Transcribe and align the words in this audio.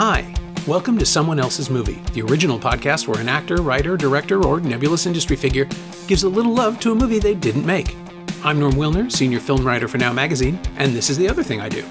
Hi! 0.00 0.32
Welcome 0.64 0.96
to 0.98 1.04
Someone 1.04 1.40
Else's 1.40 1.70
Movie, 1.70 2.00
the 2.12 2.22
original 2.22 2.56
podcast 2.56 3.08
where 3.08 3.20
an 3.20 3.28
actor, 3.28 3.56
writer, 3.56 3.96
director, 3.96 4.40
or 4.46 4.60
nebulous 4.60 5.06
industry 5.06 5.34
figure 5.34 5.64
gives 6.06 6.22
a 6.22 6.28
little 6.28 6.54
love 6.54 6.78
to 6.82 6.92
a 6.92 6.94
movie 6.94 7.18
they 7.18 7.34
didn't 7.34 7.66
make. 7.66 7.96
I'm 8.44 8.60
Norm 8.60 8.74
Wilner, 8.74 9.10
senior 9.10 9.40
film 9.40 9.66
writer 9.66 9.88
for 9.88 9.98
Now 9.98 10.12
Magazine, 10.12 10.60
and 10.76 10.94
this 10.94 11.10
is 11.10 11.18
the 11.18 11.28
other 11.28 11.42
thing 11.42 11.60
I 11.60 11.68
do. 11.68 11.84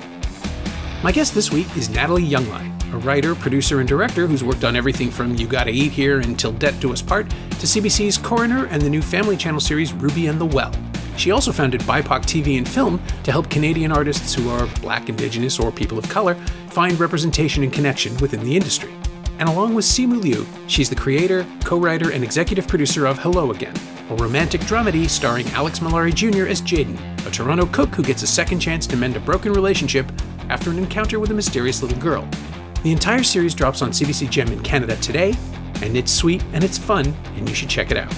My 1.04 1.12
guest 1.12 1.36
this 1.36 1.52
week 1.52 1.68
is 1.76 1.90
Nathalie 1.90 2.26
Younglai, 2.26 2.94
a 2.94 2.98
writer, 3.00 3.36
producer, 3.36 3.82
and 3.82 3.90
director 3.90 4.26
who's 4.26 4.42
worked 4.42 4.64
on 4.64 4.78
everything 4.78 5.12
from 5.12 5.36
You 5.36 5.46
Gotta 5.46 5.72
Eat 5.72 5.92
Here 5.92 6.22
and 6.22 6.40
Till 6.40 6.54
Death 6.54 6.80
Do 6.80 6.94
Us 6.94 7.02
Part 7.02 7.30
to 7.30 7.68
CBC's 7.68 8.18
Coroner 8.18 8.68
and 8.68 8.82
the 8.82 8.90
new 8.90 9.02
Family 9.02 9.36
Channel 9.36 9.60
series 9.60 9.92
Ruby 9.92 10.28
and 10.28 10.40
the 10.40 10.46
Well. 10.46 10.72
She 11.18 11.32
also 11.32 11.52
founded 11.52 11.82
BIPOC 11.82 12.22
TV 12.22 12.58
and 12.58 12.70
Film 12.70 13.02
to 13.24 13.32
help 13.32 13.50
Canadian 13.50 13.92
artists 13.92 14.34
who 14.34 14.50
are 14.50 14.68
Black, 14.82 15.10
Indigenous, 15.10 15.60
or 15.60 15.72
people 15.72 15.98
of 15.98 16.08
color 16.08 16.36
find 16.70 16.98
representation 17.00 17.64
and 17.64 17.74
connection 17.74 18.16
within 18.18 18.44
the 18.44 18.56
industry. 18.56 18.94
And 19.40 19.50
along 19.50 19.74
with 19.74 19.86
Simu 19.86 20.22
Liu, 20.22 20.46
she's 20.68 20.90
the 20.90 20.96
creator, 20.96 21.46
co 21.64 21.80
writer, 21.80 22.12
and 22.12 22.24
executive 22.24 22.68
producer 22.68 23.08
of 23.08 23.18
Hello 23.18 23.52
Again, 23.52 23.76
a 24.10 24.16
romantic 24.16 24.62
dramedy 24.62 25.10
starring 25.10 25.48
Alex 25.50 25.80
Mallari 25.80 26.14
Jr. 26.14 26.48
as 26.48 26.62
Jaden, 26.62 26.98
a 27.26 27.32
Toronto 27.32 27.66
cook 27.68 27.90
who 27.90 28.04
gets 28.04 28.24
a 28.24 28.28
second 28.28 28.60
chance 28.60 28.88
to 28.88 28.96
mend 28.96 29.16
a 29.16 29.20
broken 29.20 29.54
relationship 29.54 30.12
after 30.50 30.70
an 30.70 30.78
encounter 30.78 31.20
with 31.20 31.32
a 31.32 31.36
mysterious 31.36 31.82
little 31.82 32.00
girl. 32.00 32.28
The 32.84 32.92
entire 32.92 33.24
series 33.24 33.56
drops 33.56 33.82
on 33.82 33.90
CBC 33.90 34.30
Gem 34.30 34.52
in 34.52 34.62
Canada 34.62 34.96
today, 34.98 35.34
and 35.82 35.98
it's 35.98 36.12
sweet 36.12 36.44
and 36.54 36.64
it's 36.64 36.78
fun, 36.78 37.06
and 37.36 37.50
you 37.50 37.56
should 37.56 37.70
check 37.70 37.92
it 37.92 37.98
out. 37.98 38.14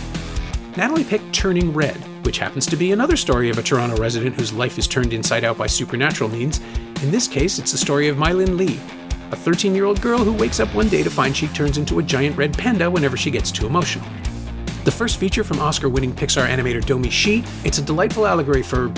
Natalie 0.77 1.03
picked 1.03 1.33
Turning 1.33 1.73
Red, 1.73 1.97
which 2.23 2.39
happens 2.39 2.65
to 2.65 2.75
be 2.75 2.91
another 2.91 3.15
story 3.17 3.49
of 3.49 3.57
a 3.57 3.63
Toronto 3.63 3.97
resident 3.97 4.35
whose 4.35 4.53
life 4.53 4.77
is 4.77 4.87
turned 4.87 5.13
inside 5.13 5.43
out 5.43 5.57
by 5.57 5.67
supernatural 5.67 6.29
means. 6.29 6.59
In 7.01 7.11
this 7.11 7.27
case, 7.27 7.59
it's 7.59 7.71
the 7.71 7.77
story 7.77 8.07
of 8.07 8.17
Meilin 8.17 8.57
Lee, 8.57 8.79
a 9.31 9.35
13 9.35 9.75
year 9.75 9.85
old 9.85 10.01
girl 10.01 10.19
who 10.19 10.33
wakes 10.33 10.59
up 10.59 10.73
one 10.73 10.89
day 10.89 11.03
to 11.03 11.09
find 11.09 11.35
she 11.35 11.47
turns 11.49 11.77
into 11.77 11.99
a 11.99 12.03
giant 12.03 12.37
red 12.37 12.57
panda 12.57 12.89
whenever 12.89 13.17
she 13.17 13.31
gets 13.31 13.51
too 13.51 13.65
emotional. 13.65 14.07
The 14.85 14.91
first 14.91 15.17
feature 15.17 15.43
from 15.43 15.59
Oscar 15.59 15.89
winning 15.89 16.13
Pixar 16.13 16.47
animator 16.47 16.85
Domee 16.85 17.09
Shi, 17.09 17.43
it's 17.63 17.77
a 17.77 17.81
delightful 17.81 18.25
allegory 18.25 18.63
for, 18.63 18.91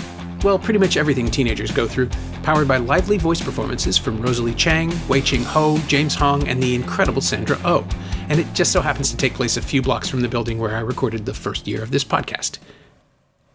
well, 0.44 0.59
pretty 0.59 0.80
much 0.80 0.97
everything 0.97 1.30
teenagers 1.30 1.72
go 1.72 1.88
through, 1.88 2.09
powered 2.44 2.67
by 2.67 2.78
lively 2.78 3.17
voice 3.17 3.41
performances 3.41 3.97
from 3.97 4.22
Rosalie 4.22 4.56
Chiang, 4.56 4.91
Wai 5.08 5.22
Ching 5.22 5.44
Ho, 5.44 5.78
James 5.88 6.16
Hong, 6.16 6.47
and 6.47 6.61
the 6.61 6.75
incredible 6.75 7.22
Sandra 7.22 7.59
Oh 7.66 7.88
and 8.31 8.39
it 8.39 8.47
just 8.53 8.72
so 8.72 8.80
happens 8.80 9.11
to 9.11 9.17
take 9.17 9.33
place 9.33 9.58
a 9.58 9.61
few 9.61 9.81
blocks 9.81 10.08
from 10.08 10.22
the 10.22 10.30
building 10.30 10.58
where 10.58 10.73
I 10.73 10.80
recorded 10.80 11.25
the 11.25 11.33
first 11.33 11.67
year 11.67 11.83
of 11.83 11.91
this 11.91 12.06
podcast. 12.06 12.59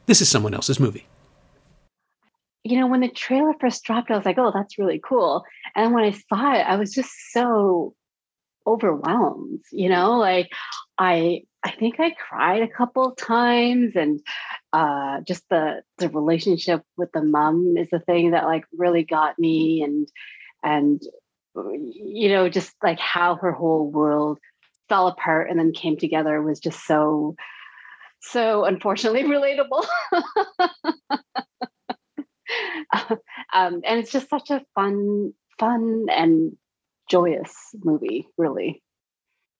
This 0.06 0.20
is 0.20 0.28
someone 0.28 0.54
else's 0.54 0.80
movie. 0.80 1.06
You 2.64 2.80
know, 2.80 2.86
when 2.86 3.00
the 3.00 3.08
trailer 3.08 3.54
first 3.60 3.84
dropped, 3.84 4.10
I 4.10 4.16
was 4.16 4.26
like, 4.26 4.38
oh, 4.38 4.50
that's 4.52 4.78
really 4.78 5.00
cool. 5.04 5.44
And 5.74 5.94
when 5.94 6.04
I 6.04 6.10
saw 6.10 6.54
it, 6.54 6.62
I 6.62 6.76
was 6.76 6.92
just 6.92 7.10
so 7.30 7.94
overwhelmed, 8.66 9.60
you 9.70 9.88
know, 9.88 10.18
like 10.18 10.50
I 10.98 11.42
I 11.62 11.70
think 11.70 12.00
I 12.00 12.10
cried 12.10 12.62
a 12.62 12.68
couple 12.68 13.06
of 13.06 13.16
times 13.16 13.92
and 13.94 14.20
uh 14.72 15.20
just 15.20 15.48
the 15.48 15.82
the 15.98 16.08
relationship 16.08 16.82
with 16.96 17.12
the 17.12 17.22
mom 17.22 17.76
is 17.76 17.88
the 17.90 18.00
thing 18.00 18.32
that 18.32 18.44
like 18.44 18.64
really 18.72 19.04
got 19.04 19.38
me 19.38 19.82
and 19.82 20.08
and 20.64 21.00
you 21.54 22.28
know 22.28 22.48
just 22.48 22.74
like 22.82 22.98
how 22.98 23.36
her 23.36 23.52
whole 23.52 23.90
world 23.90 24.38
fell 24.88 25.08
apart 25.08 25.48
and 25.48 25.58
then 25.58 25.72
came 25.72 25.96
together 25.96 26.42
was 26.42 26.60
just 26.60 26.84
so 26.86 27.36
so 28.20 28.64
unfortunately 28.64 29.22
relatable 29.24 29.84
um, 33.52 33.80
and 33.84 33.98
it's 34.00 34.12
just 34.12 34.28
such 34.28 34.50
a 34.50 34.62
fun 34.74 35.32
fun 35.58 36.06
and 36.10 36.56
joyous 37.10 37.54
movie 37.84 38.26
really 38.36 38.82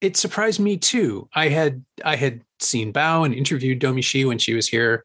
it 0.01 0.17
surprised 0.17 0.61
me 0.61 0.77
too 0.77 1.29
i 1.35 1.49
had 1.49 1.85
i 2.05 2.17
had 2.17 2.43
seen 2.61 2.93
bao 2.93 3.25
and 3.25 3.35
interviewed 3.35 3.79
Domee 3.79 4.03
Shi 4.03 4.25
when 4.25 4.39
she 4.39 4.55
was 4.55 4.69
here 4.69 5.05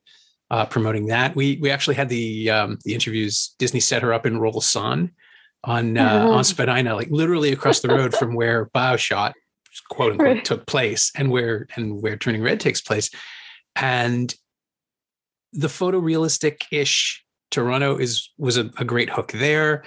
uh, 0.49 0.65
promoting 0.65 1.05
that 1.07 1.35
we 1.35 1.57
we 1.61 1.69
actually 1.69 1.95
had 1.95 2.09
the 2.09 2.49
um, 2.49 2.77
the 2.83 2.93
interviews 2.93 3.55
disney 3.57 3.79
set 3.79 4.01
her 4.01 4.13
up 4.13 4.25
in 4.25 4.37
Roll 4.37 4.53
Rolosan 4.53 5.11
on 5.63 5.97
uh, 5.97 6.03
uh-huh. 6.03 6.31
on 6.31 6.43
Spadina, 6.43 6.95
like 6.95 7.09
literally 7.09 7.51
across 7.51 7.81
the 7.81 7.89
road 7.89 8.13
from 8.15 8.35
where 8.35 8.67
Bao 8.67 8.97
shot 8.97 9.33
quote 9.89 10.13
unquote 10.13 10.27
right. 10.27 10.45
took 10.45 10.65
place 10.65 11.11
and 11.15 11.31
where 11.31 11.67
and 11.75 12.01
where 12.01 12.17
Turning 12.17 12.41
Red 12.41 12.59
takes 12.59 12.81
place. 12.81 13.09
And 13.75 14.33
the 15.53 15.67
photorealistic 15.67 16.63
ish 16.71 17.23
Toronto 17.51 17.97
is 17.97 18.29
was 18.37 18.57
a, 18.57 18.71
a, 18.77 18.85
great 18.85 19.09
hook 19.09 19.33
there. 19.33 19.83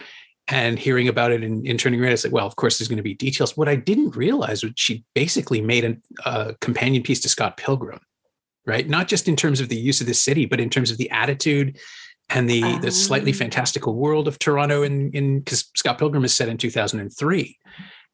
And 0.47 0.79
hearing 0.79 1.09
about 1.09 1.33
it 1.33 1.43
in, 1.43 1.67
in 1.67 1.79
Turning 1.79 2.01
Red, 2.03 2.13
I 2.13 2.17
said, 2.17 2.31
well, 2.31 2.47
of 2.47 2.57
course, 2.57 2.77
there's 2.77 2.89
going 2.89 2.99
to 2.99 3.03
be 3.03 3.15
details. 3.15 3.57
What 3.57 3.69
I 3.69 3.77
didn't 3.77 4.15
realize 4.15 4.63
was 4.63 4.73
she 4.77 5.03
basically 5.15 5.63
made 5.63 5.85
a, 5.87 5.97
a 6.29 6.55
companion 6.61 7.03
piece 7.03 7.21
to 7.23 7.31
Scott 7.31 7.57
Pilgrim, 7.57 8.01
right? 8.67 8.87
Not 8.87 9.09
just 9.09 9.27
in 9.27 9.37
terms 9.37 9.61
of 9.61 9.71
the 9.71 9.77
use 9.77 10.03
of 10.03 10.07
the 10.07 10.13
city, 10.13 10.45
but 10.45 10.61
in 10.61 10.69
terms 10.69 10.91
of 10.91 10.99
the 10.99 11.11
attitude 11.11 11.79
and 12.29 12.49
the 12.49 12.63
um, 12.63 12.81
the 12.83 12.91
slightly 12.91 13.33
ah. 13.33 13.37
fantastical 13.37 13.95
world 13.95 14.29
of 14.29 14.39
Toronto 14.39 14.83
in 14.83 15.11
in 15.13 15.39
because 15.39 15.71
Scott 15.77 15.99
Pilgrim 15.99 16.25
is 16.25 16.35
set 16.35 16.49
in 16.49 16.59
2003. 16.59 17.59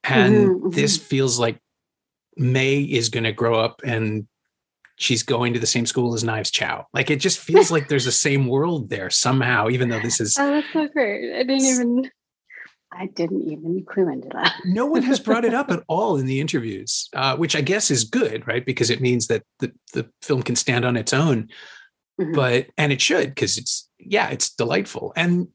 And 0.04 0.34
mm-hmm, 0.34 0.70
this 0.70 0.96
mm-hmm. 0.96 1.06
feels 1.06 1.38
like 1.38 1.58
Mei 2.36 2.82
is 2.82 3.08
going 3.08 3.24
to 3.24 3.32
grow 3.32 3.58
up 3.58 3.82
and 3.84 4.26
she's 5.00 5.22
going 5.22 5.54
to 5.54 5.58
the 5.58 5.66
same 5.66 5.86
school 5.86 6.14
as 6.14 6.22
Knives 6.22 6.50
Chow. 6.50 6.86
Like 6.92 7.10
it 7.10 7.16
just 7.16 7.38
feels 7.38 7.70
like 7.70 7.88
there's 7.88 8.04
the 8.04 8.12
same 8.28 8.46
world 8.46 8.90
there 8.90 9.10
somehow, 9.10 9.68
even 9.68 9.88
though 9.88 10.00
this 10.00 10.20
is. 10.20 10.36
Oh, 10.38 10.50
that's 10.50 10.72
so 10.72 10.86
great. 10.88 11.34
I 11.34 11.42
didn't 11.42 11.66
even. 11.66 12.10
I 12.92 13.06
didn't 13.06 13.42
even 13.42 13.84
clue 13.88 14.10
into 14.10 14.28
that. 14.32 14.52
no 14.64 14.84
one 14.84 15.02
has 15.02 15.20
brought 15.20 15.44
it 15.44 15.54
up 15.54 15.70
at 15.70 15.84
all 15.88 16.16
in 16.16 16.26
the 16.26 16.40
interviews, 16.40 17.08
uh, 17.14 17.36
which 17.36 17.54
I 17.54 17.60
guess 17.60 17.88
is 17.88 18.02
good, 18.02 18.46
right? 18.48 18.66
Because 18.66 18.90
it 18.90 19.00
means 19.00 19.28
that 19.28 19.44
the, 19.60 19.72
the 19.92 20.10
film 20.22 20.42
can 20.42 20.56
stand 20.56 20.84
on 20.84 20.96
its 20.96 21.12
own. 21.12 21.48
Mm-hmm. 22.20 22.32
But, 22.32 22.66
and 22.76 22.92
it 22.92 23.00
should, 23.00 23.28
because 23.28 23.58
it's, 23.58 23.88
yeah, 24.00 24.30
it's 24.30 24.52
delightful. 24.56 25.12
And 25.14 25.46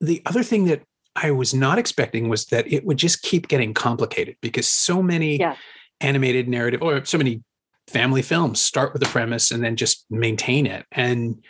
the 0.00 0.22
other 0.24 0.44
thing 0.44 0.66
that 0.66 0.82
I 1.16 1.32
was 1.32 1.52
not 1.52 1.80
expecting 1.80 2.28
was 2.28 2.46
that 2.46 2.72
it 2.72 2.84
would 2.84 2.96
just 2.96 3.22
keep 3.22 3.48
getting 3.48 3.74
complicated 3.74 4.36
because 4.40 4.68
so 4.68 5.02
many 5.02 5.40
yeah. 5.40 5.56
animated 6.00 6.48
narrative 6.48 6.80
or 6.80 7.04
so 7.04 7.18
many 7.18 7.42
family 7.88 8.22
films 8.22 8.60
start 8.60 8.92
with 8.92 9.02
a 9.02 9.06
premise 9.06 9.50
and 9.50 9.62
then 9.62 9.76
just 9.76 10.06
maintain 10.10 10.66
it. 10.66 10.86
And 10.92 11.44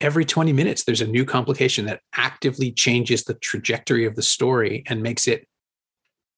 every 0.00 0.24
20 0.24 0.52
minutes, 0.52 0.84
there's 0.84 1.00
a 1.00 1.06
new 1.06 1.24
complication 1.24 1.86
that 1.86 2.00
actively 2.14 2.72
changes 2.72 3.24
the 3.24 3.34
trajectory 3.34 4.04
of 4.04 4.16
the 4.16 4.22
story 4.22 4.84
and 4.86 5.02
makes 5.02 5.26
it 5.28 5.46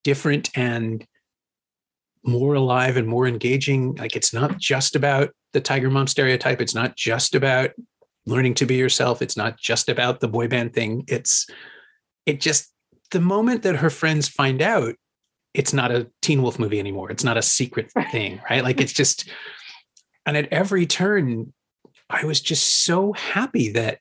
different 0.04 0.50
and 0.54 1.06
more 2.22 2.54
alive 2.54 2.96
and 2.96 3.08
more 3.08 3.26
engaging. 3.26 3.94
Like 3.94 4.16
it's 4.16 4.32
not 4.32 4.58
just 4.58 4.94
about 4.94 5.30
the 5.52 5.60
tiger 5.60 5.90
mom 5.90 6.06
stereotype. 6.06 6.60
It's 6.60 6.74
not 6.74 6.96
just 6.96 7.34
about 7.34 7.70
learning 8.26 8.54
to 8.54 8.66
be 8.66 8.76
yourself. 8.76 9.22
It's 9.22 9.36
not 9.36 9.58
just 9.58 9.88
about 9.88 10.20
the 10.20 10.28
boy 10.28 10.48
band 10.48 10.74
thing. 10.74 11.04
It's 11.08 11.46
it 12.26 12.40
just 12.40 12.72
the 13.10 13.20
moment 13.20 13.62
that 13.62 13.76
her 13.76 13.90
friends 13.90 14.28
find 14.28 14.62
out 14.62 14.94
it's 15.54 15.72
not 15.72 15.90
a 15.90 16.08
teen 16.22 16.42
wolf 16.42 16.58
movie 16.58 16.78
anymore. 16.78 17.10
It's 17.10 17.24
not 17.24 17.36
a 17.36 17.42
secret 17.42 17.90
thing 18.12 18.40
right? 18.48 18.62
Like 18.62 18.80
it's 18.80 18.92
just 18.92 19.28
and 20.26 20.36
at 20.36 20.52
every 20.52 20.86
turn 20.86 21.52
i 22.10 22.24
was 22.24 22.40
just 22.40 22.84
so 22.84 23.12
happy 23.12 23.70
that 23.72 23.98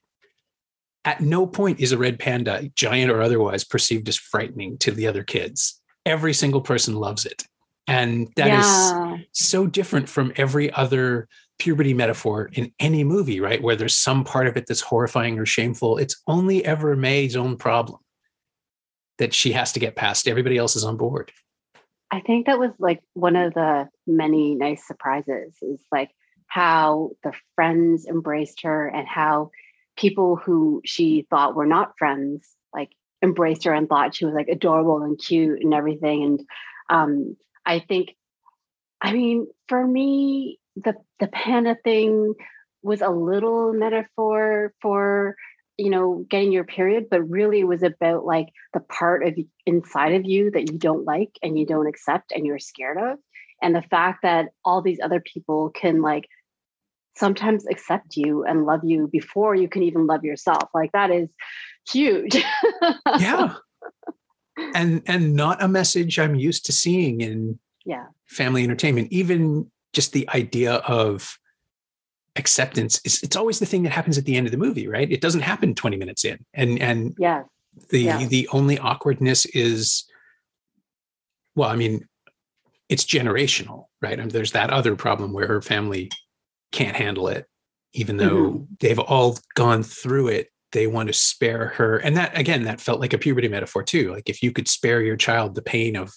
at 1.04 1.20
no 1.20 1.46
point 1.46 1.80
is 1.80 1.92
a 1.92 1.98
red 1.98 2.18
panda 2.18 2.70
giant 2.74 3.10
or 3.10 3.22
otherwise 3.22 3.64
perceived 3.64 4.08
as 4.08 4.16
frightening 4.16 4.76
to 4.78 4.90
the 4.90 5.06
other 5.06 5.22
kids. 5.22 5.80
Every 6.04 6.34
single 6.34 6.60
person 6.60 6.94
loves 6.94 7.24
it. 7.24 7.44
And 7.86 8.28
that 8.36 8.48
yeah. 8.48 9.14
is 9.14 9.26
so 9.32 9.66
different 9.66 10.08
from 10.08 10.32
every 10.36 10.70
other 10.72 11.26
puberty 11.58 11.94
metaphor 11.94 12.50
in 12.52 12.72
any 12.80 13.04
movie 13.04 13.40
right? 13.40 13.62
Where 13.62 13.76
there's 13.76 13.96
some 13.96 14.24
part 14.24 14.46
of 14.46 14.56
it 14.56 14.66
that's 14.66 14.80
horrifying 14.80 15.38
or 15.38 15.46
shameful. 15.46 15.98
It's 15.98 16.20
only 16.26 16.64
ever 16.64 16.94
Mei's 16.96 17.36
own 17.36 17.56
problem 17.56 17.98
that 19.20 19.34
she 19.34 19.52
has 19.52 19.70
to 19.72 19.80
get 19.80 19.94
past. 19.94 20.26
Everybody 20.26 20.56
else 20.56 20.74
is 20.74 20.84
on 20.84 20.96
board. 20.96 21.30
I 22.10 22.20
think 22.20 22.46
that 22.46 22.58
was 22.58 22.72
like 22.78 23.00
one 23.14 23.36
of 23.36 23.54
the 23.54 23.88
many 24.06 24.56
nice 24.56 24.84
surprises 24.86 25.54
is 25.62 25.80
like 25.92 26.10
how 26.48 27.10
the 27.22 27.32
friends 27.54 28.06
embraced 28.06 28.62
her 28.62 28.88
and 28.88 29.06
how 29.06 29.50
people 29.96 30.34
who 30.34 30.80
she 30.84 31.26
thought 31.30 31.54
were 31.54 31.66
not 31.66 31.92
friends 31.98 32.48
like 32.74 32.90
embraced 33.22 33.64
her 33.64 33.72
and 33.74 33.88
thought 33.88 34.16
she 34.16 34.24
was 34.24 34.34
like 34.34 34.48
adorable 34.48 35.02
and 35.02 35.18
cute 35.18 35.62
and 35.62 35.72
everything. 35.72 36.24
And 36.24 36.40
um, 36.90 37.36
I 37.64 37.78
think, 37.78 38.16
I 39.00 39.12
mean, 39.12 39.46
for 39.68 39.86
me, 39.86 40.58
the 40.74 40.94
the 41.20 41.28
panda 41.28 41.76
thing 41.84 42.34
was 42.82 43.02
a 43.02 43.10
little 43.10 43.72
metaphor 43.72 44.72
for 44.80 45.36
you 45.80 45.90
know 45.90 46.24
getting 46.28 46.52
your 46.52 46.64
period 46.64 47.06
but 47.10 47.22
really 47.22 47.60
it 47.60 47.64
was 47.64 47.82
about 47.82 48.24
like 48.24 48.48
the 48.74 48.80
part 48.80 49.26
of 49.26 49.34
inside 49.66 50.14
of 50.14 50.24
you 50.24 50.50
that 50.50 50.70
you 50.70 50.78
don't 50.78 51.04
like 51.04 51.30
and 51.42 51.58
you 51.58 51.66
don't 51.66 51.88
accept 51.88 52.32
and 52.32 52.46
you're 52.46 52.58
scared 52.58 52.98
of 52.98 53.18
and 53.62 53.74
the 53.74 53.82
fact 53.82 54.22
that 54.22 54.50
all 54.64 54.82
these 54.82 55.00
other 55.00 55.20
people 55.20 55.70
can 55.70 56.02
like 56.02 56.28
sometimes 57.16 57.66
accept 57.66 58.16
you 58.16 58.44
and 58.44 58.64
love 58.64 58.80
you 58.82 59.08
before 59.12 59.54
you 59.54 59.68
can 59.68 59.82
even 59.82 60.06
love 60.06 60.24
yourself. 60.24 60.68
Like 60.74 60.92
that 60.92 61.10
is 61.10 61.28
huge. 61.88 62.42
Yeah. 63.18 63.54
And 64.74 65.02
and 65.06 65.34
not 65.34 65.62
a 65.62 65.68
message 65.68 66.18
I'm 66.18 66.34
used 66.34 66.66
to 66.66 66.72
seeing 66.72 67.22
in 67.22 67.58
yeah. 67.86 68.06
family 68.26 68.62
entertainment. 68.62 69.08
Even 69.10 69.70
just 69.94 70.12
the 70.12 70.28
idea 70.28 70.74
of 70.74 71.38
acceptance 72.36 73.00
is 73.04 73.22
it's 73.22 73.36
always 73.36 73.58
the 73.58 73.66
thing 73.66 73.82
that 73.82 73.92
happens 73.92 74.16
at 74.18 74.24
the 74.24 74.36
end 74.36 74.46
of 74.46 74.52
the 74.52 74.58
movie, 74.58 74.86
right? 74.88 75.10
It 75.10 75.20
doesn't 75.20 75.40
happen 75.42 75.74
20 75.74 75.96
minutes 75.96 76.24
in. 76.24 76.38
And 76.54 76.80
and 76.80 77.14
yeah 77.18 77.42
the 77.90 78.00
Yeah. 78.00 78.26
the 78.26 78.48
only 78.52 78.78
awkwardness 78.78 79.46
is 79.46 80.04
well, 81.56 81.68
I 81.68 81.76
mean, 81.76 82.06
it's 82.88 83.04
generational, 83.04 83.86
right? 84.00 84.18
And 84.18 84.30
there's 84.30 84.52
that 84.52 84.70
other 84.70 84.96
problem 84.96 85.32
where 85.32 85.46
her 85.48 85.60
family 85.60 86.10
can't 86.72 86.96
handle 86.96 87.28
it, 87.28 87.46
even 87.92 88.16
though 88.16 88.50
Mm-hmm. 88.52 88.64
they've 88.80 88.98
all 88.98 89.38
gone 89.54 89.82
through 89.82 90.28
it. 90.28 90.48
They 90.72 90.86
want 90.86 91.08
to 91.08 91.12
spare 91.12 91.68
her. 91.76 91.98
And 91.98 92.16
that 92.16 92.36
again, 92.38 92.62
that 92.64 92.80
felt 92.80 93.00
like 93.00 93.12
a 93.12 93.18
puberty 93.18 93.48
metaphor 93.48 93.82
too. 93.82 94.12
Like 94.12 94.28
if 94.28 94.42
you 94.42 94.52
could 94.52 94.68
spare 94.68 95.02
your 95.02 95.16
child 95.16 95.54
the 95.56 95.62
pain 95.62 95.96
of 95.96 96.12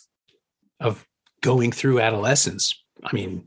of 0.80 1.06
going 1.42 1.71
through 1.71 2.00
adolescence, 2.00 2.71
I 3.04 3.13
mean, 3.15 3.45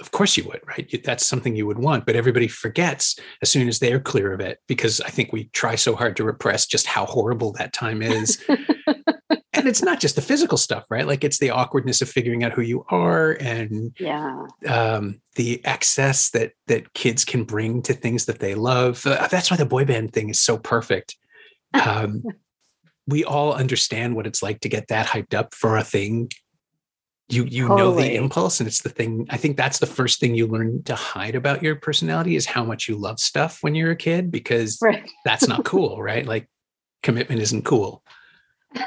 of 0.00 0.10
course 0.12 0.36
you 0.36 0.44
would, 0.44 0.60
right? 0.66 1.00
That's 1.04 1.26
something 1.26 1.54
you 1.54 1.66
would 1.66 1.78
want, 1.78 2.06
but 2.06 2.16
everybody 2.16 2.48
forgets 2.48 3.18
as 3.42 3.50
soon 3.50 3.68
as 3.68 3.78
they're 3.78 4.00
clear 4.00 4.32
of 4.32 4.40
it 4.40 4.58
because 4.66 5.00
I 5.00 5.10
think 5.10 5.32
we 5.32 5.44
try 5.52 5.74
so 5.74 5.94
hard 5.94 6.16
to 6.16 6.24
repress 6.24 6.66
just 6.66 6.86
how 6.86 7.04
horrible 7.06 7.52
that 7.52 7.72
time 7.72 8.02
is. 8.02 8.42
and 8.48 9.68
it's 9.68 9.82
not 9.82 10.00
just 10.00 10.16
the 10.16 10.22
physical 10.22 10.56
stuff, 10.56 10.84
right? 10.88 11.06
Like 11.06 11.22
it's 11.22 11.38
the 11.38 11.50
awkwardness 11.50 12.00
of 12.00 12.08
figuring 12.08 12.44
out 12.44 12.52
who 12.52 12.62
you 12.62 12.84
are 12.88 13.32
and 13.40 13.94
yeah 13.98 14.46
um, 14.66 15.20
the 15.36 15.64
excess 15.64 16.30
that 16.30 16.52
that 16.66 16.92
kids 16.94 17.24
can 17.24 17.44
bring 17.44 17.82
to 17.82 17.92
things 17.92 18.24
that 18.26 18.38
they 18.38 18.54
love. 18.54 19.06
Uh, 19.06 19.28
that's 19.28 19.50
why 19.50 19.56
the 19.56 19.66
boy 19.66 19.84
band 19.84 20.12
thing 20.12 20.30
is 20.30 20.40
so 20.40 20.56
perfect. 20.56 21.16
Um, 21.74 22.22
we 23.06 23.24
all 23.24 23.52
understand 23.52 24.14
what 24.14 24.26
it's 24.26 24.42
like 24.42 24.60
to 24.60 24.68
get 24.68 24.88
that 24.88 25.06
hyped 25.06 25.34
up 25.34 25.54
for 25.54 25.76
a 25.76 25.84
thing. 25.84 26.30
You 27.30 27.44
you 27.44 27.68
know 27.68 27.94
the 27.94 28.14
impulse, 28.14 28.60
and 28.60 28.66
it's 28.66 28.82
the 28.82 28.88
thing. 28.88 29.26
I 29.30 29.36
think 29.36 29.56
that's 29.56 29.78
the 29.78 29.86
first 29.86 30.20
thing 30.20 30.34
you 30.34 30.46
learn 30.46 30.82
to 30.84 30.94
hide 30.94 31.34
about 31.34 31.62
your 31.62 31.76
personality 31.76 32.36
is 32.36 32.46
how 32.46 32.64
much 32.64 32.88
you 32.88 32.96
love 32.96 33.20
stuff 33.20 33.62
when 33.62 33.74
you're 33.74 33.92
a 33.92 33.96
kid, 33.96 34.30
because 34.30 34.78
right 34.82 35.08
that's 35.24 35.46
not 35.46 35.64
cool, 35.72 36.02
right? 36.02 36.26
Like 36.26 36.48
commitment 37.02 37.40
isn't 37.40 37.64
cool. 37.64 38.02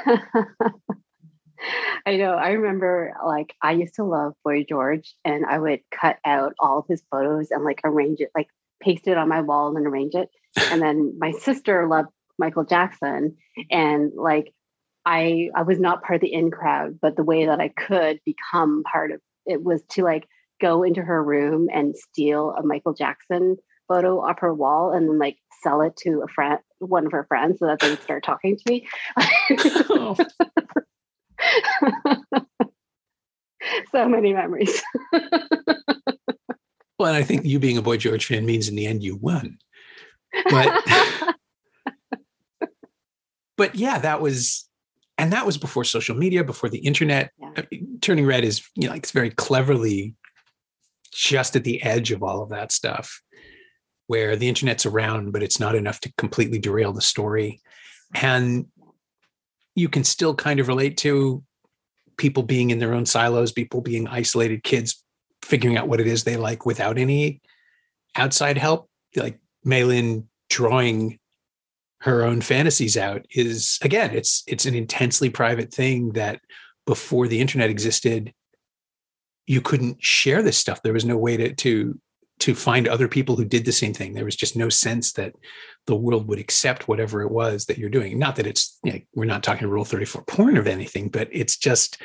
I 2.06 2.16
know. 2.16 2.34
I 2.34 2.50
remember 2.50 3.14
like 3.24 3.54
I 3.62 3.72
used 3.72 3.94
to 3.94 4.04
love 4.04 4.34
Boy 4.44 4.64
George 4.68 5.14
and 5.24 5.46
I 5.46 5.58
would 5.58 5.80
cut 5.90 6.18
out 6.24 6.52
all 6.58 6.80
of 6.80 6.86
his 6.88 7.02
photos 7.10 7.50
and 7.50 7.64
like 7.64 7.80
arrange 7.84 8.20
it, 8.20 8.30
like 8.36 8.48
paste 8.80 9.08
it 9.08 9.16
on 9.16 9.28
my 9.28 9.40
wall 9.40 9.74
and 9.76 9.86
arrange 9.86 10.14
it. 10.14 10.28
And 10.70 10.82
then 10.82 11.14
my 11.18 11.32
sister 11.32 11.88
loved 11.88 12.10
Michael 12.38 12.64
Jackson 12.64 13.36
and 13.70 14.12
like 14.14 14.52
I 15.06 15.50
I 15.54 15.62
was 15.62 15.78
not 15.78 16.02
part 16.02 16.16
of 16.16 16.20
the 16.22 16.32
in 16.32 16.50
crowd, 16.50 16.98
but 17.00 17.16
the 17.16 17.24
way 17.24 17.46
that 17.46 17.60
I 17.60 17.68
could 17.68 18.20
become 18.24 18.82
part 18.90 19.12
of 19.12 19.20
it 19.46 19.62
was 19.62 19.82
to 19.90 20.02
like 20.02 20.26
go 20.60 20.82
into 20.82 21.02
her 21.02 21.22
room 21.22 21.68
and 21.72 21.94
steal 21.96 22.54
a 22.58 22.64
Michael 22.64 22.94
Jackson 22.94 23.56
photo 23.88 24.20
off 24.20 24.40
her 24.40 24.54
wall 24.54 24.92
and 24.92 25.08
then 25.08 25.18
like 25.18 25.36
sell 25.62 25.82
it 25.82 25.96
to 25.96 26.22
a 26.22 26.28
friend 26.28 26.58
one 26.78 27.06
of 27.06 27.12
her 27.12 27.24
friends 27.24 27.58
so 27.58 27.66
that 27.66 27.80
they 27.80 27.90
would 27.90 28.02
start 28.02 28.24
talking 28.24 28.56
to 28.56 28.62
me. 28.68 28.86
Oh, 29.18 30.16
so 33.92 34.08
many 34.08 34.32
memories. 34.32 34.82
well, 35.12 37.08
and 37.08 37.16
I 37.16 37.22
think 37.22 37.44
you 37.44 37.58
being 37.58 37.78
a 37.78 37.82
Boy 37.82 37.96
George 37.96 38.26
fan 38.26 38.46
means 38.46 38.68
in 38.68 38.76
the 38.76 38.86
end 38.86 39.02
you 39.02 39.16
won. 39.16 39.58
But 40.50 40.84
but 43.56 43.74
yeah, 43.74 43.98
that 43.98 44.20
was 44.20 44.68
and 45.18 45.32
that 45.32 45.46
was 45.46 45.58
before 45.58 45.84
social 45.84 46.16
media, 46.16 46.44
before 46.44 46.68
the 46.68 46.78
internet. 46.78 47.30
Yeah. 47.38 47.50
I 47.56 47.66
mean, 47.70 47.98
Turning 48.00 48.26
Red 48.26 48.44
is 48.44 48.68
you 48.74 48.86
know, 48.86 48.92
like 48.92 49.02
it's 49.02 49.12
very 49.12 49.30
cleverly 49.30 50.14
just 51.12 51.54
at 51.54 51.64
the 51.64 51.82
edge 51.82 52.10
of 52.10 52.22
all 52.22 52.42
of 52.42 52.50
that 52.50 52.72
stuff, 52.72 53.22
where 54.08 54.36
the 54.36 54.48
internet's 54.48 54.86
around, 54.86 55.32
but 55.32 55.42
it's 55.42 55.60
not 55.60 55.74
enough 55.74 56.00
to 56.00 56.12
completely 56.18 56.58
derail 56.58 56.92
the 56.92 57.00
story. 57.00 57.60
And 58.14 58.66
you 59.74 59.88
can 59.88 60.04
still 60.04 60.34
kind 60.34 60.60
of 60.60 60.68
relate 60.68 60.96
to 60.98 61.42
people 62.16 62.42
being 62.42 62.70
in 62.70 62.78
their 62.78 62.94
own 62.94 63.06
silos, 63.06 63.52
people 63.52 63.80
being 63.80 64.06
isolated, 64.08 64.62
kids 64.62 65.02
figuring 65.42 65.76
out 65.76 65.88
what 65.88 66.00
it 66.00 66.06
is 66.06 66.24
they 66.24 66.36
like 66.36 66.64
without 66.64 66.98
any 66.98 67.40
outside 68.16 68.58
help. 68.58 68.88
Like 69.16 69.38
Meilin 69.66 70.24
drawing 70.48 71.18
her 72.04 72.22
own 72.22 72.42
fantasies 72.42 72.98
out 72.98 73.24
is 73.30 73.78
again, 73.80 74.14
it's 74.14 74.44
it's 74.46 74.66
an 74.66 74.74
intensely 74.74 75.30
private 75.30 75.72
thing 75.72 76.12
that 76.12 76.38
before 76.86 77.26
the 77.26 77.40
internet 77.40 77.70
existed, 77.70 78.34
you 79.46 79.62
couldn't 79.62 80.04
share 80.04 80.42
this 80.42 80.58
stuff. 80.58 80.82
There 80.82 80.92
was 80.92 81.06
no 81.06 81.16
way 81.16 81.38
to 81.38 81.54
to 81.54 81.98
to 82.40 82.54
find 82.54 82.86
other 82.86 83.08
people 83.08 83.36
who 83.36 83.44
did 83.46 83.64
the 83.64 83.72
same 83.72 83.94
thing. 83.94 84.12
There 84.12 84.26
was 84.26 84.36
just 84.36 84.54
no 84.54 84.68
sense 84.68 85.12
that 85.14 85.32
the 85.86 85.96
world 85.96 86.28
would 86.28 86.38
accept 86.38 86.88
whatever 86.88 87.22
it 87.22 87.30
was 87.30 87.64
that 87.66 87.78
you're 87.78 87.88
doing. 87.88 88.18
Not 88.18 88.36
that 88.36 88.46
it's 88.46 88.78
you 88.84 88.92
know, 88.92 88.98
we're 89.14 89.24
not 89.24 89.42
talking 89.42 89.66
rule 89.66 89.86
34 89.86 90.24
porn 90.24 90.58
of 90.58 90.66
anything, 90.66 91.08
but 91.08 91.28
it's 91.32 91.56
just 91.56 92.02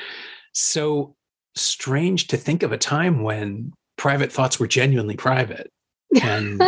so 0.54 1.13
strange 1.56 2.28
to 2.28 2.38
think 2.38 2.63
of 2.63 2.72
a 2.72 2.78
time 2.78 3.22
when 3.22 3.74
private 3.98 4.31
thoughts 4.31 4.62
were 4.62 4.68
genuinely 4.68 5.18
private. 5.18 5.69
And 6.24 6.60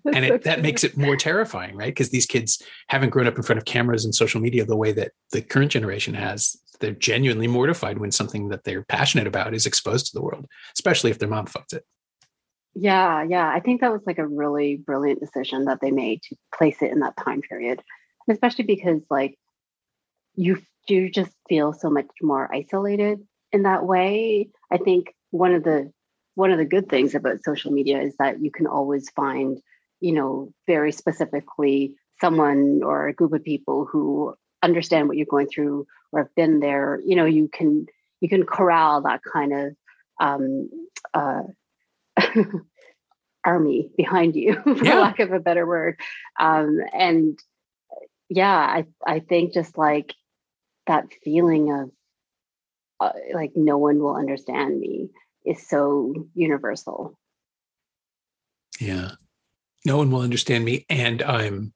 and 0.12 0.24
it, 0.24 0.42
that 0.44 0.62
makes 0.62 0.84
it 0.84 0.96
more 0.96 1.16
terrifying, 1.16 1.76
right? 1.76 1.94
Because 1.94 2.10
these 2.10 2.26
kids 2.26 2.62
haven't 2.88 3.10
grown 3.10 3.26
up 3.26 3.36
in 3.36 3.42
front 3.42 3.58
of 3.58 3.64
cameras 3.64 4.04
and 4.04 4.14
social 4.14 4.40
media 4.40 4.64
the 4.64 4.76
way 4.76 4.92
that 4.92 5.12
the 5.32 5.42
current 5.42 5.70
generation 5.70 6.14
has. 6.14 6.56
They're 6.80 6.92
genuinely 6.92 7.46
mortified 7.46 7.98
when 7.98 8.10
something 8.10 8.48
that 8.48 8.64
they're 8.64 8.82
passionate 8.82 9.26
about 9.26 9.54
is 9.54 9.66
exposed 9.66 10.06
to 10.06 10.12
the 10.14 10.22
world, 10.22 10.46
especially 10.74 11.10
if 11.10 11.18
their 11.18 11.28
mom 11.28 11.46
fucked 11.46 11.72
it. 11.74 11.84
Yeah, 12.74 13.22
yeah. 13.22 13.48
I 13.48 13.60
think 13.60 13.80
that 13.80 13.92
was 13.92 14.02
like 14.06 14.18
a 14.18 14.26
really 14.26 14.76
brilliant 14.76 15.20
decision 15.20 15.66
that 15.66 15.80
they 15.80 15.90
made 15.90 16.22
to 16.22 16.36
place 16.54 16.82
it 16.82 16.90
in 16.90 17.00
that 17.00 17.16
time 17.16 17.42
period. 17.42 17.82
Especially 18.28 18.64
because 18.64 19.02
like 19.10 19.36
you 20.34 20.62
you 20.88 21.10
just 21.10 21.32
feel 21.48 21.72
so 21.72 21.90
much 21.90 22.06
more 22.22 22.52
isolated 22.52 23.20
in 23.52 23.62
that 23.64 23.84
way. 23.84 24.48
I 24.70 24.78
think 24.78 25.14
one 25.30 25.54
of 25.54 25.64
the 25.64 25.92
one 26.34 26.50
of 26.50 26.58
the 26.58 26.64
good 26.64 26.88
things 26.88 27.14
about 27.14 27.44
social 27.44 27.72
media 27.72 28.00
is 28.00 28.16
that 28.18 28.40
you 28.40 28.50
can 28.50 28.66
always 28.66 29.10
find, 29.10 29.58
you 30.02 30.12
know, 30.12 30.52
very 30.66 30.92
specifically 30.92 31.94
someone 32.20 32.82
or 32.84 33.08
a 33.08 33.14
group 33.14 33.32
of 33.32 33.44
people 33.44 33.86
who 33.90 34.34
understand 34.62 35.08
what 35.08 35.16
you're 35.16 35.26
going 35.26 35.48
through 35.48 35.86
or 36.12 36.20
have 36.20 36.34
been 36.34 36.60
there. 36.60 37.00
You 37.06 37.16
know, 37.16 37.24
you 37.24 37.48
can 37.48 37.86
you 38.20 38.28
can 38.28 38.44
corral 38.44 39.02
that 39.02 39.20
kind 39.32 39.52
of 39.52 39.76
um 40.20 40.70
uh 41.14 41.42
army 43.44 43.90
behind 43.96 44.36
you 44.36 44.54
for 44.62 44.84
Yeah. 44.84 45.00
lack 45.00 45.18
of 45.20 45.32
a 45.32 45.40
better 45.40 45.66
word 45.66 45.98
um 46.38 46.78
and 46.92 47.38
yeah 48.28 48.56
i 48.56 48.86
i 49.06 49.18
think 49.20 49.52
just 49.52 49.76
like 49.76 50.14
that 50.86 51.06
feeling 51.24 51.72
of 51.72 51.90
uh, 53.00 53.12
like 53.34 53.52
no 53.56 53.78
one 53.78 53.98
will 53.98 54.16
understand 54.16 54.78
me 54.78 55.10
is 55.44 55.68
so 55.68 56.14
universal 56.34 57.18
Yeah. 58.80 59.12
No 59.84 59.96
one 59.98 60.10
will 60.10 60.20
understand 60.20 60.64
me. 60.64 60.86
And 60.88 61.22
I'm 61.22 61.72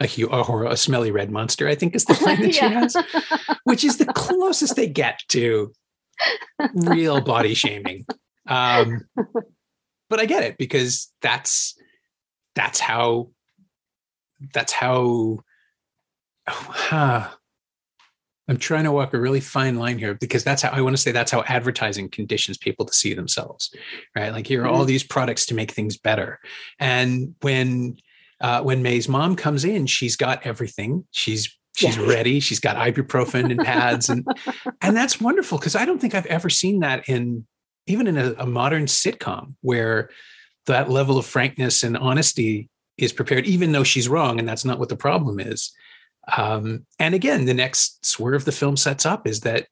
a, 0.00 0.06
hu- 0.06 0.28
a, 0.28 0.42
hor- 0.42 0.64
a 0.66 0.76
smelly 0.76 1.10
red 1.10 1.30
monster, 1.30 1.66
I 1.68 1.74
think 1.74 1.94
is 1.94 2.04
the 2.04 2.14
line 2.26 2.42
that 2.42 2.54
she 2.54 2.60
Yeah. 2.60 2.68
has, 2.80 2.96
which 3.64 3.84
is 3.84 3.96
the 3.98 4.06
closest 4.06 4.76
they 4.76 4.88
get 4.88 5.20
to 5.28 5.72
real 6.74 7.20
body 7.20 7.54
shaming. 7.54 8.06
Um, 8.46 9.02
but 10.10 10.20
I 10.20 10.26
get 10.26 10.42
it 10.42 10.58
because 10.58 11.10
that's 11.22 11.74
that's 12.54 12.78
how 12.78 13.30
that's 14.52 14.72
how 14.72 15.38
huh. 16.48 17.28
I'm 18.48 18.58
trying 18.58 18.84
to 18.84 18.92
walk 18.92 19.14
a 19.14 19.20
really 19.20 19.40
fine 19.40 19.76
line 19.78 19.98
here 19.98 20.14
because 20.14 20.44
that's 20.44 20.60
how 20.62 20.70
I 20.70 20.82
want 20.82 20.94
to 20.94 21.00
say 21.00 21.12
that's 21.12 21.30
how 21.30 21.42
advertising 21.44 22.10
conditions 22.10 22.58
people 22.58 22.84
to 22.84 22.92
see 22.92 23.14
themselves, 23.14 23.74
right? 24.14 24.32
Like 24.32 24.46
here 24.46 24.64
are 24.64 24.66
all 24.66 24.84
Mhm. 24.84 24.88
these 24.88 25.02
products 25.02 25.46
to 25.46 25.54
make 25.54 25.70
things 25.70 25.96
better, 25.96 26.40
and 26.78 27.34
when 27.40 27.96
uh, 28.40 28.60
when 28.62 28.82
Mei's 28.82 29.08
mom 29.08 29.36
comes 29.36 29.64
in, 29.64 29.86
she's 29.86 30.16
got 30.16 30.44
everything. 30.44 31.04
She's 31.12 31.56
she's 31.76 31.96
Yes. 31.96 32.06
ready. 32.06 32.40
She's 32.40 32.60
got 32.60 32.76
ibuprofen 32.76 33.50
and 33.50 33.62
pads, 33.62 34.10
and 34.10 34.26
and 34.82 34.94
that's 34.96 35.20
wonderful 35.20 35.56
because 35.58 35.74
I 35.76 35.84
don't 35.86 36.00
think 36.00 36.14
I've 36.14 36.26
ever 36.26 36.50
seen 36.50 36.80
that 36.80 37.08
in 37.08 37.46
even 37.86 38.06
in 38.06 38.18
a, 38.18 38.32
a 38.38 38.46
modern 38.46 38.84
sitcom 38.86 39.54
where 39.62 40.10
that 40.66 40.90
level 40.90 41.16
of 41.18 41.24
frankness 41.26 41.82
and 41.82 41.96
honesty 41.96 42.68
is 42.98 43.12
prepared, 43.12 43.46
even 43.46 43.72
though 43.72 43.84
she's 43.84 44.08
wrong, 44.08 44.38
and 44.38 44.48
that's 44.48 44.64
not 44.64 44.78
what 44.78 44.88
the 44.88 44.96
problem 44.96 45.40
is. 45.40 45.72
Um, 46.36 46.86
and 46.98 47.14
again, 47.14 47.44
the 47.44 47.54
next 47.54 48.04
swerve 48.04 48.44
the 48.44 48.52
film 48.52 48.76
sets 48.76 49.04
up 49.04 49.26
is 49.26 49.40
that 49.40 49.66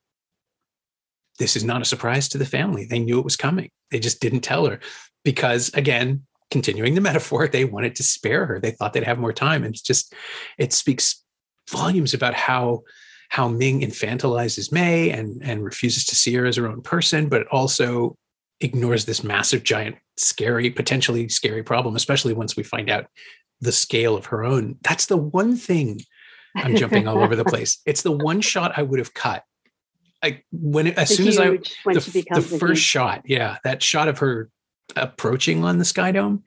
this 1.39 1.57
is 1.57 1.65
not 1.65 1.83
a 1.83 1.87
surprise 1.87 2.29
to 2.31 2.39
the 2.39 2.47
family. 2.47 2.85
They 2.85 2.99
knew 2.99 3.19
it 3.19 3.25
was 3.25 3.37
coming. 3.37 3.71
They 3.91 3.99
just 3.99 4.21
didn't 4.21 4.41
tell 4.41 4.67
her 4.67 4.81
because, 5.25 5.71
again, 5.75 6.27
continuing 6.51 6.95
the 6.95 7.01
metaphor, 7.11 7.49
they 7.49 7.65
wanted 7.65 7.97
to 7.97 8.03
spare 8.03 8.47
her. 8.47 8.61
They 8.61 8.73
thought 8.73 8.93
they'd 8.93 9.05
have 9.05 9.19
more 9.19 9.33
time. 9.33 9.65
And 9.65 9.75
it's 9.75 9.83
just, 9.83 10.15
it 10.59 10.73
speaks 10.73 11.23
volumes 11.71 12.15
about 12.15 12.35
how 12.35 12.83
how 13.31 13.49
Ming 13.49 13.81
infantilizes 13.81 14.71
Mei 14.71 15.11
and 15.11 15.43
and 15.43 15.65
refuses 15.65 16.05
to 16.07 16.15
see 16.15 16.35
her 16.35 16.45
as 16.45 16.57
her 16.57 16.69
own 16.69 16.83
person, 16.83 17.31
but 17.31 17.47
also 17.47 18.15
ignores 18.61 19.07
this 19.07 19.25
massive, 19.25 19.65
giant, 19.65 19.97
scary, 20.19 20.71
potentially 20.71 21.29
scary 21.29 21.63
problem, 21.63 21.97
especially 21.97 22.35
once 22.35 22.57
we 22.57 22.63
find 22.63 22.91
out 22.91 23.07
the 23.63 23.73
scale 23.73 24.17
of 24.17 24.27
her 24.27 24.45
own. 24.45 24.77
That's 24.83 25.07
the 25.07 25.17
one 25.17 25.57
thing 25.57 26.03
I'm 26.57 26.77
jumping 26.77 27.09
all 27.09 27.23
over 27.23 27.37
the 27.37 27.45
place. 27.47 27.81
It's 27.87 28.03
the 28.03 28.13
one 28.13 28.41
shot 28.41 28.73
I 28.77 28.83
would 28.83 28.99
have 28.99 29.15
cut. 29.15 29.45
Like 30.23 30.45
when 30.53 30.89
as 30.89 31.09
the 31.09 31.15
soon 31.15 31.29
as 31.29 31.39
I 31.39 31.51
the, 31.51 32.25
the 32.35 32.43
first 32.43 32.63
huge. 32.63 32.79
shot, 32.79 33.23
yeah, 33.25 33.59
that 33.65 33.83
shot 33.83 34.09
of 34.09 34.19
her 34.19 34.51
approaching 34.95 35.65
on 35.65 35.79
the 35.79 35.85
sky 35.85 36.13
dome. 36.13 36.45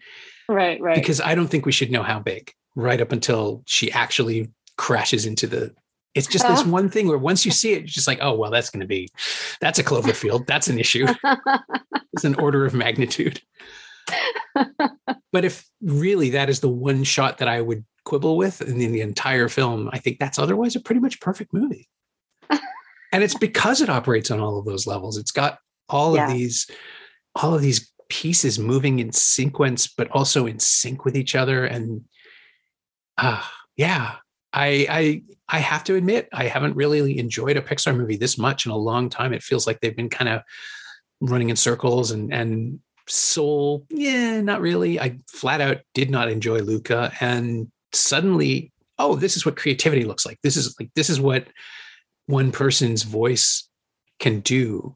Right, 0.48 0.80
right. 0.80 0.96
Because 0.96 1.20
I 1.20 1.36
don't 1.36 1.48
think 1.48 1.66
we 1.66 1.72
should 1.72 1.92
know 1.92 2.04
how 2.04 2.20
big 2.20 2.52
right 2.76 3.02
up 3.02 3.12
until 3.12 3.64
she 3.66 3.92
actually 3.92 4.52
crashes 4.78 5.26
into 5.26 5.48
the 5.48 5.74
it's 6.16 6.28
just 6.28 6.48
this 6.48 6.66
one 6.66 6.90
thing 6.90 7.08
where 7.08 7.18
once 7.18 7.46
you 7.46 7.52
see 7.52 7.74
it, 7.74 7.80
you're 7.80 7.88
just 7.88 8.08
like, 8.08 8.20
oh, 8.22 8.34
well, 8.34 8.50
that's 8.50 8.70
going 8.70 8.80
to 8.80 8.88
be, 8.88 9.10
that's 9.60 9.80
a 9.80 9.84
Cloverfield. 9.84 10.48
That's 10.48 10.70
an 10.70 10.80
issue. 10.80 11.06
it's 12.14 12.24
an 12.24 12.36
order 12.36 12.66
of 12.66 12.74
magnitude. 12.74 13.42
but 15.32 15.44
if 15.44 15.70
really 15.82 16.30
that 16.32 16.50
is 16.50 16.62
the 16.62 16.70
one 16.70 17.04
shot 17.04 17.40
that 17.40 17.50
I 17.50 17.60
would 17.60 17.84
quibble 18.06 18.38
with 18.38 18.62
in 18.62 18.78
the, 18.78 18.86
in 18.86 18.92
the 18.92 19.02
entire 19.02 19.50
film, 19.50 19.90
I 19.92 20.00
think 20.00 20.20
that's 20.20 20.40
otherwise 20.40 20.76
a 20.76 20.80
pretty 20.80 21.02
much 21.02 21.20
perfect 21.20 21.54
movie. 21.54 21.90
and 22.50 23.24
it's 23.24 23.38
because 23.38 23.82
it 23.82 23.90
operates 23.90 24.32
on 24.32 24.40
all 24.40 24.58
of 24.58 24.66
those 24.66 24.88
levels. 24.88 25.18
It's 25.18 25.32
got 25.32 25.60
all 25.90 26.16
yeah. 26.16 26.28
of 26.28 26.34
these, 26.34 26.70
all 27.36 27.54
of 27.54 27.62
these 27.62 27.92
pieces 28.10 28.58
moving 28.58 29.00
in 29.00 29.12
sequence, 29.12 29.88
but 29.88 30.10
also 30.12 30.46
in 30.46 30.60
sync 30.60 31.04
with 31.04 31.18
each 31.18 31.36
other. 31.36 31.66
And 31.66 32.06
uh, 33.18 33.44
yeah, 33.76 34.16
I, 34.54 34.88
I 34.90 35.24
I 35.50 35.60
have 35.60 35.84
to 35.86 35.96
admit 35.96 36.30
I 36.32 36.46
haven't 36.46 36.78
really 36.78 37.20
enjoyed 37.20 37.58
a 37.58 37.62
Pixar 37.62 37.96
movie 37.96 38.16
this 38.16 38.38
much 38.38 38.66
in 38.66 38.72
a 38.72 38.78
long 38.78 39.10
time. 39.10 39.34
It 39.34 39.44
feels 39.44 39.68
like 39.68 39.82
they've 39.82 39.96
been 39.96 40.10
kind 40.10 40.30
of 40.30 40.42
running 41.20 41.50
in 41.50 41.56
circles 41.56 42.12
and 42.12 42.34
and 42.34 42.80
Soul, 43.08 43.86
yeah, 43.92 44.42
not 44.42 44.62
really. 44.62 45.00
I 45.00 45.20
flat 45.28 45.62
out 45.62 45.82
did 45.94 46.10
not 46.10 46.28
enjoy 46.28 46.62
Luca, 46.62 47.12
and 47.20 47.72
suddenly, 47.96 48.72
oh, 48.98 49.16
this 49.16 49.36
is 49.36 49.46
what 49.46 49.56
creativity 49.56 50.04
looks 50.04 50.26
like. 50.26 50.40
This 50.44 50.58
is 50.58 50.76
like 50.80 50.90
this 50.96 51.10
is 51.10 51.20
what 51.20 51.48
one 52.28 52.52
person's 52.52 53.04
voice 53.04 53.68
can 54.20 54.40
do. 54.40 54.96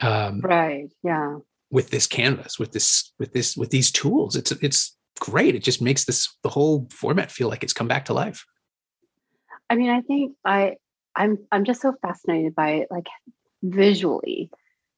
Um, 0.00 0.40
right. 0.40 0.88
Yeah. 1.02 1.38
With 1.70 1.90
this 1.90 2.06
canvas, 2.06 2.58
with 2.58 2.72
this, 2.72 3.12
with 3.18 3.32
this, 3.32 3.56
with 3.56 3.70
these 3.70 3.90
tools, 3.90 4.36
it's 4.36 4.52
it's 4.52 4.96
great. 5.18 5.54
It 5.54 5.64
just 5.64 5.82
makes 5.82 6.04
this 6.04 6.36
the 6.42 6.48
whole 6.48 6.88
format 6.90 7.30
feel 7.30 7.48
like 7.48 7.62
it's 7.62 7.72
come 7.72 7.88
back 7.88 8.04
to 8.06 8.14
life. 8.14 8.44
I 9.68 9.74
mean, 9.74 9.90
I 9.90 10.00
think 10.02 10.36
I 10.44 10.76
I'm 11.14 11.38
I'm 11.50 11.64
just 11.64 11.80
so 11.80 11.94
fascinated 12.02 12.54
by 12.54 12.86
like 12.90 13.06
visually 13.62 14.50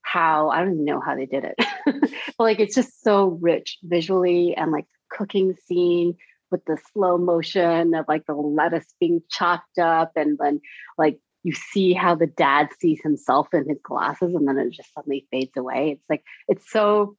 how 0.02 0.50
I 0.50 0.60
don't 0.60 0.74
even 0.74 0.84
know 0.84 1.00
how 1.00 1.14
they 1.14 1.26
did 1.26 1.44
it. 1.44 1.54
but 1.86 2.10
like 2.38 2.60
it's 2.60 2.74
just 2.74 3.02
so 3.02 3.38
rich 3.40 3.78
visually 3.82 4.54
and 4.56 4.72
like 4.72 4.86
cooking 5.10 5.54
scene 5.66 6.16
with 6.50 6.64
the 6.64 6.78
slow 6.92 7.18
motion 7.18 7.94
of 7.94 8.06
like 8.08 8.26
the 8.26 8.34
lettuce 8.34 8.94
being 9.00 9.22
chopped 9.30 9.78
up 9.78 10.12
and 10.16 10.38
then 10.38 10.60
like 10.96 11.18
you 11.44 11.52
see 11.52 11.92
how 11.92 12.14
the 12.14 12.26
dad 12.26 12.68
sees 12.80 13.00
himself 13.02 13.48
in 13.52 13.68
his 13.68 13.78
glasses 13.82 14.34
and 14.34 14.46
then 14.48 14.58
it 14.58 14.72
just 14.72 14.92
suddenly 14.92 15.26
fades 15.30 15.56
away. 15.56 15.92
It's 15.92 16.10
like 16.10 16.24
it's 16.48 16.70
so 16.70 17.16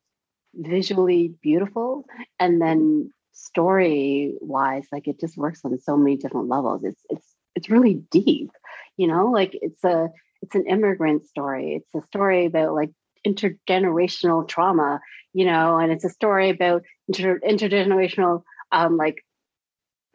visually 0.55 1.33
beautiful 1.41 2.05
and 2.39 2.61
then 2.61 3.13
story 3.31 4.33
wise 4.41 4.87
like 4.91 5.07
it 5.07 5.19
just 5.19 5.37
works 5.37 5.61
on 5.63 5.77
so 5.79 5.95
many 5.95 6.17
different 6.17 6.47
levels. 6.47 6.83
It's 6.83 7.01
it's 7.09 7.35
it's 7.55 7.69
really 7.69 7.95
deep 8.11 8.51
you 8.97 9.07
know? 9.07 9.27
Like 9.27 9.51
it's 9.53 9.83
a 9.83 10.09
it's 10.41 10.55
an 10.55 10.67
immigrant 10.67 11.25
story. 11.25 11.75
It's 11.75 11.95
a 12.03 12.07
story 12.07 12.45
about 12.45 12.73
like 12.73 12.91
intergenerational 13.25 14.47
trauma 14.47 14.99
you 15.33 15.45
know? 15.45 15.77
And 15.77 15.91
it's 15.91 16.03
a 16.03 16.09
story 16.09 16.49
about 16.49 16.83
inter- 17.07 17.39
intergenerational 17.39 18.43
um 18.71 18.97
like 18.97 19.23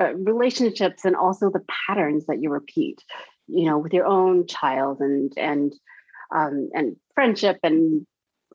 uh, 0.01 0.15
relationships 0.15 1.05
and 1.05 1.15
also 1.17 1.51
the 1.51 1.65
patterns 1.87 2.27
that 2.27 2.43
you 2.43 2.51
repeat 2.51 3.03
you 3.47 3.65
know 3.65 3.79
with 3.79 3.93
your 3.93 4.07
own 4.07 4.47
child 4.47 5.01
and 5.01 5.33
and 5.37 5.73
um 6.35 6.69
and 6.75 6.97
friendship 7.15 7.59
and 7.63 8.07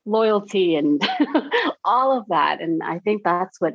loyalty 0.06 0.76
and 0.76 1.08
all 1.86 2.18
of 2.18 2.26
that. 2.30 2.62
And 2.62 2.82
i 2.84 3.00
think 3.00 3.24
that's 3.24 3.62
what 3.62 3.74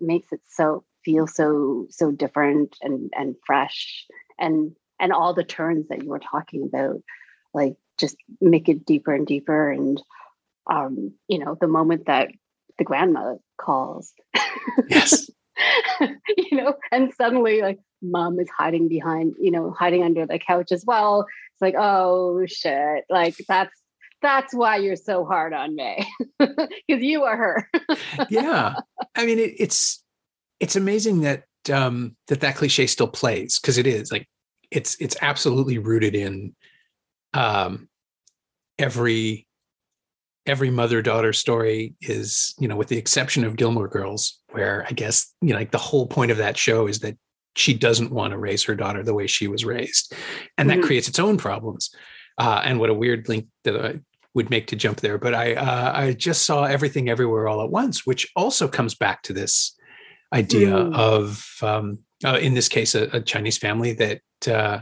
makes 0.00 0.32
it 0.32 0.40
so 0.46 0.84
feel 1.04 1.26
so 1.26 1.86
so 1.90 2.10
different 2.10 2.76
and 2.82 3.10
and 3.16 3.36
fresh 3.46 4.06
and 4.38 4.72
and 5.00 5.12
all 5.12 5.32
the 5.34 5.44
turns 5.44 5.88
that 5.88 6.02
you 6.02 6.08
were 6.08 6.18
talking 6.18 6.64
about 6.64 7.00
like 7.54 7.76
just 7.98 8.16
make 8.40 8.68
it 8.68 8.84
deeper 8.84 9.14
and 9.14 9.26
deeper 9.26 9.70
and 9.70 10.02
um 10.70 11.12
you 11.28 11.38
know 11.38 11.56
the 11.60 11.68
moment 11.68 12.06
that 12.06 12.28
the 12.78 12.84
grandma 12.84 13.36
calls. 13.56 14.12
Yes 14.88 15.30
you 16.36 16.56
know 16.56 16.74
and 16.92 17.12
suddenly 17.14 17.62
like 17.62 17.78
mom 18.02 18.38
is 18.38 18.48
hiding 18.56 18.88
behind 18.88 19.34
you 19.40 19.50
know 19.50 19.70
hiding 19.70 20.02
under 20.02 20.26
the 20.26 20.38
couch 20.38 20.72
as 20.72 20.84
well. 20.86 21.26
It's 21.54 21.62
like 21.62 21.74
oh 21.78 22.44
shit. 22.46 23.04
Like 23.08 23.36
that's 23.48 23.74
that's 24.22 24.54
why 24.54 24.76
you're 24.76 24.96
so 24.96 25.24
hard 25.24 25.52
on 25.52 25.74
me. 25.74 26.06
Because 26.88 27.02
you 27.02 27.24
are 27.24 27.36
her. 27.36 27.70
Yeah. 28.30 28.74
I 29.14 29.26
mean 29.26 29.38
it, 29.38 29.54
it's 29.58 30.02
it's 30.60 30.76
amazing 30.76 31.20
that 31.22 31.44
um, 31.70 32.16
that 32.28 32.40
that 32.40 32.56
cliche 32.56 32.86
still 32.86 33.08
plays 33.08 33.58
because 33.58 33.78
it 33.78 33.86
is 33.86 34.12
like 34.12 34.28
it's 34.70 34.96
it's 35.00 35.16
absolutely 35.20 35.78
rooted 35.78 36.14
in 36.14 36.54
um, 37.34 37.88
every 38.78 39.46
every 40.46 40.70
mother 40.70 41.02
daughter 41.02 41.32
story 41.32 41.94
is 42.00 42.54
you 42.58 42.68
know 42.68 42.76
with 42.76 42.88
the 42.88 42.96
exception 42.96 43.44
of 43.44 43.56
Gilmore 43.56 43.88
Girls 43.88 44.40
where 44.56 44.86
I 44.88 44.92
guess 44.92 45.32
you 45.40 45.50
know 45.50 45.56
like 45.56 45.70
the 45.70 45.78
whole 45.78 46.06
point 46.06 46.30
of 46.30 46.38
that 46.38 46.56
show 46.56 46.86
is 46.86 47.00
that 47.00 47.16
she 47.54 47.72
doesn't 47.72 48.12
want 48.12 48.32
to 48.32 48.38
raise 48.38 48.64
her 48.64 48.74
daughter 48.74 49.02
the 49.02 49.14
way 49.14 49.26
she 49.26 49.48
was 49.48 49.64
raised 49.64 50.12
and 50.58 50.68
mm-hmm. 50.68 50.80
that 50.80 50.86
creates 50.86 51.08
its 51.08 51.18
own 51.18 51.38
problems 51.38 51.94
uh, 52.38 52.60
and 52.64 52.78
what 52.80 52.90
a 52.90 52.94
weird 52.94 53.28
link 53.28 53.46
that 53.64 53.76
I 53.76 54.00
would 54.34 54.50
make 54.50 54.66
to 54.68 54.76
jump 54.76 55.00
there 55.00 55.18
but 55.18 55.34
I 55.34 55.54
uh, 55.54 55.92
I 55.94 56.12
just 56.12 56.44
saw 56.44 56.64
everything 56.64 57.08
everywhere 57.08 57.48
all 57.48 57.62
at 57.62 57.70
once 57.70 58.04
which 58.04 58.30
also 58.36 58.68
comes 58.68 58.94
back 58.94 59.22
to 59.22 59.32
this 59.32 59.76
idea 60.32 60.70
mm. 60.70 60.94
of, 60.94 61.46
um, 61.62 61.98
uh, 62.24 62.38
in 62.40 62.54
this 62.54 62.68
case, 62.68 62.94
a, 62.94 63.04
a 63.12 63.20
Chinese 63.20 63.58
family 63.58 63.92
that 63.94 64.20
uh, 64.48 64.80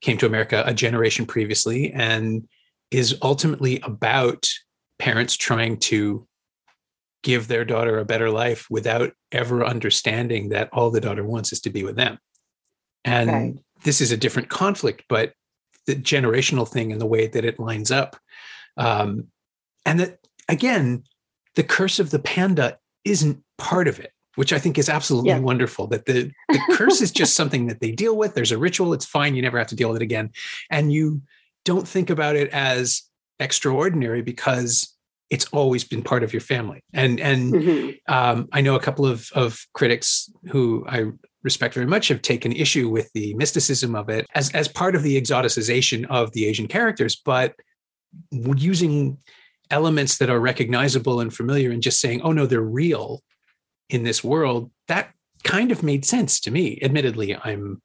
came 0.00 0.18
to 0.18 0.26
America 0.26 0.62
a 0.66 0.74
generation 0.74 1.26
previously 1.26 1.92
and 1.92 2.46
is 2.90 3.16
ultimately 3.22 3.80
about 3.80 4.48
parents 4.98 5.36
trying 5.36 5.78
to 5.78 6.26
give 7.24 7.48
their 7.48 7.64
daughter 7.64 7.98
a 7.98 8.04
better 8.04 8.30
life 8.30 8.68
without 8.70 9.12
ever 9.32 9.64
understanding 9.64 10.50
that 10.50 10.68
all 10.72 10.90
the 10.90 11.00
daughter 11.00 11.24
wants 11.24 11.52
is 11.52 11.60
to 11.62 11.70
be 11.70 11.82
with 11.82 11.96
them. 11.96 12.18
And 13.04 13.30
right. 13.30 13.54
this 13.82 14.00
is 14.00 14.12
a 14.12 14.16
different 14.16 14.50
conflict, 14.50 15.04
but 15.08 15.32
the 15.86 15.96
generational 15.96 16.68
thing 16.68 16.92
and 16.92 17.00
the 17.00 17.06
way 17.06 17.26
that 17.26 17.44
it 17.44 17.58
lines 17.58 17.90
up. 17.90 18.16
Um, 18.76 19.28
and 19.84 19.98
that, 19.98 20.18
again, 20.48 21.02
the 21.56 21.64
curse 21.64 21.98
of 21.98 22.10
the 22.10 22.18
panda 22.20 22.78
isn't 23.04 23.42
part 23.58 23.88
of 23.88 23.98
it 23.98 24.12
which 24.36 24.52
I 24.52 24.58
think 24.58 24.78
is 24.78 24.88
absolutely 24.88 25.30
yeah. 25.30 25.38
wonderful. 25.38 25.86
That 25.86 26.06
the, 26.06 26.30
the 26.48 26.60
curse 26.72 27.00
is 27.00 27.10
just 27.12 27.34
something 27.34 27.66
that 27.66 27.80
they 27.80 27.92
deal 27.92 28.16
with. 28.16 28.34
There's 28.34 28.52
a 28.52 28.58
ritual, 28.58 28.92
it's 28.92 29.06
fine. 29.06 29.34
You 29.34 29.42
never 29.42 29.58
have 29.58 29.68
to 29.68 29.76
deal 29.76 29.88
with 29.88 30.00
it 30.00 30.04
again. 30.04 30.30
And 30.70 30.92
you 30.92 31.22
don't 31.64 31.86
think 31.86 32.10
about 32.10 32.36
it 32.36 32.50
as 32.50 33.02
extraordinary 33.38 34.22
because 34.22 34.93
it's 35.30 35.46
always 35.46 35.84
been 35.84 36.02
part 36.02 36.22
of 36.22 36.32
your 36.32 36.40
family. 36.40 36.82
And 36.92 37.20
and 37.20 37.52
mm-hmm. 37.52 38.12
um, 38.12 38.48
I 38.52 38.60
know 38.60 38.74
a 38.74 38.80
couple 38.80 39.06
of 39.06 39.30
of 39.34 39.60
critics 39.72 40.30
who 40.50 40.84
I 40.88 41.06
respect 41.42 41.74
very 41.74 41.86
much 41.86 42.08
have 42.08 42.22
taken 42.22 42.52
issue 42.52 42.88
with 42.88 43.10
the 43.14 43.34
mysticism 43.34 43.94
of 43.94 44.08
it 44.08 44.26
as 44.34 44.50
as 44.52 44.68
part 44.68 44.94
of 44.94 45.02
the 45.02 45.20
exoticization 45.20 46.06
of 46.08 46.32
the 46.32 46.46
Asian 46.46 46.68
characters, 46.68 47.20
but 47.24 47.54
using 48.30 49.18
elements 49.70 50.18
that 50.18 50.30
are 50.30 50.40
recognizable 50.40 51.20
and 51.20 51.34
familiar 51.34 51.70
and 51.70 51.82
just 51.82 52.00
saying, 52.00 52.20
oh 52.22 52.32
no, 52.32 52.46
they're 52.46 52.62
real 52.62 53.22
in 53.88 54.04
this 54.04 54.22
world, 54.22 54.70
that 54.88 55.12
kind 55.42 55.72
of 55.72 55.82
made 55.82 56.04
sense 56.04 56.40
to 56.40 56.50
me. 56.50 56.78
Admittedly, 56.82 57.36
I'm 57.36 57.82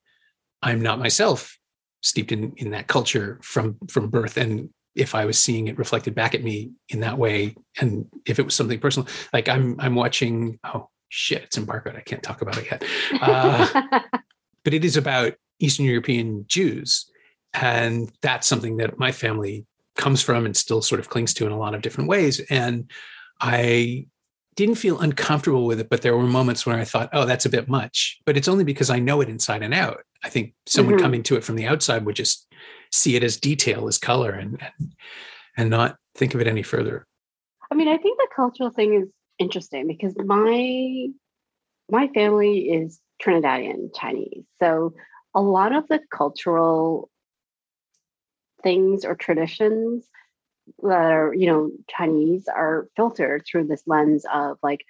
I'm 0.61 0.81
not 0.81 0.99
myself 0.99 1.57
steeped 2.01 2.31
in 2.31 2.53
in 2.57 2.71
that 2.71 2.87
culture 2.87 3.39
from 3.43 3.77
from 3.87 4.09
birth 4.09 4.37
and 4.37 4.69
if 4.99 5.15
I 5.15 5.25
was 5.25 5.39
seeing 5.39 5.67
it 5.67 5.77
reflected 5.77 6.13
back 6.13 6.35
at 6.35 6.43
me 6.43 6.71
in 6.89 6.99
that 6.99 7.17
way, 7.17 7.55
and 7.79 8.05
if 8.25 8.37
it 8.37 8.45
was 8.45 8.55
something 8.55 8.79
personal, 8.79 9.07
like 9.33 9.47
I'm 9.47 9.75
I'm 9.79 9.95
watching. 9.95 10.59
Oh 10.63 10.89
shit, 11.07 11.43
it's 11.43 11.57
embargoed. 11.57 11.95
I 11.95 12.01
can't 12.01 12.21
talk 12.21 12.41
about 12.41 12.57
it 12.57 12.65
yet. 12.69 12.83
Uh, 13.21 14.01
but 14.63 14.73
it 14.73 14.83
is 14.83 14.97
about 14.97 15.33
Eastern 15.59 15.85
European 15.85 16.45
Jews, 16.47 17.09
and 17.53 18.11
that's 18.21 18.47
something 18.47 18.77
that 18.77 18.99
my 18.99 19.11
family 19.11 19.65
comes 19.95 20.21
from 20.21 20.45
and 20.45 20.55
still 20.55 20.81
sort 20.81 20.99
of 20.99 21.09
clings 21.09 21.33
to 21.35 21.45
in 21.45 21.51
a 21.51 21.57
lot 21.57 21.73
of 21.73 21.81
different 21.81 22.09
ways. 22.09 22.39
And 22.49 22.89
I 23.41 24.05
didn't 24.59 24.75
feel 24.75 24.99
uncomfortable 24.99 25.65
with 25.65 25.79
it, 25.79 25.89
but 25.89 26.01
there 26.01 26.17
were 26.17 26.23
moments 26.23 26.65
where 26.65 26.77
I 26.77 26.83
thought, 26.83 27.09
oh, 27.13 27.23
that's 27.23 27.45
a 27.45 27.49
bit 27.49 27.69
much. 27.69 28.19
But 28.25 28.35
it's 28.35 28.49
only 28.49 28.65
because 28.65 28.89
I 28.89 28.99
know 28.99 29.21
it 29.21 29.29
inside 29.29 29.63
and 29.63 29.73
out. 29.73 30.03
I 30.21 30.27
think 30.27 30.53
someone 30.65 30.95
mm-hmm. 30.95 31.01
coming 31.01 31.23
to 31.23 31.37
it 31.37 31.45
from 31.45 31.55
the 31.55 31.65
outside 31.65 32.05
would 32.05 32.17
just 32.17 32.45
see 32.91 33.15
it 33.15 33.23
as 33.23 33.37
detail, 33.37 33.87
as 33.87 33.97
color, 33.97 34.31
and, 34.31 34.61
and 34.61 34.93
and 35.55 35.69
not 35.69 35.95
think 36.13 36.35
of 36.35 36.41
it 36.41 36.47
any 36.47 36.61
further. 36.61 37.07
I 37.71 37.75
mean, 37.75 37.87
I 37.87 37.97
think 37.97 38.17
the 38.17 38.27
cultural 38.35 38.69
thing 38.69 38.95
is 38.95 39.07
interesting 39.37 39.87
because 39.87 40.13
my 40.17 41.07
my 41.89 42.09
family 42.09 42.69
is 42.69 42.99
Trinidadian 43.23 43.95
Chinese. 43.95 44.43
So 44.59 44.93
a 45.33 45.41
lot 45.41 45.73
of 45.73 45.87
the 45.87 46.01
cultural 46.13 47.09
things 48.61 49.05
or 49.05 49.15
traditions 49.15 50.05
that 50.81 51.11
are, 51.11 51.33
you 51.33 51.47
know, 51.47 51.71
Chinese 51.89 52.47
are 52.47 52.87
filtered 52.95 53.43
through 53.45 53.67
this 53.67 53.83
lens 53.85 54.25
of 54.31 54.57
like 54.63 54.85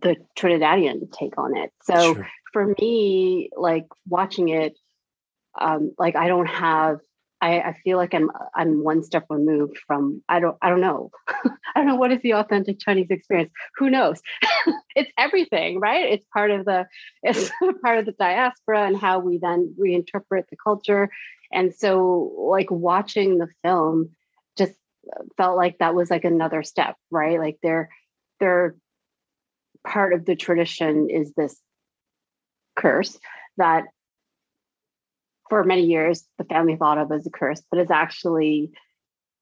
the 0.00 0.16
Trinidadian 0.38 1.10
take 1.12 1.38
on 1.38 1.56
it. 1.56 1.72
So 1.82 2.14
sure. 2.14 2.28
for 2.52 2.74
me, 2.78 3.50
like 3.56 3.86
watching 4.08 4.48
it, 4.48 4.78
um, 5.58 5.92
like 5.98 6.16
I 6.16 6.28
don't 6.28 6.46
have 6.46 6.98
I, 7.40 7.60
I, 7.60 7.76
feel 7.84 7.98
like 7.98 8.14
I'm 8.14 8.30
I'm 8.54 8.82
one 8.82 9.02
step 9.02 9.26
removed 9.28 9.78
from 9.86 10.22
I 10.28 10.40
don't 10.40 10.56
I 10.62 10.70
don't 10.70 10.80
know 10.80 11.10
I 11.28 11.50
don't 11.76 11.86
know 11.86 11.96
what 11.96 12.12
is 12.12 12.22
the 12.22 12.34
authentic 12.34 12.78
Chinese 12.80 13.10
experience. 13.10 13.52
Who 13.76 13.90
knows? 13.90 14.22
it's 14.96 15.10
everything, 15.18 15.78
right? 15.78 16.12
It's 16.12 16.24
part 16.32 16.50
of 16.50 16.64
the 16.64 16.86
it's 17.22 17.50
part 17.82 17.98
of 17.98 18.06
the 18.06 18.12
diaspora 18.12 18.86
and 18.86 18.96
how 18.96 19.18
we 19.18 19.38
then 19.38 19.74
reinterpret 19.78 20.44
the 20.50 20.56
culture. 20.62 21.10
And 21.52 21.74
so, 21.74 22.32
like 22.38 22.70
watching 22.70 23.38
the 23.38 23.48
film, 23.62 24.10
felt 25.36 25.56
like 25.56 25.78
that 25.78 25.94
was 25.94 26.10
like 26.10 26.24
another 26.24 26.62
step, 26.62 26.96
right? 27.10 27.38
Like 27.38 27.58
they're 27.62 27.90
they're 28.40 28.76
part 29.86 30.12
of 30.12 30.24
the 30.24 30.36
tradition 30.36 31.08
is 31.10 31.32
this 31.34 31.60
curse 32.76 33.18
that 33.56 33.84
for 35.48 35.64
many 35.64 35.86
years 35.86 36.26
the 36.38 36.44
family 36.44 36.76
thought 36.76 36.98
of 36.98 37.12
as 37.12 37.26
a 37.26 37.30
curse, 37.30 37.62
but 37.70 37.80
is 37.80 37.90
actually, 37.90 38.72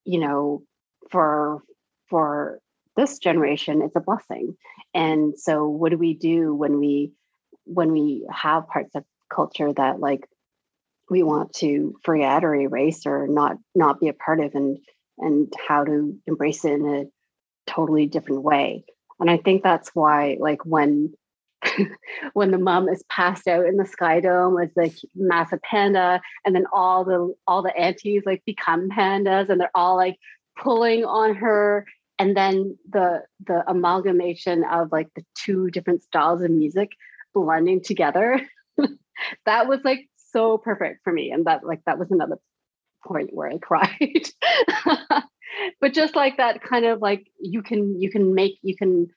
you 0.04 0.20
know, 0.20 0.62
for 1.10 1.62
for 2.08 2.60
this 2.96 3.18
generation, 3.18 3.82
it's 3.82 3.96
a 3.96 4.00
blessing. 4.00 4.56
And 4.92 5.38
so 5.38 5.66
what 5.66 5.90
do 5.90 5.98
we 5.98 6.14
do 6.14 6.54
when 6.54 6.78
we 6.78 7.12
when 7.64 7.92
we 7.92 8.26
have 8.30 8.68
parts 8.68 8.94
of 8.94 9.04
culture 9.32 9.72
that 9.72 9.98
like 9.98 10.26
we 11.10 11.22
want 11.22 11.52
to 11.54 11.96
forget 12.02 12.44
or 12.44 12.54
erase 12.54 13.06
or 13.06 13.26
not 13.26 13.56
not 13.74 14.00
be 14.00 14.08
a 14.08 14.12
part 14.12 14.40
of 14.40 14.54
and 14.54 14.78
and 15.18 15.52
how 15.68 15.84
to 15.84 16.16
embrace 16.26 16.64
it 16.64 16.72
in 16.72 16.86
a 16.86 17.70
totally 17.70 18.06
different 18.06 18.42
way. 18.42 18.84
And 19.20 19.30
I 19.30 19.38
think 19.38 19.62
that's 19.62 19.90
why 19.94 20.36
like 20.40 20.64
when 20.64 21.14
when 22.34 22.50
the 22.50 22.58
mom 22.58 22.88
is 22.88 23.02
passed 23.08 23.48
out 23.48 23.66
in 23.66 23.76
the 23.76 23.86
sky 23.86 24.20
dome 24.20 24.58
as 24.60 24.70
the 24.74 24.92
massive 25.14 25.62
panda 25.62 26.20
and 26.44 26.54
then 26.54 26.66
all 26.72 27.04
the 27.04 27.34
all 27.46 27.62
the 27.62 27.74
aunties 27.76 28.22
like 28.26 28.42
become 28.44 28.88
pandas 28.90 29.48
and 29.48 29.60
they're 29.60 29.70
all 29.74 29.96
like 29.96 30.16
pulling 30.58 31.04
on 31.04 31.34
her 31.34 31.86
and 32.18 32.36
then 32.36 32.76
the 32.90 33.22
the 33.46 33.64
amalgamation 33.68 34.64
of 34.64 34.92
like 34.92 35.08
the 35.16 35.24
two 35.34 35.70
different 35.70 36.02
styles 36.02 36.42
of 36.42 36.50
music 36.50 36.90
blending 37.32 37.82
together 37.82 38.40
that 39.46 39.66
was 39.66 39.80
like 39.84 40.08
so 40.32 40.58
perfect 40.58 41.02
for 41.02 41.12
me 41.12 41.30
and 41.30 41.46
that 41.46 41.64
like 41.64 41.80
that 41.86 41.98
was 41.98 42.10
another 42.10 42.36
point 43.06 43.30
where 43.32 43.48
i 43.48 43.58
cried 43.62 44.28
but 45.80 45.92
just 45.92 46.16
like 46.16 46.36
that 46.36 46.62
kind 46.62 46.84
of 46.84 47.00
like 47.00 47.26
you 47.40 47.62
can 47.62 48.00
you 48.00 48.10
can 48.10 48.34
make 48.34 48.58
you 48.62 48.76
can 48.76 49.08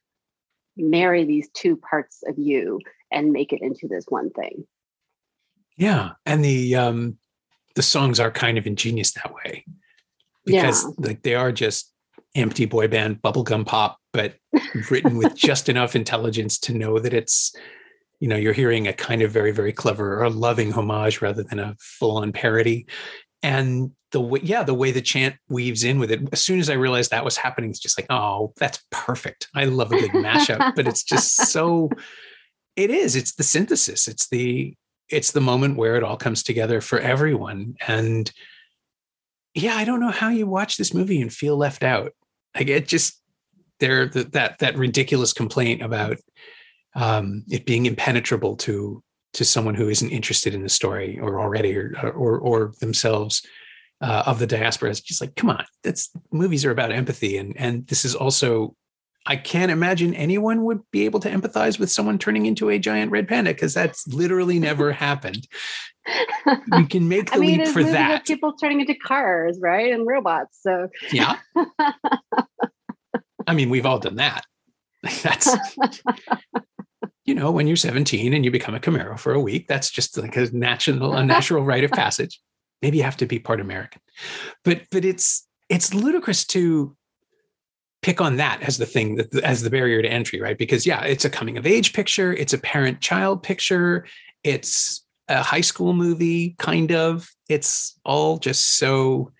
marry 0.78 1.26
these 1.26 1.50
two 1.54 1.76
parts 1.78 2.24
of 2.28 2.38
you 2.38 2.80
and 3.12 3.32
make 3.32 3.54
it 3.54 3.62
into 3.62 3.88
this 3.88 4.06
one 4.10 4.30
thing. 4.32 4.66
Yeah, 5.78 6.12
and 6.26 6.44
the 6.44 6.76
um 6.76 7.18
the 7.76 7.82
songs 7.82 8.20
are 8.20 8.32
kind 8.32 8.58
of 8.58 8.66
ingenious 8.66 9.12
that 9.12 9.34
way 9.34 9.64
because 10.46 10.84
yeah. 10.84 10.90
like 10.98 11.22
they 11.24 11.36
are 11.36 11.52
just 11.52 11.94
empty 12.36 12.66
boy 12.66 12.88
band 12.88 13.22
bubblegum 13.22 13.66
pop 13.66 13.98
but 14.14 14.36
written 14.90 15.18
with 15.18 15.36
just 15.36 15.70
enough 15.70 15.96
intelligence 15.96 16.60
to 16.60 16.74
know 16.74 17.00
that 17.00 17.14
it's 17.14 17.56
you 18.20 18.28
know 18.28 18.36
you're 18.36 18.54
hearing 18.54 18.88
a 18.88 18.94
kind 18.94 19.22
of 19.22 19.32
very 19.32 19.52
very 19.52 19.72
clever 19.72 20.24
or 20.24 20.30
loving 20.30 20.72
homage 20.72 21.22
rather 21.22 21.44
than 21.44 21.60
a 21.60 21.76
full 21.80 22.18
on 22.18 22.32
parody 22.32 22.86
and 23.44 23.92
the 24.12 24.22
way 24.22 24.40
yeah 24.42 24.64
the 24.64 24.74
way 24.74 24.92
the 24.92 25.02
chant 25.02 25.36
weaves 25.50 25.84
in 25.84 26.00
with 26.00 26.12
it 26.12 26.22
as 26.32 26.42
soon 26.42 26.60
as 26.60 26.70
i 26.70 26.74
realized 26.74 27.12
that 27.12 27.26
was 27.26 27.38
happening 27.38 27.70
it's 27.70 27.80
just 27.80 28.00
like 28.00 28.08
oh 28.10 28.54
that's 28.58 28.84
perfect. 28.92 29.48
I 29.54 29.66
love 29.66 29.92
a 29.92 30.00
good 30.00 30.12
mashup 30.12 30.76
but 30.76 30.88
it's 30.88 31.04
just 31.04 31.36
so 31.36 31.90
it 32.76 32.90
is 32.90 33.16
it's 33.16 33.36
the 33.36 33.44
synthesis 33.44 34.08
it's 34.08 34.30
the 34.30 34.74
it's 35.10 35.32
the 35.32 35.42
moment 35.42 35.78
where 35.78 35.96
it 35.96 36.04
all 36.04 36.18
comes 36.18 36.44
together 36.44 36.82
for 36.82 37.00
everyone. 37.00 37.76
And 37.88 38.32
yeah 39.54 39.76
i 39.76 39.86
don't 39.86 40.00
know 40.00 40.12
how 40.12 40.30
you 40.30 40.48
watch 40.48 40.78
this 40.78 40.94
movie 40.94 41.22
and 41.22 41.34
feel 41.34 41.58
left 41.58 41.84
out. 41.84 42.14
Like 42.56 42.68
it 42.70 42.88
just 42.88 43.22
there 43.80 44.08
the, 44.08 44.24
that 44.26 44.60
that 44.60 44.78
ridiculous 44.78 45.34
complaint 45.34 45.82
about 45.82 46.18
um, 46.96 47.44
it 47.50 47.66
being 47.66 47.86
impenetrable 47.86 48.56
to 48.58 49.04
to 49.34 49.46
someone 49.46 49.76
who 49.76 49.90
isn't 49.90 50.10
interested 50.10 50.54
in 50.54 50.64
the 50.64 50.70
story 50.70 51.20
or 51.20 51.40
already 51.40 51.76
or 51.78 51.94
or, 52.16 52.40
or 52.40 52.74
themselves 52.80 53.46
uh, 54.02 54.24
of 54.26 54.40
the 54.40 54.48
diaspora. 54.48 54.90
It's 54.90 55.02
just 55.02 55.22
like, 55.22 55.36
come 55.36 55.50
on, 55.50 55.66
that's 55.84 56.12
movies 56.32 56.66
are 56.66 56.72
about 56.72 56.92
empathy, 56.92 57.38
and 57.38 57.56
and 57.58 57.88
this 57.88 58.06
is 58.06 58.16
also. 58.16 58.76
I 59.30 59.36
can't 59.36 59.72
imagine 59.72 60.14
anyone 60.14 60.64
would 60.64 60.80
be 60.90 61.04
able 61.04 61.20
to 61.20 61.30
empathize 61.30 61.78
with 61.78 61.92
someone 61.92 62.18
turning 62.18 62.46
into 62.46 62.70
a 62.70 62.80
giant 62.80 63.12
red 63.12 63.28
panda 63.28 63.54
because 63.54 63.74
that's 63.74 64.08
literally 64.08 64.58
never 64.58 64.92
happened. 64.94 65.46
We 66.72 66.86
can 66.90 67.10
make 67.10 67.32
the 67.32 67.36
I 67.36 67.40
mean, 67.40 67.60
leap 67.60 67.68
for 67.68 67.84
that. 67.84 68.26
People 68.26 68.54
turning 68.54 68.80
into 68.80 68.96
cars, 68.96 69.60
right, 69.62 69.92
and 69.92 70.08
robots. 70.08 70.60
So 70.62 70.88
yeah. 71.12 71.40
I 73.48 73.54
mean, 73.54 73.70
we've 73.70 73.86
all 73.86 74.00
done 74.00 74.16
that. 74.16 74.46
That's 75.04 75.58
you 77.28 77.36
know, 77.36 77.52
when 77.52 77.68
you're 77.68 77.76
17 77.76 78.34
and 78.34 78.46
you 78.46 78.50
become 78.50 78.74
a 78.74 78.80
Camaro 78.80 79.20
for 79.20 79.34
a 79.34 79.40
week, 79.40 79.68
that's 79.68 79.92
just 79.92 80.18
like 80.18 80.36
a 80.38 80.50
natural, 80.56 81.14
a 81.14 81.24
natural 81.24 81.64
rite 81.64 81.84
of 81.84 81.92
passage. 81.92 82.42
Maybe 82.82 82.98
you 82.98 83.04
have 83.04 83.18
to 83.18 83.26
be 83.26 83.38
part 83.38 83.60
American. 83.60 84.02
But 84.64 84.84
but 84.92 85.04
it's 85.04 85.46
it's 85.68 85.94
ludicrous 85.94 86.46
to 86.48 86.96
pick 88.02 88.22
on 88.22 88.38
that 88.38 88.62
as 88.62 88.78
the 88.78 88.86
thing 88.86 89.16
that 89.16 89.36
as 89.44 89.62
the 89.62 89.70
barrier 89.70 90.02
to 90.02 90.10
entry, 90.10 90.40
right? 90.40 90.58
Because 90.58 90.86
yeah, 90.86 91.04
it's 91.04 91.26
a 91.26 91.30
coming 91.30 91.58
of 91.58 91.68
age 91.68 91.92
picture, 91.92 92.34
it's 92.34 92.54
a 92.54 92.58
parent 92.58 93.02
child 93.02 93.44
picture, 93.44 94.06
it's 94.44 95.06
a 95.28 95.44
high 95.44 95.62
school 95.62 95.94
movie, 95.94 96.56
kind 96.58 96.94
of. 96.94 97.30
It's 97.50 98.00
all 98.06 98.38
just 98.38 98.78
so 98.78 99.32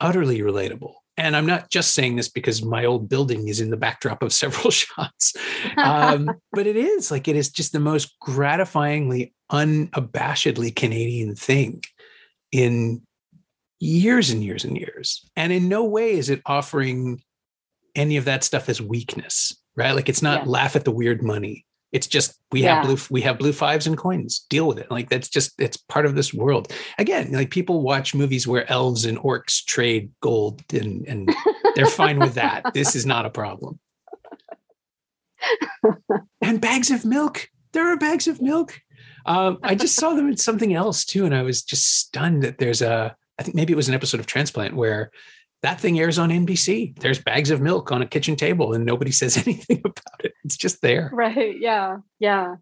utterly 0.00 0.40
relatable 0.40 0.94
and 1.16 1.36
I'm 1.36 1.46
not 1.46 1.70
just 1.70 1.94
saying 1.94 2.16
this 2.16 2.28
because 2.28 2.62
my 2.62 2.84
old 2.84 3.08
building 3.08 3.48
is 3.48 3.60
in 3.60 3.70
the 3.70 3.76
backdrop 3.76 4.22
of 4.22 4.32
several 4.32 4.70
shots, 4.70 5.34
um, 5.76 6.30
but 6.52 6.66
it 6.66 6.76
is 6.76 7.10
like 7.10 7.28
it 7.28 7.36
is 7.36 7.50
just 7.50 7.72
the 7.72 7.80
most 7.80 8.14
gratifyingly, 8.20 9.32
unabashedly 9.50 10.74
Canadian 10.74 11.34
thing 11.34 11.82
in 12.52 13.02
years 13.78 14.30
and 14.30 14.42
years 14.42 14.64
and 14.64 14.76
years. 14.76 15.28
And 15.36 15.52
in 15.52 15.68
no 15.68 15.84
way 15.84 16.12
is 16.12 16.30
it 16.30 16.42
offering 16.46 17.22
any 17.94 18.16
of 18.16 18.26
that 18.26 18.44
stuff 18.44 18.68
as 18.68 18.80
weakness, 18.80 19.56
right? 19.76 19.94
Like 19.94 20.08
it's 20.08 20.22
not 20.22 20.44
yeah. 20.44 20.50
laugh 20.50 20.76
at 20.76 20.84
the 20.84 20.90
weird 20.90 21.22
money. 21.22 21.64
It's 21.96 22.06
just 22.06 22.38
we 22.52 22.62
yeah. 22.62 22.74
have 22.74 22.84
blue 22.84 22.98
we 23.08 23.22
have 23.22 23.38
blue 23.38 23.54
fives 23.54 23.86
and 23.86 23.96
coins. 23.96 24.44
Deal 24.50 24.68
with 24.68 24.76
it. 24.76 24.90
Like 24.90 25.08
that's 25.08 25.30
just 25.30 25.58
it's 25.58 25.78
part 25.78 26.04
of 26.04 26.14
this 26.14 26.34
world. 26.34 26.70
Again, 26.98 27.32
like 27.32 27.48
people 27.48 27.80
watch 27.80 28.14
movies 28.14 28.46
where 28.46 28.70
elves 28.70 29.06
and 29.06 29.16
orcs 29.16 29.64
trade 29.64 30.10
gold 30.20 30.62
and 30.74 31.08
and 31.08 31.34
they're 31.74 31.86
fine 31.86 32.18
with 32.18 32.34
that. 32.34 32.64
This 32.74 32.94
is 32.94 33.06
not 33.06 33.24
a 33.24 33.30
problem. 33.30 33.80
and 36.42 36.60
bags 36.60 36.90
of 36.90 37.06
milk. 37.06 37.48
There 37.72 37.90
are 37.90 37.96
bags 37.96 38.28
of 38.28 38.42
milk. 38.42 38.78
Um, 39.24 39.58
I 39.62 39.74
just 39.74 39.96
saw 39.96 40.12
them 40.12 40.28
in 40.28 40.36
something 40.36 40.74
else 40.74 41.06
too, 41.06 41.24
and 41.24 41.34
I 41.34 41.40
was 41.40 41.62
just 41.62 41.98
stunned 41.98 42.42
that 42.42 42.58
there's 42.58 42.82
a. 42.82 43.16
I 43.38 43.42
think 43.42 43.54
maybe 43.54 43.72
it 43.72 43.76
was 43.76 43.88
an 43.88 43.94
episode 43.94 44.20
of 44.20 44.26
Transplant 44.26 44.76
where 44.76 45.10
that 45.66 45.80
thing 45.80 45.98
airs 45.98 46.16
on 46.16 46.30
NBC. 46.30 46.96
There's 47.00 47.18
bags 47.18 47.50
of 47.50 47.60
milk 47.60 47.90
on 47.90 48.00
a 48.00 48.06
kitchen 48.06 48.36
table 48.36 48.72
and 48.72 48.84
nobody 48.84 49.10
says 49.20 49.36
anything 49.36 49.82
about 49.84 50.24
it. 50.24 50.32
It's 50.44 50.56
just 50.56 50.80
there. 50.80 51.10
Right. 51.12 51.58
Yeah. 51.58 51.98
Yeah. 52.20 52.56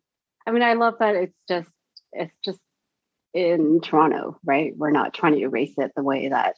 I 0.46 0.50
mean, 0.50 0.62
I 0.62 0.72
love 0.72 0.94
that 1.00 1.14
it's 1.14 1.36
just 1.48 1.68
it's 2.12 2.34
just 2.44 2.58
in 3.34 3.80
Toronto, 3.82 4.38
right? 4.44 4.72
We're 4.76 4.90
not 4.90 5.12
trying 5.12 5.34
to 5.34 5.40
erase 5.40 5.74
it 5.76 5.92
the 5.94 6.02
way 6.02 6.28
that 6.28 6.54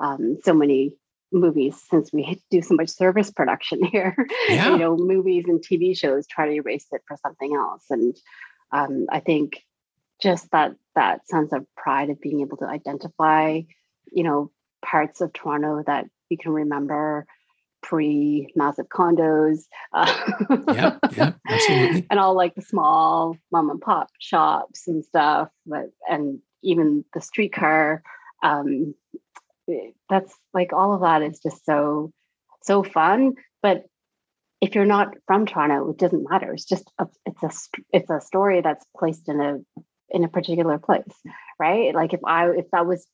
um, 0.00 0.38
so 0.42 0.54
many 0.54 0.94
movies, 1.30 1.78
since 1.90 2.10
we 2.12 2.40
do 2.50 2.62
so 2.62 2.74
much 2.74 2.88
service 2.88 3.30
production 3.30 3.84
here, 3.92 4.16
yeah. 4.48 4.70
you 4.70 4.78
know, 4.78 4.96
movies 4.96 5.44
and 5.46 5.60
TV 5.60 5.96
shows 5.96 6.26
try 6.26 6.46
to 6.46 6.54
erase 6.54 6.86
it 6.92 7.02
for 7.06 7.18
something 7.22 7.54
else. 7.54 7.84
And 7.90 8.16
um, 8.70 9.06
I 9.10 9.20
think 9.20 9.62
just 10.22 10.50
that 10.52 10.74
that 10.94 11.26
sense 11.28 11.52
of 11.52 11.66
pride 11.76 12.08
of 12.08 12.20
being 12.20 12.40
able 12.40 12.56
to 12.58 12.66
identify, 12.66 13.60
you 14.10 14.22
know, 14.22 14.50
parts 14.84 15.20
of 15.20 15.32
Toronto 15.32 15.82
that 15.86 16.06
you 16.28 16.38
can 16.38 16.52
remember 16.52 17.26
pre 17.82 18.52
massive 18.56 18.88
condos. 18.88 19.64
Uh, 19.92 20.30
yeah, 20.72 20.98
yeah, 21.16 21.32
absolutely. 21.48 22.06
and 22.10 22.18
all 22.18 22.34
like 22.34 22.54
the 22.54 22.62
small 22.62 23.36
mom 23.50 23.70
and 23.70 23.80
pop 23.80 24.08
shops 24.18 24.88
and 24.88 25.04
stuff, 25.04 25.48
but 25.66 25.90
and 26.08 26.40
even 26.62 27.04
the 27.14 27.20
streetcar. 27.20 28.02
Um, 28.42 28.94
that's 30.08 30.34
like 30.52 30.72
all 30.72 30.94
of 30.94 31.02
that 31.02 31.22
is 31.22 31.40
just 31.40 31.64
so 31.64 32.12
so 32.62 32.82
fun. 32.82 33.34
But 33.62 33.84
if 34.60 34.74
you're 34.74 34.84
not 34.84 35.14
from 35.26 35.46
Toronto, 35.46 35.90
it 35.90 35.98
doesn't 35.98 36.28
matter. 36.28 36.52
It's 36.52 36.64
just 36.64 36.90
a, 36.98 37.06
it's 37.26 37.42
a 37.42 37.50
it's 37.92 38.10
a 38.10 38.20
story 38.20 38.60
that's 38.60 38.86
placed 38.96 39.28
in 39.28 39.40
a 39.40 39.58
in 40.10 40.24
a 40.24 40.28
particular 40.28 40.78
place, 40.78 41.14
right? 41.58 41.94
Like 41.94 42.12
if 42.12 42.20
I 42.24 42.48
if 42.50 42.66
that 42.72 42.86
was 42.86 43.06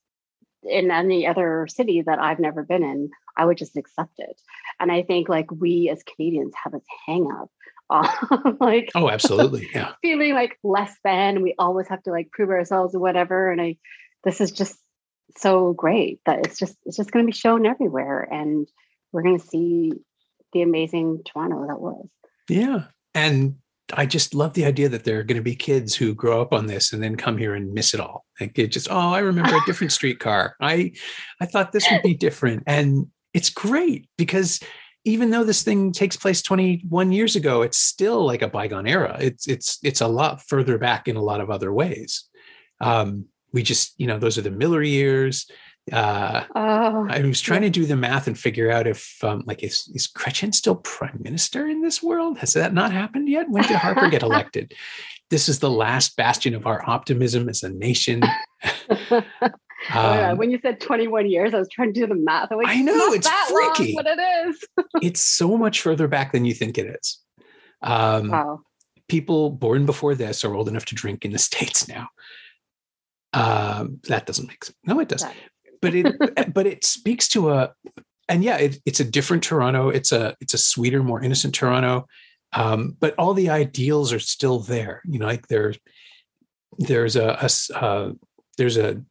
in 0.63 0.91
any 0.91 1.27
other 1.27 1.67
city 1.69 2.03
that 2.03 2.19
I've 2.19 2.39
never 2.39 2.63
been 2.63 2.83
in, 2.83 3.11
I 3.37 3.45
would 3.45 3.59
just 3.59 3.77
accept 3.77 4.15
it. 4.19 4.41
And 4.81 4.91
I 4.91 5.03
think 5.03 5.29
like 5.29 5.51
we 5.51 5.89
as 5.91 6.03
Canadians 6.03 6.55
have 6.63 6.73
this 6.73 6.83
hang 7.07 7.29
up 7.31 7.51
on 7.91 8.59
like 8.61 8.91
oh 8.95 9.09
absolutely. 9.09 9.69
Yeah. 9.75 9.93
feeling 10.03 10.35
like 10.35 10.59
less 10.63 10.95
than. 11.05 11.43
We 11.43 11.55
always 11.59 11.89
have 11.89 12.03
to 12.03 12.11
like 12.11 12.31
prove 12.31 12.51
ourselves 12.51 12.95
or 12.95 13.01
whatever. 13.01 13.51
And 13.51 13.61
i 13.61 13.77
this 14.25 14.41
is 14.41 14.51
just 14.51 14.77
so 15.37 15.73
great 15.73 16.21
that 16.27 16.45
it's 16.45 16.59
just 16.59 16.77
it's 16.85 16.97
just 16.97 17.13
going 17.13 17.25
to 17.25 17.31
be 17.31 17.37
shown 17.37 17.65
everywhere. 17.67 18.29
And 18.31 18.67
we're 19.13 19.23
going 19.23 19.39
to 19.39 19.47
see 19.47 19.93
the 20.53 20.63
amazing 20.63 21.23
toronto 21.25 21.67
that 21.67 21.81
was. 21.81 22.09
Yeah. 22.49 22.85
And 23.15 23.57
I 23.95 24.07
just 24.07 24.35
love 24.35 24.53
the 24.53 24.65
idea 24.65 24.89
that 24.91 25.05
there 25.05 25.19
are 25.19 25.25
going 25.25 25.39
to 25.39 25.43
be 25.43 25.57
kids 25.57 25.95
who 25.95 26.15
grow 26.15 26.43
up 26.43 26.53
on 26.53 26.67
this 26.67 26.93
and 26.93 27.03
then 27.03 27.17
come 27.17 27.39
here 27.39 27.55
and 27.55 27.73
miss 27.73 27.95
it 27.95 28.01
all. 28.01 28.27
Like 28.41 28.59
it 28.59 28.69
just, 28.69 28.89
oh, 28.91 29.13
I 29.13 29.21
remember 29.21 29.57
a 29.57 29.65
different 29.67 29.93
streetcar. 29.99 30.57
I, 30.61 30.93
I 31.41 31.47
thought 31.47 31.73
this 31.73 31.87
would 31.91 32.03
be 32.03 32.15
different, 32.15 32.65
and 32.67 33.07
it's 33.33 33.51
great 33.51 34.09
because 34.17 34.61
even 35.05 35.31
though 35.31 35.45
this 35.45 35.63
thing 35.63 35.93
takes 35.93 36.17
place 36.17 36.43
21 36.43 37.13
years 37.13 37.37
ago, 37.37 37.63
it's 37.63 37.79
still 37.79 38.27
like 38.27 38.43
a 38.43 38.49
bygone 38.49 38.87
era. 38.87 39.17
It's 39.21 39.47
it's 39.47 39.79
it's 39.83 40.01
a 40.01 40.09
lot 40.09 40.43
further 40.47 40.77
back 40.77 41.09
in 41.09 41.17
a 41.17 41.23
lot 41.23 41.41
of 41.41 41.51
other 41.51 41.73
ways. 41.73 42.29
Um, 42.81 43.27
we 43.53 43.63
just, 43.63 43.95
you 43.99 44.07
know, 44.07 44.19
those 44.19 44.37
are 44.37 44.43
the 44.43 44.51
Miller 44.51 44.83
years. 44.83 45.51
Uh, 45.93 46.45
oh, 46.55 47.07
I 47.09 47.23
was 47.23 47.41
trying 47.41 47.63
yeah. 47.63 47.69
to 47.69 47.81
do 47.81 47.87
the 47.87 47.97
math 47.97 48.27
and 48.27 48.39
figure 48.39 48.71
out 48.71 48.87
if, 48.87 49.23
um, 49.23 49.45
like, 49.47 49.63
is, 49.63 49.91
is 49.95 50.09
Chrétien 50.09 50.55
still 50.55 50.77
prime 50.77 51.21
minister 51.23 51.67
in 51.67 51.83
this 51.83 52.03
world? 52.03 52.39
Has 52.39 52.53
that 52.55 52.75
not 52.75 52.93
happened 52.93 53.29
yet? 53.29 53.49
When 53.49 53.63
did 53.63 53.77
Harper 53.77 54.09
get 54.09 54.23
elected? 54.25 54.75
This 55.31 55.49
is 55.49 55.59
the 55.59 55.71
last 55.71 56.17
bastion 56.17 56.55
of 56.55 56.67
our 56.67 56.83
optimism 56.89 57.49
as 57.49 57.63
a 57.63 57.69
nation. 57.69 58.23
um, 59.95 60.39
when 60.39 60.51
you 60.51 60.59
said 60.63 60.81
21 60.81 61.31
years, 61.31 61.55
I 61.55 61.59
was 61.59 61.69
trying 61.69 61.93
to 61.93 62.01
do 62.01 62.07
the 62.07 62.15
math. 62.15 62.51
Like, 62.51 62.67
I 62.67 62.81
know 62.81 63.13
it's 63.13 63.29
freaky, 63.29 63.95
long, 63.95 64.05
but 64.05 64.19
it 64.19 64.49
is. 64.49 64.65
it's 65.03 65.21
so 65.21 65.57
much 65.57 65.83
further 65.83 66.09
back 66.09 66.33
than 66.33 66.45
you 66.45 66.55
think 66.55 66.79
it 66.79 66.99
is. 67.01 67.19
Um, 67.83 68.31
wow. 68.31 68.61
People 69.09 69.51
born 69.51 69.87
before 69.87 70.15
this 70.15 70.45
are 70.45 70.55
old 70.55 70.69
enough 70.69 70.87
to 70.87 70.95
drink 70.95 71.25
in 71.25 71.33
the 71.33 71.39
states 71.39 71.89
now. 71.89 72.09
Um, 73.33 74.01
that 74.09 74.27
doesn't 74.27 74.49
make 74.49 74.65
sense. 74.65 74.77
No, 74.85 75.01
it 75.01 75.09
does 75.09 75.25
but 75.81 75.95
it 75.95 76.53
but 76.55 76.67
it 76.67 76.85
speaks 76.85 77.29
to 77.29 77.51
a 77.51 77.73
and 78.29 78.45
yeah 78.45 78.57
it, 78.57 78.79
it's 78.87 79.01
a 79.01 79.05
different 79.05 79.43
toronto. 79.43 79.89
It's 79.89 80.13
a 80.13 80.37
it's 80.41 80.55
a 80.55 80.59
sweeter 80.59 81.03
more 81.03 81.23
innocent 81.23 81.55
toronto. 81.55 82.07
Um, 82.55 82.97
but 82.99 83.15
all 83.19 83.35
the 83.35 83.51
ideals 83.51 84.11
are 84.13 84.19
still 84.19 84.61
there 84.61 85.03
you 85.07 85.19
know 85.19 85.27
like 85.27 85.49
there's 85.49 85.79
there's 86.79 87.17
a, 87.17 87.39
a 87.41 87.77
uh, 87.77 88.13
there's 88.57 88.77
a 88.79 89.03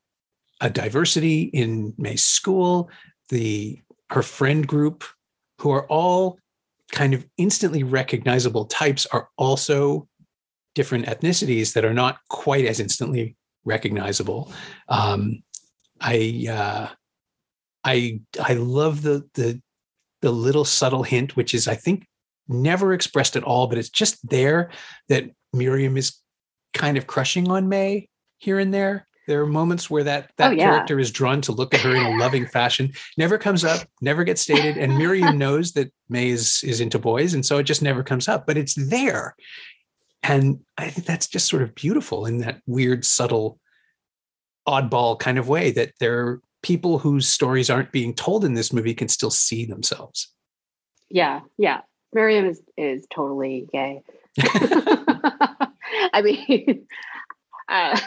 a 0.62 0.70
diversity 0.70 1.44
in 1.44 1.94
Mei's 1.98 2.24
school. 2.24 2.90
The 3.30 3.80
her 4.10 4.24
friend 4.24 4.66
group 4.66 5.04
who 5.60 5.72
are 5.72 5.86
all 5.88 6.40
kind 6.92 7.14
of 7.14 7.26
instantly 7.38 7.84
recognizable 7.84 8.66
types 8.66 9.06
are 9.08 9.30
also 9.38 10.08
different 10.76 11.06
ethnicities 11.06 11.74
that 11.74 11.84
are 11.84 11.94
not 11.94 12.20
quite 12.30 12.66
as 12.66 12.80
instantly 12.80 13.36
recognizable. 13.66 14.52
Um, 14.88 15.44
I 16.00 16.46
uh, 16.50 16.88
I 17.84 18.20
I 18.42 18.54
love 18.54 19.02
the 19.02 19.28
the 19.34 19.62
the 20.22 20.32
little 20.32 20.66
subtle 20.66 21.04
hint, 21.04 21.36
which 21.36 21.54
is 21.54 21.68
I 21.68 21.76
think 21.76 22.06
never 22.48 22.94
expressed 22.94 23.36
at 23.36 23.44
all, 23.44 23.68
but 23.68 23.78
it's 23.78 23.90
just 23.90 24.28
there 24.28 24.72
that 25.10 25.26
Miriam 25.54 25.98
is 25.98 26.16
kind 26.74 26.98
of 26.98 27.08
crushing 27.08 27.50
on 27.50 27.70
Mei 27.70 28.10
here 28.38 28.60
and 28.60 28.74
there. 28.74 29.08
There 29.28 29.42
are 29.42 29.48
moments 29.48 29.90
where 29.90 30.06
that 30.06 30.32
that 30.38 30.52
oh, 30.52 30.54
yeah. 30.54 30.70
character 30.70 31.00
is 31.00 31.12
drawn 31.12 31.42
to 31.42 31.52
look 31.52 31.74
at 31.74 31.82
her 31.82 31.94
in 31.94 32.02
a 32.02 32.18
loving 32.18 32.46
fashion. 32.46 32.94
Never 33.18 33.38
comes 33.38 33.66
up, 33.66 33.82
never 34.02 34.24
gets 34.24 34.42
stated, 34.42 34.78
and 34.78 34.98
Miriam 34.98 35.38
knows 35.46 35.74
that 35.74 35.92
Mei 36.08 36.30
is 36.30 36.64
is 36.64 36.80
into 36.80 36.98
boys, 36.98 37.34
and 37.34 37.46
so 37.46 37.58
it 37.58 37.64
just 37.64 37.82
never 37.82 38.04
comes 38.04 38.30
up. 38.30 38.48
But 38.48 38.58
it's 38.58 38.76
there, 38.76 39.36
and 40.24 40.60
I 40.78 40.90
think 40.90 41.06
that's 41.06 41.28
just 41.28 41.48
sort 41.48 41.62
of 41.62 41.76
beautiful 41.76 42.26
in 42.26 42.38
that 42.38 42.62
weird, 42.68 43.04
subtle 43.04 43.60
oddball 44.68 45.18
kind 45.18 45.38
of 45.38 45.48
way 45.48 45.72
that 45.72 45.94
there 46.00 46.20
are 46.20 46.42
people 46.62 47.00
whose 47.00 47.28
stories 47.28 47.70
aren't 47.70 47.92
being 47.92 48.14
told 48.14 48.44
in 48.44 48.54
this 48.54 48.74
movie 48.74 48.94
can 48.94 49.08
still 49.08 49.32
see 49.32 49.66
themselves. 49.66 50.34
Yeah, 51.10 51.42
yeah. 51.58 51.82
Miriam 52.14 52.46
is 52.46 52.62
is 52.78 53.06
totally 53.10 53.68
gay. 53.72 54.02
I 56.14 56.22
mean, 56.22 56.88
uh, 57.70 58.00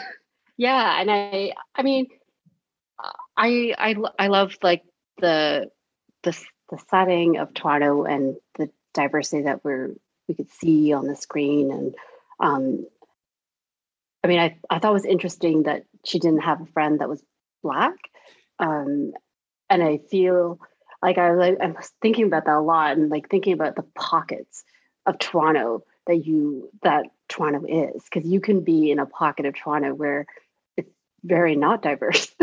yeah, 0.57 1.01
and 1.01 1.11
I, 1.11 1.53
I 1.75 1.83
mean, 1.83 2.07
I, 3.37 3.73
I, 3.77 3.95
I 4.19 4.27
love 4.27 4.55
like 4.61 4.83
the 5.19 5.69
the 6.23 6.37
the 6.69 6.77
setting 6.89 7.37
of 7.37 7.53
Toronto 7.53 8.03
and 8.03 8.37
the 8.57 8.69
diversity 8.93 9.43
that 9.43 9.63
we're 9.63 9.95
we 10.27 10.35
could 10.35 10.51
see 10.51 10.93
on 10.93 11.07
the 11.07 11.15
screen, 11.15 11.71
and 11.71 11.95
um, 12.39 12.85
I 14.23 14.27
mean, 14.27 14.39
I 14.39 14.57
I 14.69 14.79
thought 14.79 14.91
it 14.91 14.93
was 14.93 15.05
interesting 15.05 15.63
that 15.63 15.85
she 16.05 16.19
didn't 16.19 16.41
have 16.41 16.61
a 16.61 16.65
friend 16.67 16.99
that 16.99 17.09
was 17.09 17.23
black. 17.63 17.95
Um, 18.59 19.13
and 19.69 19.83
I 19.83 19.99
feel 20.09 20.59
like 21.01 21.17
I 21.17 21.31
was, 21.31 21.57
I 21.61 21.67
was 21.67 21.91
thinking 22.01 22.25
about 22.25 22.45
that 22.45 22.55
a 22.55 22.61
lot 22.61 22.97
and 22.97 23.09
like 23.09 23.29
thinking 23.29 23.53
about 23.53 23.75
the 23.75 23.85
pockets 23.95 24.63
of 25.05 25.17
Toronto 25.17 25.83
that 26.07 26.25
you 26.25 26.69
that 26.83 27.05
Toronto 27.29 27.65
is 27.67 28.03
because 28.03 28.29
you 28.29 28.39
can 28.39 28.61
be 28.61 28.91
in 28.91 28.99
a 28.99 29.05
pocket 29.05 29.45
of 29.45 29.55
Toronto 29.55 29.93
where 29.93 30.25
it's 30.77 30.91
very 31.23 31.55
not 31.55 31.81
diverse. 31.81 32.35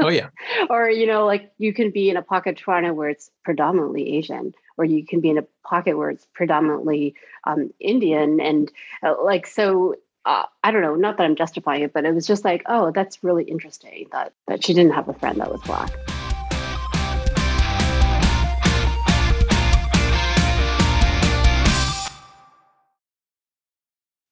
oh 0.00 0.08
yeah. 0.08 0.28
or 0.70 0.88
you 0.88 1.06
know 1.06 1.26
like 1.26 1.52
you 1.58 1.72
can 1.72 1.90
be 1.90 2.10
in 2.10 2.16
a 2.16 2.22
pocket 2.22 2.50
of 2.50 2.56
Toronto 2.56 2.92
where 2.92 3.08
it's 3.08 3.30
predominantly 3.44 4.16
Asian 4.16 4.52
or 4.78 4.84
you 4.84 5.06
can 5.06 5.20
be 5.20 5.30
in 5.30 5.38
a 5.38 5.46
pocket 5.64 5.96
where 5.96 6.10
it's 6.10 6.26
predominantly 6.34 7.14
um, 7.44 7.70
Indian 7.80 8.40
and 8.40 8.70
uh, 9.02 9.14
like 9.22 9.46
so 9.46 9.94
uh, 10.26 10.44
I 10.64 10.72
don't 10.72 10.82
know, 10.82 10.96
not 10.96 11.16
that 11.18 11.24
I'm 11.24 11.36
justifying 11.36 11.82
it, 11.82 11.92
but 11.92 12.04
it 12.04 12.12
was 12.12 12.26
just 12.26 12.44
like, 12.44 12.62
oh, 12.66 12.90
that's 12.90 13.22
really 13.22 13.44
interesting 13.44 14.08
that 14.10 14.32
that 14.48 14.64
she 14.64 14.74
didn't 14.74 14.92
have 14.92 15.08
a 15.08 15.14
friend 15.14 15.40
that 15.40 15.50
was 15.50 15.62
black. 15.62 15.90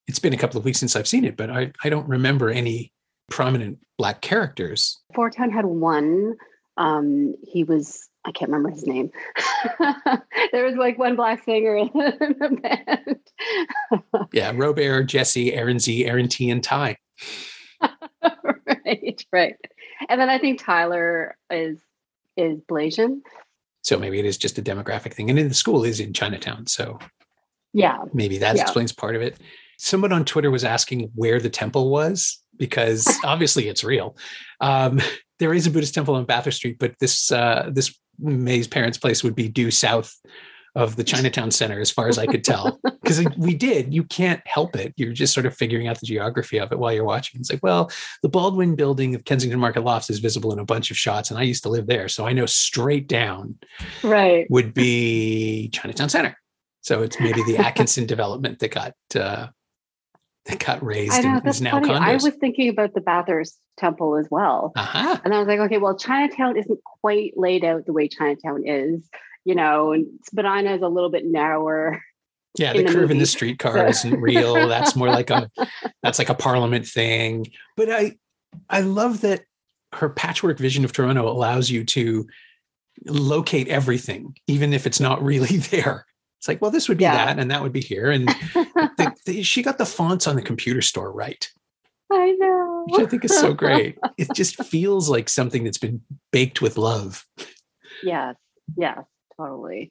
It's 0.08 0.18
been 0.18 0.32
a 0.32 0.36
couple 0.36 0.58
of 0.58 0.64
weeks 0.64 0.80
since 0.80 0.96
I've 0.96 1.08
seen 1.08 1.24
it, 1.24 1.36
but 1.36 1.48
I, 1.48 1.72
I 1.84 1.88
don't 1.88 2.08
remember 2.08 2.50
any 2.50 2.92
prominent 3.30 3.78
black 3.96 4.20
characters. 4.20 5.00
Four 5.14 5.30
Town 5.30 5.50
had 5.50 5.64
one. 5.64 6.34
Um, 6.76 7.36
he 7.42 7.62
was 7.62 8.08
I 8.24 8.32
can't 8.32 8.50
remember 8.50 8.70
his 8.70 8.86
name. 8.86 9.10
there 10.52 10.64
was 10.64 10.76
like 10.76 10.98
one 10.98 11.16
black 11.16 11.44
singer 11.44 11.76
in 11.76 11.88
the 11.92 12.58
band. 12.62 13.20
yeah, 14.32 14.52
Robaire, 14.52 15.06
Jesse, 15.06 15.52
Aaron 15.52 15.78
Z, 15.78 16.06
Aaron 16.06 16.28
T, 16.28 16.50
and 16.50 16.64
Ty. 16.64 16.96
right, 17.82 19.26
right. 19.32 19.56
And 20.08 20.20
then 20.20 20.30
I 20.30 20.38
think 20.38 20.62
Tyler 20.62 21.36
is 21.50 21.78
is 22.36 22.60
Blasian. 22.62 23.20
So 23.82 23.98
maybe 23.98 24.18
it 24.18 24.24
is 24.24 24.38
just 24.38 24.58
a 24.58 24.62
demographic 24.62 25.12
thing. 25.12 25.28
And 25.28 25.38
then 25.38 25.48
the 25.48 25.54
school 25.54 25.84
is 25.84 26.00
in 26.00 26.14
Chinatown. 26.14 26.66
So 26.66 26.98
yeah. 27.74 27.98
Maybe 28.14 28.38
that 28.38 28.56
yeah. 28.56 28.62
explains 28.62 28.92
part 28.92 29.16
of 29.16 29.22
it. 29.22 29.38
Someone 29.78 30.12
on 30.12 30.24
Twitter 30.24 30.50
was 30.50 30.64
asking 30.64 31.10
where 31.14 31.40
the 31.40 31.50
temple 31.50 31.90
was 31.90 32.40
because 32.56 33.06
obviously 33.24 33.68
it's 33.68 33.84
real. 33.84 34.16
Um, 34.60 35.00
there 35.40 35.52
is 35.52 35.66
a 35.66 35.70
Buddhist 35.70 35.94
temple 35.94 36.14
on 36.14 36.24
Bathurst 36.24 36.58
Street, 36.58 36.78
but 36.78 36.94
this 37.00 37.32
uh, 37.32 37.68
this 37.72 37.98
May's 38.18 38.68
parents' 38.68 38.98
place 38.98 39.22
would 39.24 39.34
be 39.34 39.48
due 39.48 39.70
south 39.70 40.14
of 40.74 40.96
the 40.96 41.04
Chinatown 41.04 41.50
Center, 41.50 41.80
as 41.80 41.90
far 41.90 42.08
as 42.08 42.18
I 42.18 42.26
could 42.26 42.44
tell. 42.44 42.80
Because 43.04 43.22
we 43.36 43.52
did, 43.52 43.92
you 43.92 44.02
can't 44.04 44.40
help 44.46 44.74
it. 44.76 44.94
You're 44.96 45.12
just 45.12 45.34
sort 45.34 45.44
of 45.44 45.54
figuring 45.54 45.88
out 45.88 46.00
the 46.00 46.06
geography 46.06 46.58
of 46.58 46.72
it 46.72 46.78
while 46.78 46.90
you're 46.90 47.04
watching. 47.04 47.38
It's 47.38 47.52
like, 47.52 47.62
well, 47.62 47.90
the 48.22 48.30
Baldwin 48.30 48.76
building 48.76 49.14
of 49.14 49.26
Kensington 49.26 49.60
Market 49.60 49.84
Lofts 49.84 50.08
is 50.08 50.20
visible 50.20 50.54
in 50.54 50.58
a 50.58 50.64
bunch 50.64 50.90
of 50.90 50.96
shots, 50.96 51.30
and 51.30 51.38
I 51.38 51.42
used 51.42 51.64
to 51.64 51.68
live 51.68 51.86
there. 51.86 52.08
So 52.08 52.26
I 52.26 52.32
know 52.32 52.46
straight 52.46 53.06
down 53.06 53.58
right 54.02 54.46
would 54.48 54.72
be 54.72 55.68
Chinatown 55.68 56.08
Center. 56.08 56.34
So 56.80 57.02
it's 57.02 57.20
maybe 57.20 57.42
the 57.42 57.58
Atkinson 57.58 58.06
development 58.06 58.58
that 58.60 58.70
got 58.70 58.94
uh, 59.14 59.48
that 60.46 60.58
got 60.58 60.82
raised 60.84 61.22
know, 61.22 61.36
and 61.36 61.48
is 61.48 61.60
now 61.60 61.72
funny. 61.72 61.88
condos. 61.88 62.00
I 62.00 62.14
was 62.14 62.34
thinking 62.34 62.68
about 62.68 62.94
the 62.94 63.00
Bathurst 63.00 63.58
Temple 63.78 64.16
as 64.16 64.28
well. 64.30 64.72
Uh-huh. 64.76 65.18
And 65.24 65.34
I 65.34 65.38
was 65.38 65.48
like, 65.48 65.60
okay, 65.60 65.78
well, 65.78 65.96
Chinatown 65.96 66.56
isn't 66.56 66.84
quite 66.84 67.32
laid 67.36 67.64
out 67.64 67.86
the 67.86 67.92
way 67.92 68.08
Chinatown 68.08 68.66
is 68.66 69.08
you 69.44 69.54
know, 69.54 69.92
and 69.92 70.06
Spadina 70.24 70.74
is 70.74 70.82
a 70.82 70.88
little 70.88 71.10
bit 71.10 71.26
narrower. 71.26 72.02
Yeah, 72.56 72.72
the, 72.72 72.82
the 72.82 72.92
curve 72.92 73.10
in 73.10 73.18
the 73.18 73.26
streetcar 73.26 73.86
isn't 73.86 74.20
real. 74.20 74.54
That's 74.68 74.96
more 74.96 75.08
like 75.08 75.30
a 75.30 75.50
that's 76.02 76.18
like 76.18 76.28
a 76.28 76.34
parliament 76.34 76.86
thing. 76.86 77.46
But 77.76 77.90
I 77.90 78.16
I 78.70 78.80
love 78.80 79.20
that 79.22 79.42
her 79.92 80.08
patchwork 80.08 80.58
vision 80.58 80.84
of 80.84 80.92
Toronto 80.92 81.28
allows 81.28 81.70
you 81.70 81.84
to 81.84 82.26
locate 83.06 83.68
everything, 83.68 84.36
even 84.46 84.72
if 84.72 84.86
it's 84.86 85.00
not 85.00 85.22
really 85.22 85.56
there. 85.70 86.06
It's 86.44 86.48
like, 86.50 86.60
well, 86.60 86.70
this 86.70 86.90
would 86.90 86.98
be 86.98 87.04
Yeah. 87.04 87.24
that, 87.24 87.38
and 87.38 87.50
that 87.50 87.62
would 87.62 87.72
be 87.72 87.80
here. 87.80 88.10
And 88.10 88.28
the, 88.54 89.14
the, 89.24 89.42
she 89.42 89.62
got 89.62 89.78
the 89.78 89.86
fonts 89.86 90.26
on 90.26 90.36
the 90.36 90.42
computer 90.42 90.82
store 90.82 91.10
right, 91.10 91.50
I 92.12 92.32
know. 92.32 92.84
which 92.86 93.00
I 93.00 93.06
think 93.06 93.24
is 93.24 93.34
so 93.34 93.54
great. 93.54 93.96
It 94.18 94.28
just 94.34 94.62
feels 94.62 95.08
like 95.08 95.30
something 95.30 95.64
that's 95.64 95.78
been 95.78 96.02
baked 96.32 96.60
with 96.60 96.76
love. 96.76 97.24
yes, 98.02 98.36
yes, 98.76 98.98
totally. 99.38 99.90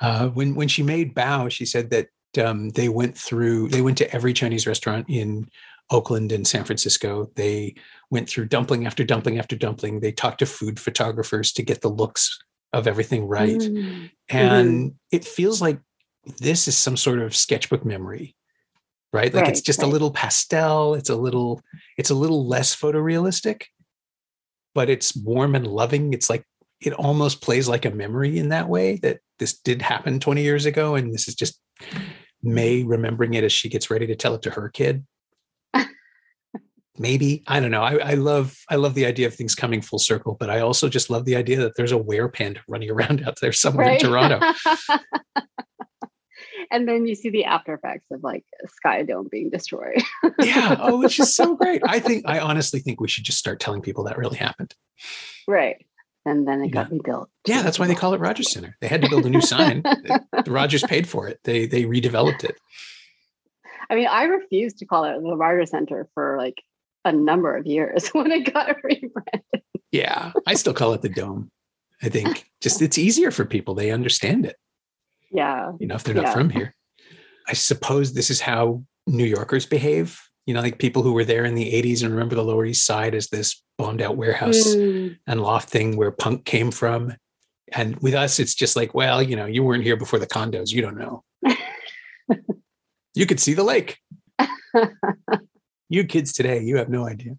Uh, 0.00 0.28
when 0.28 0.54
when 0.54 0.68
she 0.68 0.82
made 0.82 1.14
Bao, 1.14 1.50
she 1.50 1.66
said 1.66 1.90
that 1.90 2.08
um, 2.42 2.70
they 2.70 2.88
went 2.88 3.14
through 3.14 3.68
they 3.68 3.82
went 3.82 3.98
to 3.98 4.10
every 4.10 4.32
Chinese 4.32 4.66
restaurant 4.66 5.04
in 5.10 5.50
Oakland 5.90 6.32
and 6.32 6.46
San 6.46 6.64
Francisco. 6.64 7.30
They 7.34 7.74
went 8.10 8.26
through 8.30 8.46
dumpling 8.46 8.86
after 8.86 9.04
dumpling 9.04 9.38
after 9.38 9.54
dumpling. 9.54 10.00
They 10.00 10.12
talked 10.12 10.38
to 10.38 10.46
food 10.46 10.80
photographers 10.80 11.52
to 11.52 11.62
get 11.62 11.82
the 11.82 11.90
looks 11.90 12.38
of 12.72 12.86
everything 12.86 13.26
right. 13.26 13.58
Mm. 13.58 14.10
And 14.28 14.94
it 15.10 15.24
feels 15.24 15.60
like 15.62 15.80
this 16.38 16.68
is 16.68 16.76
some 16.76 16.96
sort 16.96 17.20
of 17.20 17.34
sketchbook 17.34 17.84
memory, 17.84 18.34
right? 19.12 19.32
Like 19.32 19.48
it's 19.48 19.60
Right, 19.60 19.64
just 19.64 19.82
a 19.82 19.86
little 19.86 20.10
pastel. 20.10 20.94
It's 20.94 21.10
a 21.10 21.16
little 21.16 21.62
it's 21.96 22.10
a 22.10 22.14
little 22.14 22.46
less 22.46 22.76
photorealistic, 22.76 23.64
but 24.74 24.90
it's 24.90 25.16
warm 25.16 25.54
and 25.54 25.66
loving. 25.66 26.12
It's 26.12 26.28
like 26.28 26.44
it 26.80 26.92
almost 26.92 27.42
plays 27.42 27.68
like 27.68 27.84
a 27.84 27.90
memory 27.90 28.38
in 28.38 28.50
that 28.50 28.68
way 28.68 28.96
that 28.96 29.20
this 29.38 29.58
did 29.58 29.82
happen 29.82 30.20
20 30.20 30.42
years 30.42 30.66
ago 30.66 30.94
and 30.94 31.12
this 31.12 31.26
is 31.26 31.34
just 31.34 31.60
Mei 32.42 32.84
remembering 32.84 33.34
it 33.34 33.44
as 33.44 33.52
she 33.52 33.68
gets 33.68 33.90
ready 33.90 34.06
to 34.06 34.14
tell 34.14 34.34
it 34.34 34.42
to 34.42 34.50
her 34.50 34.68
kid. 34.68 35.04
Maybe 36.98 37.42
I 37.46 37.60
don't 37.60 37.70
know. 37.70 37.82
I, 37.82 37.96
I 37.96 38.14
love 38.14 38.58
I 38.68 38.76
love 38.76 38.94
the 38.94 39.06
idea 39.06 39.26
of 39.26 39.34
things 39.34 39.54
coming 39.54 39.80
full 39.80 39.98
circle, 39.98 40.36
but 40.38 40.50
I 40.50 40.60
also 40.60 40.88
just 40.88 41.10
love 41.10 41.24
the 41.24 41.36
idea 41.36 41.58
that 41.58 41.76
there's 41.76 41.92
a 41.92 41.98
were 41.98 42.28
panda 42.28 42.60
running 42.68 42.90
around 42.90 43.26
out 43.26 43.38
there 43.40 43.52
somewhere 43.52 43.86
right? 43.86 44.02
in 44.02 44.08
Toronto. 44.08 44.40
and 46.70 46.88
then 46.88 47.06
you 47.06 47.14
see 47.14 47.30
the 47.30 47.44
after 47.44 47.74
effects 47.74 48.06
of 48.10 48.22
like 48.22 48.44
Sky 48.66 49.02
Dome 49.02 49.28
being 49.30 49.50
destroyed. 49.50 50.02
yeah. 50.40 50.76
Oh, 50.80 50.98
which 50.98 51.18
is 51.18 51.34
so 51.34 51.56
great. 51.56 51.82
I 51.86 52.00
think 52.00 52.24
I 52.26 52.40
honestly 52.40 52.80
think 52.80 53.00
we 53.00 53.08
should 53.08 53.24
just 53.24 53.38
start 53.38 53.60
telling 53.60 53.82
people 53.82 54.04
that 54.04 54.18
really 54.18 54.38
happened. 54.38 54.74
right. 55.46 55.84
And 56.26 56.46
then 56.46 56.60
it 56.60 56.68
got 56.68 56.90
rebuilt. 56.90 57.30
Yeah, 57.46 57.62
that's 57.62 57.78
why 57.78 57.86
they 57.86 57.94
call 57.94 58.12
it 58.12 58.20
Rogers 58.20 58.50
Center. 58.52 58.76
They 58.82 58.88
had 58.88 59.00
to 59.00 59.08
build 59.08 59.24
a 59.24 59.30
new 59.30 59.40
sign. 59.40 59.80
The 59.82 60.44
Rogers 60.48 60.82
paid 60.82 61.08
for 61.08 61.26
it. 61.26 61.40
They 61.44 61.66
they 61.66 61.84
redeveloped 61.84 62.44
it. 62.44 62.58
I 63.88 63.94
mean, 63.94 64.08
I 64.08 64.24
refuse 64.24 64.74
to 64.74 64.84
call 64.84 65.04
it 65.04 65.22
the 65.22 65.36
Rogers 65.36 65.70
Center 65.70 66.06
for 66.12 66.36
like 66.36 66.56
a 67.08 67.12
number 67.12 67.56
of 67.56 67.66
years 67.66 68.08
when 68.12 68.30
it 68.30 68.52
got 68.52 68.76
rebranded. 68.84 69.62
Yeah, 69.90 70.32
I 70.46 70.54
still 70.54 70.74
call 70.74 70.92
it 70.92 71.02
the 71.02 71.08
Dome. 71.08 71.50
I 72.02 72.08
think 72.08 72.46
just 72.60 72.80
it's 72.82 72.98
easier 72.98 73.30
for 73.30 73.44
people. 73.44 73.74
They 73.74 73.90
understand 73.90 74.46
it. 74.46 74.56
Yeah. 75.32 75.72
You 75.80 75.86
know, 75.88 75.96
if 75.96 76.04
they're 76.04 76.14
not 76.14 76.26
Yeah. 76.26 76.32
from 76.34 76.50
here. 76.50 76.74
I 77.48 77.54
suppose 77.54 78.12
this 78.12 78.30
is 78.30 78.40
how 78.40 78.82
New 79.06 79.24
Yorkers 79.24 79.66
behave. 79.66 80.20
You 80.46 80.54
know, 80.54 80.60
like 80.60 80.78
people 80.78 81.02
who 81.02 81.12
were 81.12 81.24
there 81.24 81.44
in 81.44 81.54
the 81.54 81.72
80s 81.72 82.02
and 82.02 82.10
remember 82.12 82.34
the 82.34 82.44
Lower 82.44 82.64
East 82.64 82.84
Side 82.86 83.14
as 83.14 83.28
this 83.28 83.62
bombed 83.78 84.00
out 84.00 84.16
warehouse 84.16 84.74
Mm, 84.74 85.18
and 85.26 85.42
loft 85.42 85.68
thing 85.70 85.96
where 85.96 86.10
punk 86.10 86.44
came 86.44 86.70
from. 86.70 87.14
And 87.72 87.96
with 88.00 88.14
us, 88.14 88.38
it's 88.38 88.54
just 88.54 88.76
like, 88.76 88.94
well, 88.94 89.22
you 89.22 89.36
know, 89.36 89.46
you 89.46 89.62
weren't 89.62 89.84
here 89.84 89.96
before 89.96 90.18
the 90.18 90.26
condos. 90.26 90.70
You 90.70 90.82
don't 90.82 90.96
know. 90.98 91.24
you 93.14 93.26
could 93.26 93.40
see 93.40 93.54
the 93.54 93.64
lake. 93.64 93.98
You 95.88 96.04
kids 96.04 96.32
today, 96.32 96.62
you 96.62 96.76
have 96.76 96.88
no 96.88 97.06
idea. 97.06 97.36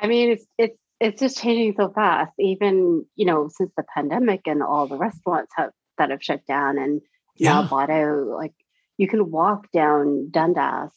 I 0.00 0.06
mean, 0.06 0.30
it's 0.30 0.46
it's 0.58 0.78
it's 1.00 1.20
just 1.20 1.38
changing 1.42 1.74
so 1.76 1.90
fast. 1.90 2.32
Even 2.38 3.04
you 3.16 3.26
know, 3.26 3.48
since 3.52 3.70
the 3.76 3.84
pandemic 3.94 4.42
and 4.46 4.62
all 4.62 4.86
the 4.86 4.96
restaurants 4.96 5.52
have 5.56 5.70
that 5.98 6.10
have 6.10 6.22
shut 6.22 6.46
down 6.46 6.78
and 6.78 7.00
now 7.38 7.62
Yeah. 7.62 7.68
bought 7.68 7.90
out, 7.90 8.26
like 8.26 8.54
you 8.96 9.08
can 9.08 9.30
walk 9.30 9.70
down 9.72 10.30
Dundas 10.30 10.92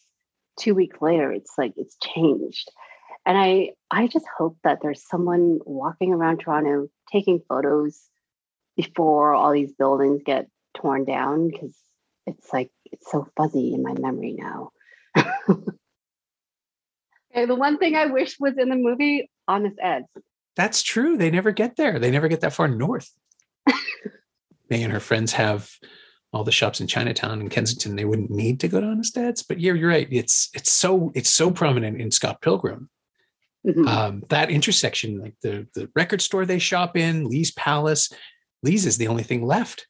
two 0.60 0.76
weeks 0.76 1.02
later. 1.02 1.32
It's 1.32 1.54
like 1.58 1.74
it's 1.78 1.98
changed, 2.02 2.70
and 3.26 3.38
I 3.38 3.72
I 3.92 4.08
just 4.08 4.26
hope 4.38 4.58
that 4.64 4.80
there's 4.82 5.08
someone 5.08 5.60
walking 5.66 6.14
around 6.14 6.38
Toronto 6.40 6.88
taking 7.12 7.42
photos 7.48 8.00
before 8.76 9.34
all 9.34 9.52
these 9.52 9.74
buildings 9.74 10.22
get 10.26 10.48
torn 10.76 11.06
down 11.06 11.50
because 11.50 11.76
it's 12.26 12.52
like 12.52 12.72
it's 12.92 13.12
so 13.12 13.28
fuzzy 13.38 13.74
in 13.74 13.84
my 13.84 13.94
memory 13.94 14.34
now. 14.38 14.72
Okay, 17.34 17.46
the 17.46 17.56
one 17.56 17.78
thing 17.78 17.96
I 17.96 18.06
wish 18.08 18.40
was 18.40 18.54
in 18.58 18.70
the 18.70 18.76
movie, 18.76 19.30
Honest 19.48 19.78
Eds. 19.82 20.06
That's 20.56 20.84
true. 20.84 21.18
They 21.18 21.32
never 21.32 21.52
get 21.52 21.76
there. 21.78 21.98
They 21.98 22.12
never 22.12 22.28
get 22.28 22.42
that 22.42 22.54
far 22.54 22.68
north. 22.68 23.10
Mei 24.70 24.84
and 24.84 24.94
her 24.94 25.00
friends 25.00 25.34
have 25.34 25.70
all 26.32 26.44
the 26.44 26.52
shops 26.52 26.80
in 26.80 26.88
Chinatown 26.88 27.40
and 27.40 27.50
Kensington. 27.50 27.96
They 27.96 28.06
wouldn't 28.06 28.30
need 28.30 28.60
to 28.60 28.68
go 28.68 28.80
to 28.80 28.88
Honest 28.88 29.18
Ed's, 29.18 29.42
but 29.44 29.60
yeah, 29.60 29.74
you're 29.74 29.90
right. 29.90 30.08
It's 30.12 30.50
it's 30.54 30.72
so 30.72 31.12
it's 31.16 31.30
so 31.30 31.50
prominent 31.52 32.00
in 32.00 32.12
Scott 32.12 32.42
Pilgrim. 32.42 32.90
Mhm. 33.66 33.88
Um, 33.88 34.24
that 34.30 34.52
intersection, 34.52 35.20
like 35.20 35.36
the 35.42 35.68
the 35.74 35.90
record 35.96 36.22
store 36.22 36.46
they 36.46 36.60
shop 36.60 36.98
in, 36.98 37.26
Lee's 37.26 37.52
Palace. 37.52 38.12
Lee's 38.62 38.86
is 38.86 38.98
the 38.98 39.08
only 39.08 39.24
thing 39.24 39.46
left. 39.46 39.88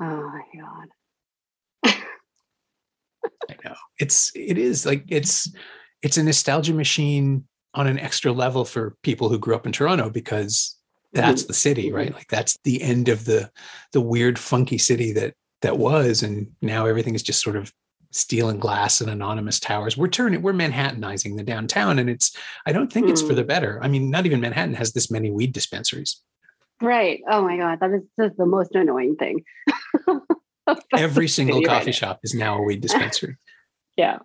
oh 0.00 0.04
my 0.04 0.42
god. 0.60 1.94
I 3.50 3.56
know 3.64 3.74
it's 3.98 4.30
it 4.34 4.58
is 4.58 4.84
like 4.86 5.04
it's 5.08 5.52
it's 6.06 6.16
a 6.16 6.22
nostalgia 6.22 6.72
machine 6.72 7.44
on 7.74 7.88
an 7.88 7.98
extra 7.98 8.30
level 8.30 8.64
for 8.64 8.96
people 9.02 9.28
who 9.28 9.40
grew 9.40 9.56
up 9.56 9.66
in 9.66 9.72
Toronto 9.72 10.08
because 10.08 10.76
that's 11.12 11.44
the 11.46 11.52
city, 11.52 11.90
right? 11.90 12.14
Like 12.14 12.28
that's 12.28 12.56
the 12.62 12.80
end 12.80 13.08
of 13.08 13.24
the 13.24 13.50
the 13.92 14.00
weird, 14.00 14.38
funky 14.38 14.78
city 14.78 15.12
that 15.14 15.34
that 15.62 15.78
was, 15.78 16.22
and 16.22 16.46
now 16.62 16.86
everything 16.86 17.16
is 17.16 17.24
just 17.24 17.42
sort 17.42 17.56
of 17.56 17.72
steel 18.12 18.48
and 18.50 18.60
glass 18.60 19.00
and 19.00 19.10
anonymous 19.10 19.58
towers. 19.58 19.96
We're 19.96 20.06
turning 20.06 20.42
we're 20.42 20.52
Manhattanizing 20.52 21.36
the 21.36 21.42
downtown, 21.42 21.98
and 21.98 22.08
it's 22.08 22.36
I 22.66 22.72
don't 22.72 22.92
think 22.92 23.08
it's 23.08 23.20
for 23.20 23.32
Mm. 23.32 23.36
the 23.36 23.44
better. 23.44 23.80
I 23.82 23.88
mean, 23.88 24.08
not 24.08 24.26
even 24.26 24.40
Manhattan 24.40 24.74
has 24.74 24.92
this 24.92 25.10
many 25.10 25.32
weed 25.32 25.52
dispensaries. 25.52 26.22
Right. 26.80 27.20
Oh 27.28 27.42
my 27.42 27.56
god, 27.56 27.80
that 27.80 27.90
is 27.90 28.02
just 28.20 28.36
the 28.36 28.46
most 28.46 28.76
annoying 28.76 29.16
thing. 29.16 29.42
Every 30.96 31.26
single 31.26 31.56
city 31.56 31.66
right 31.66 31.78
coffee 31.78 31.92
shop 31.92 32.20
is 32.22 32.32
now 32.32 32.58
a 32.58 32.62
weed 32.62 32.80
dispensary. 32.80 33.36
Yeah. 33.96 34.18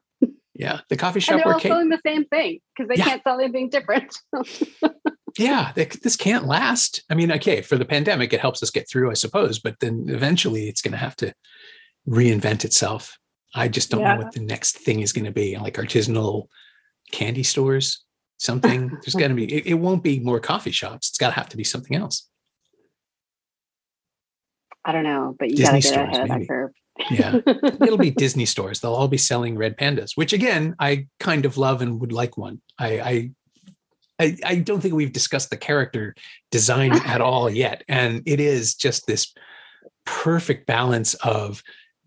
Yeah, 0.62 0.82
the 0.90 0.96
coffee 0.96 1.20
shop. 1.20 1.34
And 1.34 1.44
they're 1.44 1.54
all 1.54 1.60
Kate 1.60 1.70
selling 1.70 1.90
the 1.90 2.00
same 2.06 2.24
thing 2.26 2.60
because 2.78 2.88
they 2.88 2.96
Yeah. 2.96 3.06
can't 3.06 3.24
sell 3.24 3.40
anything 3.40 3.70
different. 3.70 4.16
yeah 5.40 5.72
th- 5.76 6.02
this 6.02 6.18
can't 6.18 6.46
last 6.46 7.04
i 7.10 7.16
mean 7.16 7.32
okay 7.32 7.62
for 7.62 7.78
the 7.78 7.86
pandemic 7.86 8.34
it 8.34 8.42
helps 8.42 8.62
us 8.62 8.70
get 8.70 8.86
through 8.90 9.10
i 9.10 9.14
suppose 9.14 9.60
but 9.60 9.80
then 9.80 10.04
eventually 10.10 10.68
it's 10.68 10.82
going 10.82 10.92
to 10.92 10.98
have 10.98 11.16
to 11.16 11.34
reinvent 12.06 12.66
itself 12.66 13.18
i 13.56 13.70
just 13.70 13.90
don't 13.90 14.02
Yeah. 14.02 14.16
know 14.16 14.24
what 14.24 14.34
the 14.34 14.42
next 14.42 14.80
thing 14.80 15.00
is 15.00 15.14
going 15.14 15.24
to 15.24 15.32
be 15.32 15.58
like 15.58 15.76
artisanal 15.76 16.48
candy 17.14 17.44
stores 17.44 18.04
something 18.40 18.90
there's 19.04 19.16
got 19.16 19.30
to 19.30 19.34
be 19.34 19.46
it, 19.54 19.68
it 19.68 19.74
won't 19.76 20.04
be 20.04 20.20
more 20.20 20.42
coffee 20.42 20.72
shops 20.72 21.08
it's 21.08 21.18
got 21.18 21.30
to 21.30 21.36
have 21.36 21.48
to 21.48 21.56
be 21.58 21.64
something 21.64 21.96
else 21.96 22.28
I 24.84 24.92
don't 24.92 25.04
know, 25.04 25.36
but 25.40 25.50
you 25.52 25.64
gotta 25.64 25.78
get 25.80 25.84
stores, 25.94 26.10
ahead 26.10 26.22
of 26.24 26.30
maybe. 26.30 26.42
that 26.42 26.48
curve. 26.50 26.72
Yeah 27.10 27.40
it'll 27.48 27.98
be 27.98 28.12
disney 28.12 28.46
stores 28.46 28.80
they'll 28.80 28.94
all 28.94 29.08
be 29.08 29.18
selling 29.18 29.58
red 29.58 29.78
pandas 29.78 30.12
which 30.16 30.34
again 30.34 30.76
i 30.80 31.08
kind 31.20 31.46
of 31.46 31.58
love 31.58 31.82
and 31.82 32.00
would 32.00 32.12
like 32.12 32.38
one 32.38 32.62
i 32.80 33.00
i 33.00 33.32
I, 34.20 34.38
I 34.46 34.56
don't 34.58 34.82
think 34.82 34.94
we've 34.94 35.12
discussed 35.12 35.50
the 35.50 35.58
character 35.58 36.14
design 36.52 36.92
at 37.08 37.22
all 37.22 37.50
yet. 37.50 37.84
And 37.88 38.22
it 38.28 38.40
is 38.40 38.76
just 38.76 39.08
this 39.08 39.34
perfect 40.06 40.68
balance 40.68 41.16
of 41.16 41.64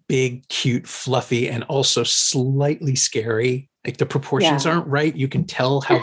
big, 0.08 0.46
cute, 0.48 0.86
fluffy, 0.86 1.48
and 1.48 1.64
also 1.64 2.04
slightly 2.04 2.94
scary. 2.94 3.68
Like 3.84 3.96
the 3.96 4.06
proportions 4.06 4.64
Yeah. 4.64 4.72
aren't 4.74 4.86
right. 4.86 5.14
You 5.14 5.26
can 5.26 5.44
tell 5.44 5.80
how 5.80 6.00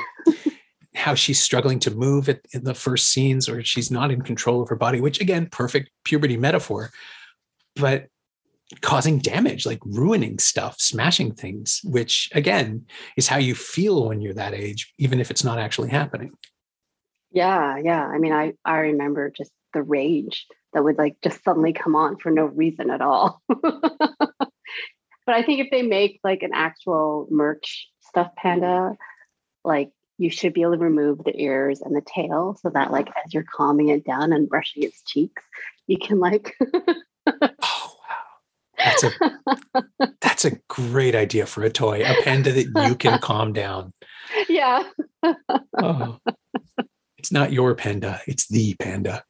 how 0.96 1.16
she's 1.16 1.42
struggling 1.42 1.80
to 1.80 1.92
move 1.92 2.28
at, 2.28 2.42
in 2.54 2.66
the 2.66 2.74
first 2.74 3.08
scenes, 3.08 3.48
or 3.48 3.64
she's 3.64 3.90
not 3.90 4.12
in 4.12 4.22
control 4.22 4.62
of 4.62 4.68
her 4.68 4.76
body, 4.76 5.00
which 5.00 5.22
again, 5.22 5.48
perfect 5.50 5.90
puberty 6.04 6.36
metaphor, 6.36 6.92
but 7.78 8.08
causing 8.82 9.20
damage, 9.20 9.66
like 9.66 9.80
ruining 9.86 10.40
stuff, 10.40 10.80
smashing 10.80 11.34
things, 11.34 11.82
which 11.84 12.30
again 12.34 12.86
is 13.18 13.28
how 13.28 13.38
you 13.38 13.56
feel 13.56 14.08
when 14.08 14.22
you're 14.22 14.34
that 14.34 14.54
age, 14.54 14.94
even 14.98 15.20
if 15.20 15.30
it's 15.30 15.44
not 15.44 15.60
actually 15.60 15.90
happening. 15.90 16.32
Yeah, 17.32 17.78
yeah. 17.78 18.06
I 18.06 18.18
mean, 18.18 18.34
I 18.34 18.54
I 18.66 18.78
remember 18.78 19.32
just 19.36 19.52
the 19.74 19.84
rage 19.84 20.46
that 20.74 20.84
would 20.84 20.98
like 20.98 21.18
just 21.24 21.44
suddenly 21.44 21.74
come 21.74 21.96
on 21.96 22.18
for 22.18 22.32
no 22.32 22.46
reason 22.46 22.90
at 22.90 23.02
all. 23.02 23.42
but 23.48 24.40
I 25.28 25.44
think 25.44 25.60
if 25.60 25.70
they 25.72 25.82
make 25.82 26.20
like 26.24 26.44
an 26.44 26.52
actual 26.54 27.28
merch 27.30 27.88
stuffed 28.02 28.36
panda, 28.36 28.96
like 29.64 29.92
you 30.18 30.30
should 30.30 30.54
be 30.54 30.62
able 30.62 30.74
to 30.74 30.78
remove 30.78 31.24
the 31.24 31.40
ears 31.42 31.82
and 31.82 31.96
the 31.96 32.02
tail 32.02 32.58
so 32.62 32.70
that 32.70 32.92
like 32.92 33.08
as 33.26 33.34
you're 33.34 33.44
calming 33.44 33.90
it 33.90 34.06
down 34.06 34.34
and 34.34 34.50
brushing 34.50 34.84
its 34.84 35.02
cheeks, 35.04 35.44
you 35.88 35.98
can 35.98 36.20
like 36.20 36.56
oh. 37.28 37.81
That's 38.84 39.04
a 39.04 39.12
that's 40.22 40.46
a 40.46 40.58
great 40.70 41.16
idea 41.16 41.46
for 41.46 41.64
a 41.64 41.70
toy, 41.70 42.04
a 42.04 42.24
panda 42.24 42.52
that 42.52 42.88
you 42.90 42.96
can 42.96 43.20
calm 43.20 43.54
down. 43.54 43.94
Yeah. 44.48 44.84
oh. 45.78 46.18
It's 47.18 47.34
not 47.34 47.52
your 47.52 47.76
panda, 47.76 48.22
it's 48.28 48.48
the 48.48 48.76
panda. 48.76 49.26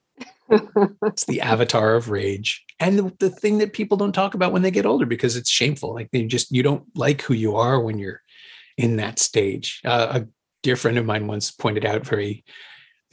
it's 1.06 1.26
the 1.26 1.42
avatar 1.42 1.96
of 1.96 2.10
rage 2.10 2.64
and 2.80 3.00
the, 3.00 3.16
the, 3.20 3.30
thing 3.30 3.58
that 3.60 3.74
people 3.74 3.98
don't 3.98 4.12
talk 4.12 4.36
about 4.36 4.52
when 4.52 4.62
they 4.62 4.70
get 4.70 4.86
older 4.86 5.06
because 5.06 5.38
it's 5.38 5.50
shameful 5.50 5.94
like 5.94 6.10
they 6.12 6.24
just 6.26 6.52
you 6.52 6.62
don't 6.62 6.84
like 6.94 7.22
who 7.22 7.34
you 7.34 7.56
are 7.56 7.80
when 7.80 7.98
you're 7.98 8.22
in 8.78 8.98
that 8.98 9.18
stage 9.18 9.80
uh, 9.86 10.20
a 10.22 10.28
dear 10.62 10.76
friend 10.76 10.98
of 10.98 11.06
mine 11.06 11.26
once 11.26 11.52
pointed 11.52 11.86
out 11.86 12.06
very 12.06 12.44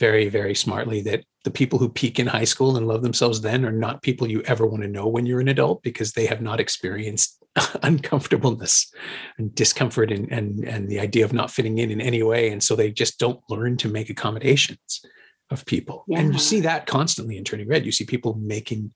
very 0.01 0.29
very 0.29 0.55
smartly 0.55 1.01
that 1.03 1.25
the 1.45 1.51
people 1.51 1.79
who 1.79 1.89
peak 1.89 2.19
in 2.19 2.27
high 2.27 2.45
school 2.45 2.77
and 2.77 2.89
love 2.89 3.03
themselves 3.03 3.41
then 3.41 3.65
are 3.65 3.73
not 3.73 4.03
people 4.03 4.29
you 4.29 4.43
ever 4.43 4.67
want 4.67 4.83
to 4.83 4.89
know 4.89 5.07
when 5.07 5.25
you're 5.25 5.41
an 5.41 5.49
adult 5.49 5.83
because 5.83 6.13
they 6.13 6.27
have 6.27 6.43
not 6.43 6.61
experienced 6.61 7.43
uncomfortableness 7.83 8.93
and 9.39 9.55
discomfort 9.55 10.11
and, 10.11 10.31
and 10.33 10.65
and 10.65 10.89
the 10.89 11.01
idea 11.01 11.25
of 11.25 11.33
not 11.33 11.51
fitting 11.51 11.79
in 11.79 11.91
in 11.91 12.01
any 12.01 12.23
way 12.23 12.51
and 12.51 12.63
so 12.63 12.75
they 12.75 12.91
just 12.91 13.19
don't 13.19 13.41
learn 13.49 13.77
to 13.77 13.89
make 13.89 14.11
accommodations 14.11 15.01
of 15.51 15.65
people. 15.65 16.05
Yeah. 16.07 16.21
And 16.21 16.33
you 16.33 16.39
see 16.39 16.61
that 16.61 16.87
constantly 16.87 17.37
in 17.37 17.45
Turning 17.45 17.69
Red. 17.69 17.87
You 17.87 17.93
see 17.93 18.05
people 18.05 18.35
making 18.35 18.93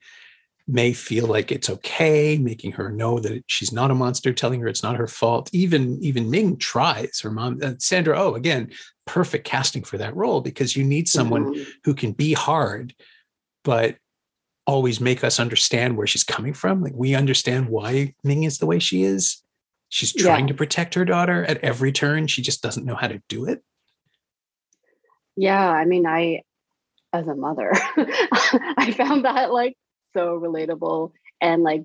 Mei 0.68 0.92
feel 0.92 1.26
like 1.26 1.50
it's 1.50 1.68
okay, 1.68 2.38
making 2.38 2.72
her 2.72 2.90
know 2.90 3.18
that 3.18 3.42
she's 3.46 3.72
not 3.72 3.90
a 3.90 3.94
monster, 3.94 4.32
telling 4.32 4.60
her 4.60 4.68
it's 4.68 4.82
not 4.82 4.96
her 4.96 5.06
fault. 5.06 5.50
Even 5.52 5.98
even 6.02 6.30
Ming 6.30 6.56
tries. 6.56 7.20
Her 7.20 7.30
mom, 7.30 7.58
uh, 7.62 7.74
Sandra 7.78 8.20
Oh, 8.20 8.34
again, 8.34 8.70
perfect 9.06 9.44
casting 9.44 9.82
for 9.82 9.98
that 9.98 10.14
role 10.14 10.40
because 10.40 10.76
you 10.76 10.84
need 10.84 11.08
someone 11.08 11.54
mm-hmm. 11.54 11.70
who 11.84 11.94
can 11.94 12.12
be 12.12 12.32
hard, 12.32 12.94
but 13.64 13.96
always 14.66 15.00
make 15.00 15.24
us 15.24 15.40
understand 15.40 15.96
where 15.96 16.06
she's 16.06 16.24
coming 16.24 16.54
from. 16.54 16.82
Like 16.82 16.94
we 16.94 17.14
understand 17.14 17.68
why 17.68 18.14
Ming 18.22 18.44
is 18.44 18.58
the 18.58 18.66
way 18.66 18.78
she 18.78 19.02
is. 19.02 19.42
She's 19.88 20.12
trying 20.12 20.44
yeah. 20.44 20.52
to 20.52 20.54
protect 20.54 20.94
her 20.94 21.04
daughter 21.04 21.44
at 21.44 21.58
every 21.58 21.92
turn. 21.92 22.26
She 22.26 22.40
just 22.40 22.62
doesn't 22.62 22.86
know 22.86 22.94
how 22.94 23.08
to 23.08 23.20
do 23.28 23.44
it. 23.44 23.62
Yeah, 25.36 25.68
I 25.68 25.84
mean, 25.84 26.06
I, 26.06 26.42
as 27.12 27.26
a 27.26 27.34
mother, 27.34 27.72
I 27.96 28.94
found 28.96 29.24
that 29.24 29.52
like 29.52 29.76
so 30.14 30.38
relatable 30.40 31.12
and 31.40 31.62
like 31.62 31.84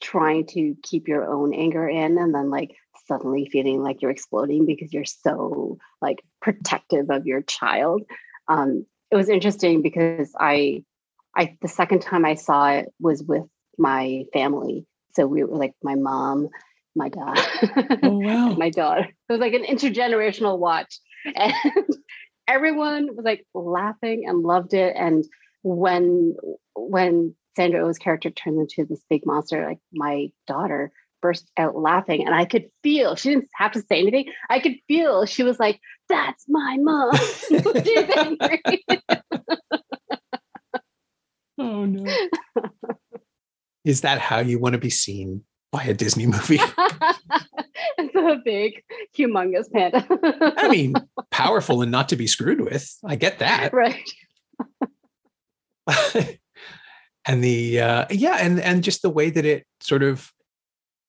trying 0.00 0.46
to 0.46 0.76
keep 0.82 1.08
your 1.08 1.24
own 1.24 1.54
anger 1.54 1.88
in 1.88 2.18
and 2.18 2.34
then 2.34 2.50
like 2.50 2.76
suddenly 3.06 3.46
feeling 3.46 3.82
like 3.82 4.02
you're 4.02 4.10
exploding 4.10 4.66
because 4.66 4.92
you're 4.92 5.04
so 5.04 5.78
like 6.00 6.22
protective 6.40 7.10
of 7.10 7.26
your 7.26 7.42
child. 7.42 8.02
Um, 8.48 8.86
it 9.10 9.16
was 9.16 9.28
interesting 9.28 9.82
because 9.82 10.32
I, 10.38 10.84
I 11.36 11.56
the 11.60 11.68
second 11.68 12.02
time 12.02 12.24
I 12.24 12.34
saw 12.34 12.70
it 12.70 12.92
was 13.00 13.22
with 13.22 13.44
my 13.78 14.24
family. 14.32 14.86
So 15.14 15.26
we 15.26 15.44
were 15.44 15.56
like 15.56 15.74
my 15.82 15.94
mom, 15.94 16.48
my 16.94 17.08
dad, 17.08 17.38
oh, 18.02 18.10
wow. 18.18 18.54
my 18.54 18.70
daughter. 18.70 19.04
It 19.04 19.32
was 19.32 19.40
like 19.40 19.54
an 19.54 19.64
intergenerational 19.64 20.58
watch. 20.58 20.98
And 21.36 21.54
everyone 22.48 23.14
was 23.14 23.24
like 23.24 23.46
laughing 23.54 24.24
and 24.26 24.42
loved 24.42 24.74
it. 24.74 24.94
And 24.96 25.24
when 25.62 26.34
when 26.74 27.34
Sandra 27.56 27.86
Oh's 27.86 27.98
character 27.98 28.30
turns 28.30 28.58
into 28.58 28.88
this 28.88 29.04
big 29.08 29.24
monster, 29.26 29.64
like 29.66 29.78
my 29.92 30.32
daughter 30.46 30.90
burst 31.22 31.50
out 31.56 31.76
laughing, 31.76 32.26
and 32.26 32.34
I 32.34 32.44
could 32.44 32.66
feel 32.82 33.16
she 33.16 33.30
didn't 33.30 33.48
have 33.54 33.72
to 33.72 33.80
say 33.80 34.00
anything. 34.00 34.26
I 34.50 34.60
could 34.60 34.76
feel 34.88 35.24
she 35.24 35.42
was 35.42 35.58
like, 35.58 35.80
"That's 36.08 36.44
my 36.48 36.76
mom." 36.80 37.16
She's 37.48 38.10
angry. 38.16 38.62
oh 41.58 41.86
no! 41.86 42.04
Is 43.84 44.02
that 44.02 44.18
how 44.18 44.40
you 44.40 44.58
want 44.58 44.74
to 44.74 44.78
be 44.78 44.90
seen 44.90 45.44
by 45.70 45.84
a 45.84 45.94
Disney 45.94 46.26
movie? 46.26 46.58
it's 47.98 48.14
a 48.14 48.40
big, 48.44 48.82
humongous 49.16 49.72
panda. 49.72 50.06
I 50.58 50.68
mean, 50.68 50.94
powerful 51.30 51.82
and 51.82 51.90
not 51.90 52.08
to 52.10 52.16
be 52.16 52.26
screwed 52.26 52.60
with. 52.60 52.94
I 53.04 53.16
get 53.16 53.38
that. 53.38 53.72
Right. 53.72 54.08
and 57.26 57.42
the 57.42 57.80
uh, 57.80 58.06
yeah, 58.10 58.36
and 58.40 58.60
and 58.60 58.84
just 58.84 59.02
the 59.02 59.10
way 59.10 59.30
that 59.30 59.44
it 59.44 59.66
sort 59.80 60.02
of 60.02 60.30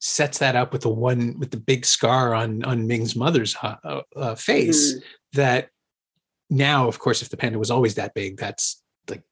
sets 0.05 0.39
that 0.39 0.57
up 0.57 0.73
with 0.73 0.81
the 0.81 0.89
one 0.89 1.39
with 1.39 1.51
the 1.51 1.57
big 1.57 1.85
scar 1.85 2.33
on 2.35 2.61
on 2.65 2.87
Ming's 2.87 3.15
mother's 3.15 3.55
uh, 3.61 4.01
uh, 4.15 4.35
face. 4.35 4.95
Mm. 4.95 5.03
That 5.33 5.69
now, 6.49 6.87
of 6.87 6.99
course, 6.99 7.21
if 7.21 7.29
the 7.29 7.37
panda 7.37 7.57
was 7.57 7.71
always 7.71 7.95
that 7.95 8.13
big, 8.13 8.37
that's 8.37 8.83
like 9.09 9.23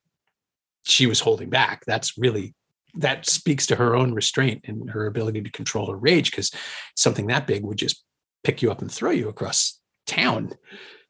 she 0.84 1.08
was 1.08 1.20
holding 1.20 1.50
back. 1.50 1.84
That's 1.86 2.18
really 2.18 2.56
that 2.96 3.26
speaks 3.28 3.68
to 3.68 3.76
her 3.76 3.96
own 3.96 4.14
restraint 4.14 4.64
and 4.66 4.90
her 4.90 5.08
ability 5.08 5.42
to 5.42 5.52
control 5.52 5.92
her 5.92 5.98
rage 5.98 6.32
because 6.32 6.52
something 6.96 7.28
that 7.28 7.48
big 7.48 7.64
would 7.64 7.78
just 7.78 8.04
pick 8.44 8.62
you 8.62 8.72
up 8.72 8.82
and 8.82 8.92
throw 8.92 9.12
you 9.12 9.28
across 9.28 9.78
town. 10.08 10.54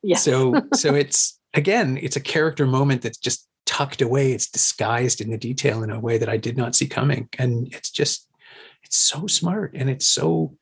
Yeah. 0.01 0.17
So 0.17 0.55
so 0.73 0.95
it's 0.95 1.39
again, 1.53 1.99
it's 2.01 2.15
a 2.15 2.21
character 2.21 2.65
moment 2.65 3.03
that's 3.03 3.19
just 3.19 3.47
tucked 3.67 4.01
away. 4.01 4.31
It's 4.31 4.49
disguised 4.49 5.21
in 5.21 5.29
the 5.29 5.37
detail 5.37 5.83
in 5.83 5.91
a 5.91 5.99
way 5.99 6.17
that 6.17 6.29
I 6.29 6.37
did 6.37 6.57
not 6.57 6.75
see 6.75 6.87
coming. 6.87 7.29
And 7.37 7.71
it's 7.73 7.91
just 7.91 8.27
it's 8.91 8.99
so 8.99 9.25
smart 9.25 9.71
and 9.73 9.89
it's 9.89 10.05
so 10.05 10.57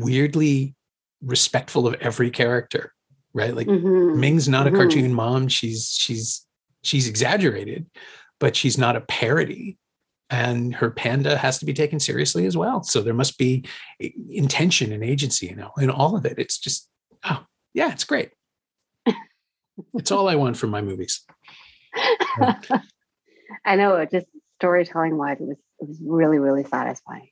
weirdly 0.00 0.74
respectful 1.22 1.86
of 1.86 1.94
every 1.94 2.28
character. 2.28 2.92
Right. 3.32 3.54
Like 3.54 3.68
mm-hmm. 3.68 4.18
Ming's 4.18 4.48
not 4.48 4.66
mm-hmm. 4.66 4.74
a 4.74 4.78
cartoon 4.78 5.14
mom. 5.14 5.46
She's 5.46 5.92
she's 5.92 6.44
she's 6.82 7.06
exaggerated, 7.06 7.86
but 8.40 8.56
she's 8.56 8.76
not 8.76 8.96
a 8.96 9.00
parody 9.02 9.78
and 10.28 10.74
her 10.74 10.90
panda 10.90 11.36
has 11.36 11.58
to 11.60 11.64
be 11.64 11.72
taken 11.72 12.00
seriously 12.00 12.46
as 12.46 12.56
well. 12.56 12.82
So 12.82 13.00
there 13.00 13.14
must 13.14 13.38
be 13.38 13.64
intention 14.28 14.92
and 14.92 15.04
agency, 15.04 15.46
you 15.46 15.54
know, 15.54 15.70
in 15.78 15.88
all 15.88 16.16
of 16.16 16.26
it. 16.26 16.34
It's 16.36 16.58
just, 16.58 16.88
oh, 17.24 17.44
yeah, 17.74 17.92
it's 17.92 18.04
great. 18.04 18.30
it's 19.94 20.10
all 20.10 20.28
I 20.28 20.34
want 20.34 20.56
from 20.56 20.70
my 20.70 20.82
movies. 20.82 21.24
I 23.64 23.76
know 23.76 23.94
it 23.96 24.10
just 24.10 24.26
storytelling 24.58 25.16
wise, 25.16 25.38
it 25.40 25.46
was 25.46 25.58
it 25.80 25.88
was 25.88 26.00
really, 26.04 26.38
really 26.38 26.64
satisfying. 26.64 27.28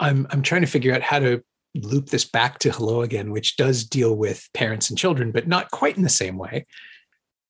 I'm 0.00 0.26
I'm 0.30 0.42
trying 0.42 0.62
to 0.62 0.66
figure 0.66 0.94
out 0.94 1.02
how 1.02 1.18
to 1.18 1.42
loop 1.74 2.10
this 2.10 2.24
back 2.24 2.58
to 2.60 2.70
Hello 2.70 3.02
Again, 3.02 3.30
which 3.30 3.56
does 3.56 3.84
deal 3.84 4.16
with 4.16 4.48
parents 4.54 4.88
and 4.88 4.98
children, 4.98 5.32
but 5.32 5.48
not 5.48 5.70
quite 5.70 5.96
in 5.96 6.02
the 6.02 6.08
same 6.08 6.38
way. 6.38 6.66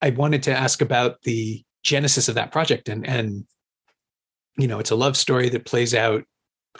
I 0.02 0.10
wanted 0.10 0.42
to 0.44 0.56
ask 0.56 0.80
about 0.80 1.22
the 1.22 1.62
genesis 1.82 2.28
of 2.28 2.34
that 2.34 2.52
project 2.52 2.88
and 2.88 3.06
and 3.06 3.44
you 4.56 4.66
know 4.66 4.78
it's 4.78 4.90
a 4.90 4.96
love 4.96 5.16
story 5.16 5.48
that 5.48 5.64
plays 5.64 5.94
out 5.94 6.24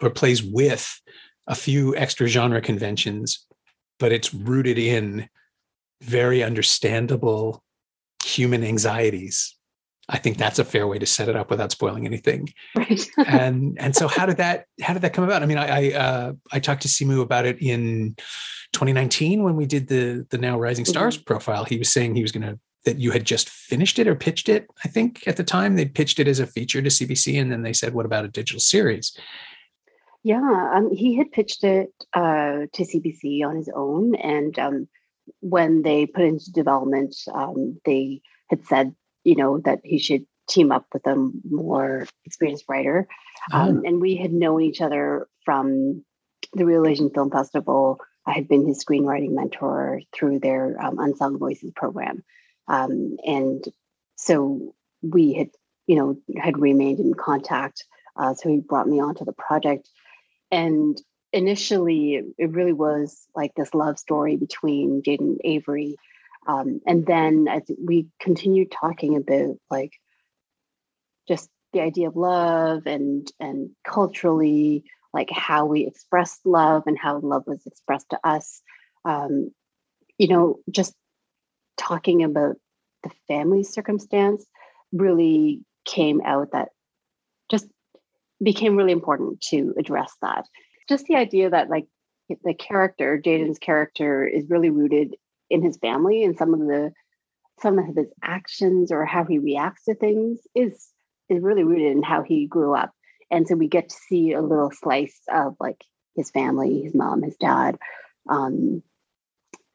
or 0.03 0.11
plays 0.11 0.43
with 0.43 1.01
a 1.47 1.55
few 1.55 1.97
extra 1.97 2.27
genre 2.27 2.61
conventions 2.61 3.47
but 3.99 4.13
it's 4.13 4.35
rooted 4.35 4.79
in 4.79 5.29
very 6.03 6.43
understandable 6.43 7.63
human 8.25 8.65
anxieties 8.65 9.57
i 10.09 10.19
think 10.19 10.37
that's 10.37 10.59
a 10.59 10.65
fair 10.65 10.87
way 10.87 10.99
to 10.99 11.07
set 11.07 11.29
it 11.29 11.37
up 11.37 11.51
without 11.51 11.71
spoiling 11.71 12.07
anything 12.07 12.49
right. 12.77 13.09
and 13.27 13.79
and 13.81 13.95
so 13.95 14.09
how 14.09 14.27
did 14.27 14.37
that 14.37 14.67
how 14.83 14.93
did 14.93 15.03
that 15.03 15.13
come 15.13 15.25
about 15.25 15.43
i 15.43 15.47
mean 15.47 15.59
i 15.59 15.67
i, 15.67 15.93
uh, 15.93 16.33
I 16.53 16.61
talked 16.61 16.83
to 16.83 16.89
simu 16.89 17.21
about 17.23 17.47
it 17.47 17.61
in 17.61 18.17
2019 18.73 19.43
when 19.43 19.57
we 19.57 19.67
did 19.67 19.89
the 19.89 20.27
the 20.31 20.39
now 20.39 20.59
rising 20.59 20.85
stars 20.85 21.17
mm-hmm. 21.17 21.25
profile 21.25 21.65
he 21.65 21.79
was 21.79 21.91
saying 21.91 22.15
he 22.15 22.23
was 22.23 22.33
going 22.33 22.47
to 22.47 22.59
that 22.85 22.99
you 22.99 23.11
had 23.11 23.25
just 23.25 23.51
finished 23.51 23.99
it 23.99 24.09
or 24.09 24.15
pitched 24.15 24.49
it. 24.49 24.67
I 24.85 24.89
think 24.89 25.27
at 25.27 25.37
the 25.37 25.45
time 25.45 25.77
they 25.77 25.85
pitched 25.85 26.19
it 26.21 26.29
as 26.29 26.41
a 26.41 26.47
feature 26.47 26.81
to 26.81 26.89
CBC, 26.89 27.39
and 27.41 27.53
then 27.53 27.63
they 27.63 27.73
said, 27.73 27.93
"What 27.93 28.07
about 28.07 28.25
a 28.25 28.29
digital 28.29 28.61
series?" 28.61 29.17
Yeah, 30.23 30.71
um, 30.75 30.95
he 30.95 31.17
had 31.17 31.31
pitched 31.31 31.65
it 31.65 31.93
uh, 32.15 32.67
to 32.73 32.85
CBC 32.85 33.45
on 33.45 33.57
his 33.57 33.71
own, 33.75 34.15
and 34.15 34.59
um, 34.59 34.89
when 35.41 35.83
they 35.83 36.07
put 36.07 36.25
it 36.25 36.29
into 36.29 36.53
development, 36.53 37.15
um, 37.35 37.81
they 37.85 38.23
had 38.49 38.65
said, 38.65 38.95
you 39.25 39.37
know, 39.37 39.59
that 39.59 39.81
he 39.85 39.99
should 39.99 40.27
team 40.49 40.73
up 40.73 40.87
with 40.93 41.07
a 41.07 41.31
more 41.49 42.07
experienced 42.25 42.65
writer, 42.69 43.07
oh. 43.53 43.83
and 43.85 44.01
we 44.01 44.17
had 44.17 44.33
known 44.33 44.63
each 44.63 44.81
other 44.81 45.29
from 45.45 46.05
the 46.53 46.65
Real 46.65 46.87
Asian 46.87 47.11
Film 47.11 47.31
Festival. 47.31 48.01
I 48.27 48.33
had 48.33 48.49
been 48.49 48.67
his 48.67 48.85
screenwriting 48.85 49.31
mentor 49.31 50.03
through 50.15 50.41
their 50.41 50.77
um, 50.83 50.99
Unsung 50.99 51.39
Voices 51.39 51.73
program. 51.75 52.23
Um, 52.67 53.17
and 53.27 53.65
so 54.17 54.75
we 55.03 55.33
had, 55.33 55.49
you 55.87 55.97
know, 55.97 56.19
had 56.39 56.59
remained 56.59 57.01
in 57.01 57.15
contact. 57.15 57.85
Uh, 58.17 58.35
so 58.35 58.49
he 58.49 58.59
brought 58.59 58.89
me 58.89 59.01
onto 59.01 59.25
the 59.25 59.33
project. 59.33 59.89
And 60.51 61.01
initially, 61.33 62.23
it 62.37 62.51
really 62.51 62.73
was 62.75 63.27
like 63.35 63.55
this 63.55 63.75
love 63.75 63.99
story 63.99 64.37
between 64.37 65.03
Jade 65.03 65.21
and 65.21 65.41
Avery. 65.45 65.97
Um, 66.49 66.81
and 66.87 67.07
then 67.07 67.47
as 67.49 67.63
we 67.83 68.09
continued 68.21 68.73
talking 68.73 69.17
about 69.17 69.57
like 69.71 69.93
just 71.29 71.49
the 71.73 71.81
idea 71.81 72.09
of 72.09 72.17
love 72.17 72.87
and 72.87 73.31
and 73.39 73.71
culturally 73.87 74.85
like 75.13 75.31
how 75.31 75.67
we 75.67 75.87
expressed 75.87 76.41
love 76.47 76.85
and 76.87 76.99
how 76.99 77.19
love 77.21 77.45
was 77.47 77.67
expressed 77.67 78.09
to 78.11 78.19
us 78.25 78.63
um, 79.05 79.51
you 80.17 80.29
know 80.29 80.57
just 80.71 80.95
talking 81.77 82.25
about 82.25 82.57
the 83.03 83.11
family 83.29 83.63
circumstance 83.63 84.45
really 84.93 85.61
came 85.85 86.21
out 86.25 86.53
that 86.53 86.69
just 87.51 87.67
became 88.43 88.77
really 88.77 88.93
important 88.93 89.41
to 89.41 89.75
address 89.79 90.13
that. 90.23 90.45
Just 90.89 91.07
the 91.07 91.17
idea 91.17 91.51
that 91.51 91.71
like 91.71 91.87
the 92.29 92.55
character, 92.55 93.21
Jaden's 93.23 93.59
character, 93.59 94.27
is 94.27 94.51
really 94.51 94.71
rooted 94.71 95.17
in 95.51 95.63
his 95.63 95.77
family 95.79 96.25
and 96.25 96.37
some 96.37 96.55
of 96.55 96.61
the 96.61 96.93
some 97.61 97.79
of 97.79 97.97
his 97.97 98.07
actions 98.23 98.93
or 98.93 99.05
how 99.05 99.25
he 99.25 99.39
reacts 99.39 99.85
to 99.85 99.95
things 99.95 100.39
is 100.55 100.89
is 101.29 101.43
really 101.43 101.65
rooted 101.65 101.93
in 101.93 102.03
how 102.03 102.23
he 102.23 102.47
grew 102.47 102.75
up. 102.75 102.93
And 103.31 103.47
so 103.47 103.55
we 103.55 103.69
get 103.69 103.91
to 103.91 103.97
see 104.09 104.33
a 104.33 104.41
little 104.41 104.71
slice 104.71 105.21
of 105.31 105.57
like 105.61 105.85
his 106.17 106.31
family, 106.31 106.83
his 106.83 106.95
mom, 106.95 107.23
his 107.23 107.37
dad. 107.37 107.79
Um, 108.29 108.83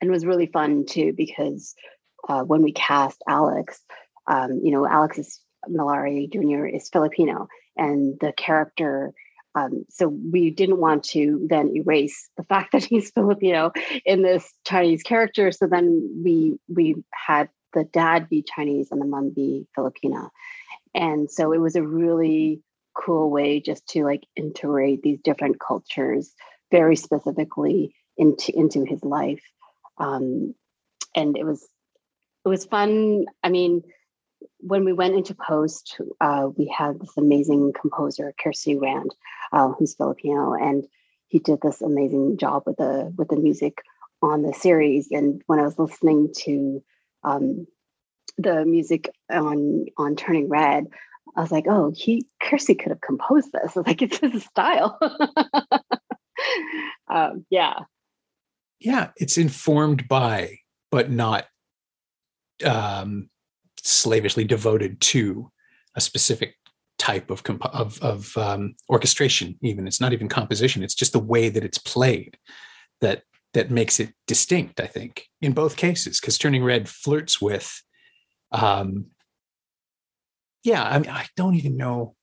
and 0.02 0.10
it 0.10 0.12
was 0.12 0.26
really 0.26 0.48
fun 0.48 0.86
too 0.86 1.14
because 1.16 1.76
uh, 2.28 2.44
when 2.44 2.64
we 2.64 2.72
cast 2.72 3.22
Alex, 3.28 3.80
um, 4.28 4.60
you 4.64 4.72
know, 4.72 4.88
Alex 4.88 5.18
is 5.18 5.40
Mallari 5.70 6.32
Jr. 6.32 6.66
is 6.66 6.90
Filipino, 6.90 7.48
and 7.78 8.20
the 8.20 8.34
character. 8.34 9.14
Um, 9.56 9.86
so 9.90 10.08
we 10.08 10.50
didn't 10.50 10.80
want 10.80 11.04
to 11.06 11.46
then 11.50 11.76
erase 11.76 12.30
the 12.38 12.44
fact 12.44 12.72
that 12.74 12.84
he's 12.84 13.12
Filipino 13.12 13.72
in 14.06 14.22
this 14.22 14.52
Chinese 14.66 15.04
character. 15.04 15.52
So 15.52 15.68
then 15.68 16.22
we 16.24 16.58
we 16.68 16.96
had 17.14 17.50
the 17.74 17.84
dad 17.86 18.30
be 18.30 18.44
Chinese 18.44 18.90
and 18.92 19.02
the 19.02 19.06
mom 19.06 19.32
be 19.32 19.68
Filipina, 19.78 20.30
and 20.94 21.30
so 21.30 21.54
it 21.54 21.60
was 21.60 21.76
a 21.76 21.84
really 21.84 22.62
cool 22.96 23.32
way 23.32 23.60
just 23.60 23.88
to 23.88 24.04
like 24.04 24.24
integrate 24.36 25.02
these 25.02 25.20
different 25.24 25.60
cultures 25.60 26.34
very 26.72 26.96
specifically 26.96 27.96
into 28.18 28.56
into 28.58 28.86
his 28.86 29.04
life. 29.04 29.44
Um, 29.98 30.56
and 31.16 31.38
it 31.38 31.46
was 31.46 31.68
it 32.46 32.50
was 32.50 32.66
fun. 32.66 33.26
I 33.44 33.50
mean 33.50 33.84
when 34.66 34.86
we 34.86 34.94
went 34.94 35.16
into 35.16 35.36
post 35.36 36.00
uh, 36.22 36.48
we 36.58 36.68
had 36.68 37.00
this 37.00 37.18
amazing 37.18 37.74
composer 37.80 38.34
kirsty 38.42 38.78
rand 38.78 39.14
uh, 39.52 39.70
who's 39.70 39.96
filipino 39.96 40.54
and 40.54 40.86
he 41.28 41.40
did 41.40 41.60
this 41.62 41.82
amazing 41.82 42.38
job 42.38 42.64
with 42.66 42.78
the 42.78 43.14
with 43.18 43.30
the 43.30 43.36
music 43.36 43.84
on 44.22 44.42
the 44.42 44.54
series 44.54 45.10
and 45.12 45.42
when 45.48 45.60
i 45.60 45.64
was 45.64 45.78
listening 45.78 46.30
to 46.36 46.84
um, 47.24 47.68
the 48.38 48.66
music 48.66 49.10
on 49.30 49.86
on 49.98 50.16
turning 50.16 50.50
red 50.50 50.88
I 51.36 51.42
was 51.42 51.52
like, 51.52 51.66
oh, 51.68 51.92
he 51.96 52.28
Kirsty 52.42 52.76
could 52.76 52.92
have 52.92 53.02
composed 53.02 53.52
this. 53.52 53.76
like 53.88 54.02
it's 54.02 54.20
his 54.20 54.44
style. 54.46 54.98
um, 57.08 57.46
yeah. 57.50 57.80
Yeah, 58.80 59.12
it's 59.16 59.38
informed 59.38 60.08
by, 60.08 60.58
but 60.92 61.10
not 61.10 61.46
um, 62.66 63.30
slavishly 63.84 64.44
devoted 64.44 65.00
to 65.02 65.52
a 65.96 66.02
specific 66.02 66.56
type 66.98 67.30
of 67.30 67.44
comp- 67.44 67.66
of, 67.66 68.02
of 68.02 68.36
um, 68.38 68.76
orchestration. 68.90 69.58
Even 69.62 69.88
it's 69.88 70.02
not 70.02 70.14
even 70.14 70.30
composition; 70.30 70.84
it's 70.84 70.96
just 70.96 71.14
the 71.14 71.20
way 71.20 71.50
that 71.50 71.64
it's 71.64 71.78
played 71.78 72.38
that 73.02 73.24
that 73.54 73.72
makes 73.72 74.00
it 74.00 74.14
distinct. 74.28 74.80
I 74.80 74.88
think 74.88 75.28
in 75.42 75.54
both 75.54 75.76
cases, 75.76 76.20
because 76.20 76.38
Turning 76.38 76.64
Red 76.64 76.90
flirts 76.90 77.42
with 77.42 77.82
um, 78.52 79.08
yeah, 80.64 80.84
I 80.84 81.00
mean, 81.00 81.10
I 81.10 81.26
don't 81.36 81.56
even 81.56 81.78
know. 81.78 82.16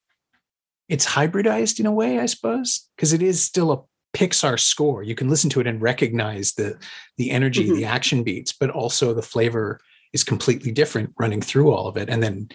It's 0.89 1.07
hybridized 1.07 1.79
in 1.79 1.87
a 1.87 1.93
way, 1.93 2.19
I 2.19 2.27
suppose, 2.27 2.89
because 2.97 3.13
it 3.13 3.23
is 3.23 3.43
still 3.43 3.71
a 3.71 3.83
Pixar 4.17 4.59
score. 4.59 5.03
You 5.03 5.15
can 5.15 5.29
listen 5.29 5.51
to 5.51 5.61
it 5.61 5.67
and 5.67 5.81
recognize 5.81 6.55
the 6.55 6.79
the 7.17 7.31
energy, 7.31 7.67
mm-hmm. 7.67 7.77
the 7.77 7.85
action 7.85 8.25
beats, 8.25 8.53
but 8.53 8.71
also 8.71 9.15
the 9.15 9.23
flavor 9.23 9.81
is 10.13 10.25
completely 10.25 10.73
different 10.73 11.13
running 11.19 11.41
through 11.41 11.71
all 11.71 11.87
of 11.87 11.97
it. 11.97 12.09
And 12.09 12.23
then, 12.23 12.49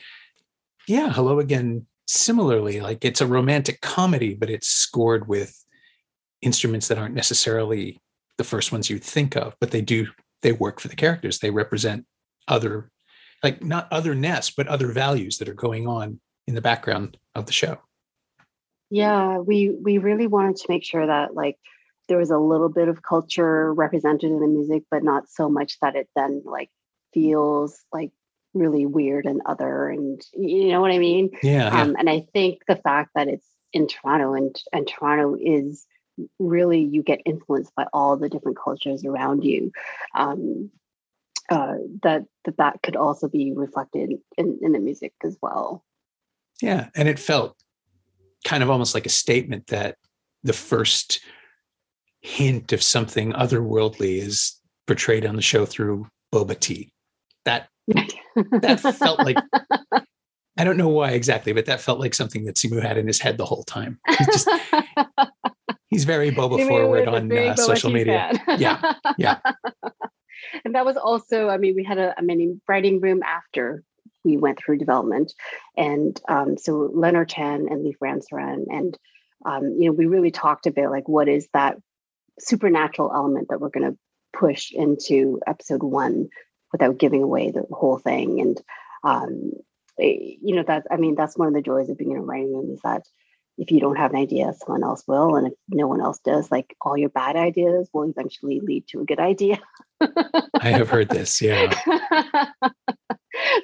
yeah, 0.87 1.11
hello 1.11 1.39
again. 1.39 1.85
Similarly, 2.07 2.81
like 2.81 3.03
it's 3.03 3.21
a 3.21 3.27
romantic 3.27 3.81
comedy, 3.81 4.35
but 4.35 4.49
it's 4.49 4.67
scored 4.67 5.27
with 5.27 5.55
instruments 6.41 6.87
that 6.87 6.97
aren't 6.97 7.15
necessarily 7.15 7.99
the 8.37 8.43
first 8.43 8.71
ones 8.71 8.89
you'd 8.89 9.03
think 9.03 9.35
of, 9.35 9.55
but 9.59 9.71
they 9.71 9.81
do 9.81 10.07
they 10.41 10.51
work 10.51 10.79
for 10.79 10.87
the 10.87 10.95
characters. 10.95 11.39
They 11.39 11.49
represent 11.49 12.05
other 12.47 12.91
like 13.43 13.63
not 13.63 13.87
otherness, 13.91 14.51
but 14.51 14.67
other 14.67 14.87
values 14.87 15.37
that 15.37 15.49
are 15.49 15.53
going 15.53 15.87
on 15.87 16.19
in 16.47 16.55
the 16.55 16.61
background 16.61 17.17
of 17.33 17.45
the 17.45 17.53
show. 17.53 17.79
Yeah, 18.89 19.39
we 19.39 19.71
we 19.71 19.97
really 19.97 20.27
wanted 20.27 20.57
to 20.57 20.65
make 20.69 20.83
sure 20.83 21.05
that 21.05 21.33
like 21.33 21.57
there 22.07 22.17
was 22.17 22.29
a 22.29 22.37
little 22.37 22.69
bit 22.69 22.87
of 22.87 23.01
culture 23.01 23.73
represented 23.73 24.29
in 24.31 24.39
the 24.39 24.47
music, 24.47 24.83
but 24.91 25.03
not 25.03 25.27
so 25.29 25.49
much 25.49 25.79
that 25.79 25.95
it 25.95 26.07
then 26.15 26.43
like 26.45 26.69
feels 27.15 27.83
like 27.91 28.11
really 28.53 28.85
weird 28.85 29.25
and 29.25 29.41
other 29.45 29.89
and 29.89 30.21
you 30.33 30.69
know 30.69 30.81
what 30.81 30.91
I 30.91 30.99
mean? 30.99 31.31
Yeah. 31.41 31.67
Um, 31.67 31.93
yeah. 31.93 31.95
and 31.99 32.09
I 32.09 32.27
think 32.31 32.59
the 32.67 32.75
fact 32.75 33.11
that 33.15 33.27
it's 33.27 33.47
in 33.73 33.87
Toronto 33.87 34.33
and 34.33 34.55
and 34.71 34.87
Toronto 34.87 35.35
is 35.39 35.87
really 36.39 36.81
you 36.81 37.01
get 37.01 37.21
influenced 37.25 37.73
by 37.75 37.87
all 37.91 38.15
the 38.17 38.29
different 38.29 38.57
cultures 38.57 39.03
around 39.03 39.43
you. 39.43 39.71
Um, 40.13 40.69
uh, 41.49 41.75
that 42.01 42.25
that 42.45 42.57
that 42.57 42.79
could 42.81 42.95
also 42.95 43.27
be 43.27 43.51
reflected 43.51 44.13
in, 44.37 44.59
in 44.61 44.71
the 44.71 44.79
music 44.79 45.13
as 45.23 45.37
well. 45.41 45.83
Yeah, 46.61 46.89
and 46.95 47.07
it 47.07 47.19
felt 47.19 47.55
kind 48.45 48.63
of 48.63 48.69
almost 48.69 48.93
like 48.93 49.05
a 49.05 49.09
statement 49.09 49.67
that 49.67 49.97
the 50.43 50.53
first 50.53 51.19
hint 52.21 52.73
of 52.73 52.81
something 52.81 53.33
otherworldly 53.33 54.17
is 54.17 54.59
portrayed 54.87 55.25
on 55.25 55.35
the 55.35 55.41
show 55.41 55.65
through 55.65 56.07
boba 56.33 56.59
tea. 56.59 56.91
That 57.45 57.69
that 58.61 58.79
felt 58.97 59.19
like 59.19 59.37
I 60.57 60.63
don't 60.63 60.77
know 60.77 60.89
why 60.89 61.11
exactly, 61.11 61.53
but 61.53 61.65
that 61.65 61.81
felt 61.81 61.99
like 61.99 62.13
something 62.13 62.45
that 62.45 62.55
Simu 62.55 62.81
had 62.81 62.97
in 62.97 63.07
his 63.07 63.19
head 63.19 63.37
the 63.37 63.45
whole 63.45 63.63
time. 63.63 63.99
He's, 64.07 64.27
just, 64.27 64.49
he's 65.89 66.05
very 66.05 66.31
boba 66.31 66.65
forward 66.67 67.07
on 67.07 67.31
uh, 67.31 67.55
social 67.55 67.91
media. 67.91 68.31
yeah, 68.57 68.93
yeah 69.17 69.39
and 70.65 70.75
that 70.75 70.85
was 70.85 70.95
also, 70.95 71.49
I 71.49 71.57
mean, 71.57 71.75
we 71.75 71.83
had 71.83 71.97
a, 71.97 72.15
mini 72.21 72.59
writing 72.67 73.01
room 73.01 73.21
after 73.23 73.83
we 74.23 74.37
went 74.37 74.57
through 74.57 74.77
development. 74.77 75.33
And 75.75 76.19
um, 76.29 76.57
so 76.57 76.89
Leonard 76.93 77.29
Chan 77.29 77.67
and 77.69 77.83
Leif 77.83 77.97
Ramsaran, 78.01 78.65
and, 78.69 78.97
um, 79.45 79.75
you 79.77 79.87
know, 79.87 79.91
we 79.91 80.05
really 80.05 80.31
talked 80.31 80.67
about 80.67 80.91
like, 80.91 81.07
what 81.07 81.27
is 81.27 81.47
that 81.53 81.77
supernatural 82.39 83.11
element 83.13 83.47
that 83.49 83.59
we're 83.59 83.69
going 83.69 83.91
to 83.91 83.97
push 84.33 84.71
into 84.73 85.39
episode 85.47 85.83
one 85.83 86.27
without 86.71 86.97
giving 86.97 87.23
away 87.23 87.51
the 87.51 87.65
whole 87.71 87.97
thing. 87.97 88.41
And, 88.41 88.61
um, 89.03 89.51
eh, 89.99 90.35
you 90.41 90.55
know, 90.55 90.63
that's, 90.65 90.87
I 90.89 90.97
mean, 90.97 91.15
that's 91.15 91.37
one 91.37 91.47
of 91.47 91.53
the 91.53 91.61
joys 91.61 91.89
of 91.89 91.97
being 91.97 92.11
in 92.11 92.17
a 92.17 92.21
writing 92.21 92.53
room 92.53 92.71
is 92.71 92.79
that 92.83 93.03
if 93.57 93.71
you 93.71 93.79
don't 93.79 93.95
have 93.95 94.11
an 94.11 94.17
idea, 94.17 94.53
someone 94.53 94.83
else 94.83 95.03
will. 95.07 95.35
And 95.35 95.47
if 95.47 95.53
no 95.69 95.87
one 95.87 96.01
else 96.01 96.19
does, 96.19 96.51
like 96.51 96.75
all 96.81 96.97
your 96.97 97.09
bad 97.09 97.35
ideas 97.35 97.89
will 97.93 98.03
eventually 98.03 98.59
lead 98.59 98.87
to 98.89 99.01
a 99.01 99.05
good 99.05 99.19
idea. 99.19 99.59
I 100.01 100.69
have 100.69 100.89
heard 100.89 101.09
this. 101.09 101.41
Yeah. 101.41 101.73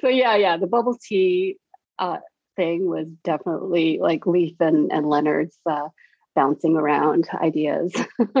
so 0.00 0.08
yeah, 0.08 0.36
yeah. 0.36 0.56
The 0.56 0.66
bubble 0.66 0.96
tea 1.02 1.58
uh, 1.98 2.18
thing 2.56 2.88
was 2.88 3.06
definitely 3.22 3.98
like 4.00 4.26
Leif 4.26 4.54
and, 4.60 4.90
and 4.90 5.06
Leonard's 5.06 5.58
uh, 5.68 5.88
bouncing 6.34 6.76
around 6.76 7.28
ideas. 7.34 7.94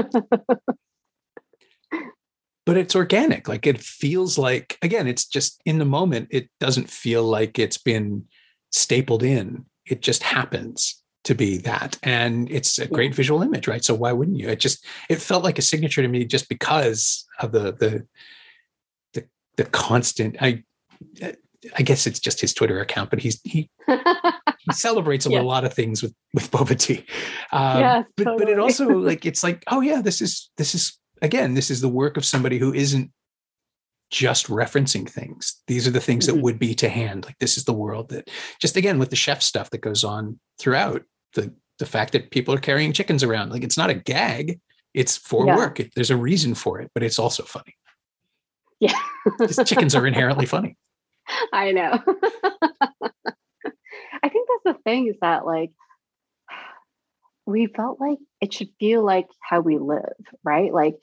but 2.72 2.80
it's 2.80 2.96
organic. 2.96 3.48
Like 3.48 3.66
it 3.66 3.78
feels 3.78 4.38
like, 4.38 4.78
again, 4.80 5.06
it's 5.06 5.26
just 5.26 5.60
in 5.66 5.76
the 5.76 5.84
moment, 5.84 6.28
it 6.30 6.48
doesn't 6.58 6.88
feel 6.88 7.22
like 7.22 7.58
it's 7.58 7.76
been 7.76 8.24
stapled 8.70 9.22
in. 9.22 9.66
It 9.84 10.00
just 10.00 10.22
happens 10.22 11.02
to 11.24 11.34
be 11.34 11.58
that 11.58 11.98
and 12.02 12.50
it's 12.50 12.78
a 12.78 12.86
great 12.88 13.14
visual 13.14 13.42
image 13.42 13.68
right 13.68 13.84
so 13.84 13.94
why 13.94 14.10
wouldn't 14.10 14.38
you 14.38 14.48
it 14.48 14.58
just 14.58 14.84
it 15.08 15.22
felt 15.22 15.44
like 15.44 15.56
a 15.56 15.62
signature 15.62 16.02
to 16.02 16.08
me 16.08 16.24
just 16.24 16.48
because 16.48 17.24
of 17.38 17.52
the 17.52 17.70
the 17.74 18.04
the, 19.12 19.24
the 19.56 19.64
constant 19.66 20.34
i 20.40 20.60
i 21.76 21.82
guess 21.82 22.08
it's 22.08 22.18
just 22.18 22.40
his 22.40 22.52
twitter 22.52 22.80
account 22.80 23.08
but 23.08 23.20
he's 23.20 23.40
he 23.44 23.70
he 23.86 24.72
celebrates 24.72 25.24
a 25.24 25.30
lot 25.30 25.64
of 25.64 25.72
things 25.72 26.02
with 26.02 26.12
with 26.34 26.50
boba 26.50 26.76
tea 26.76 27.06
um, 27.52 27.78
yes, 27.78 28.04
but 28.16 28.24
totally. 28.24 28.44
but 28.44 28.52
it 28.52 28.58
also 28.58 28.88
like 28.88 29.24
it's 29.24 29.44
like 29.44 29.62
oh 29.68 29.80
yeah 29.80 30.02
this 30.02 30.20
is 30.20 30.50
this 30.56 30.74
is 30.74 30.98
again 31.22 31.54
this 31.54 31.70
is 31.70 31.80
the 31.80 31.88
work 31.88 32.16
of 32.16 32.24
somebody 32.24 32.58
who 32.58 32.74
isn't 32.74 33.10
just 34.12 34.48
referencing 34.48 35.08
things. 35.08 35.62
These 35.66 35.88
are 35.88 35.90
the 35.90 35.98
things 35.98 36.26
mm-hmm. 36.26 36.36
that 36.36 36.42
would 36.42 36.58
be 36.58 36.74
to 36.74 36.88
hand. 36.88 37.24
Like 37.24 37.38
this 37.38 37.56
is 37.56 37.64
the 37.64 37.72
world 37.72 38.10
that 38.10 38.30
just 38.60 38.76
again 38.76 38.98
with 38.98 39.10
the 39.10 39.16
chef 39.16 39.42
stuff 39.42 39.70
that 39.70 39.78
goes 39.78 40.04
on 40.04 40.38
throughout 40.58 41.02
the 41.34 41.52
the 41.78 41.86
fact 41.86 42.12
that 42.12 42.30
people 42.30 42.54
are 42.54 42.58
carrying 42.58 42.92
chickens 42.92 43.24
around. 43.24 43.50
Like 43.50 43.64
it's 43.64 43.78
not 43.78 43.90
a 43.90 43.94
gag. 43.94 44.60
It's 44.94 45.16
for 45.16 45.46
yeah. 45.46 45.56
work. 45.56 45.80
It, 45.80 45.92
there's 45.94 46.10
a 46.10 46.16
reason 46.16 46.54
for 46.54 46.80
it, 46.80 46.90
but 46.94 47.02
it's 47.02 47.18
also 47.18 47.42
funny. 47.42 47.74
Yeah. 48.78 48.98
chickens 49.64 49.94
are 49.94 50.06
inherently 50.06 50.44
funny. 50.44 50.76
I 51.52 51.72
know. 51.72 51.98
I 54.22 54.28
think 54.28 54.48
that's 54.48 54.76
the 54.76 54.82
thing 54.84 55.08
is 55.08 55.16
that 55.22 55.46
like 55.46 55.70
we 57.46 57.66
felt 57.66 57.98
like 57.98 58.18
it 58.40 58.52
should 58.52 58.68
feel 58.78 59.02
like 59.02 59.26
how 59.40 59.60
we 59.60 59.78
live, 59.78 60.12
right? 60.44 60.72
Like, 60.72 60.96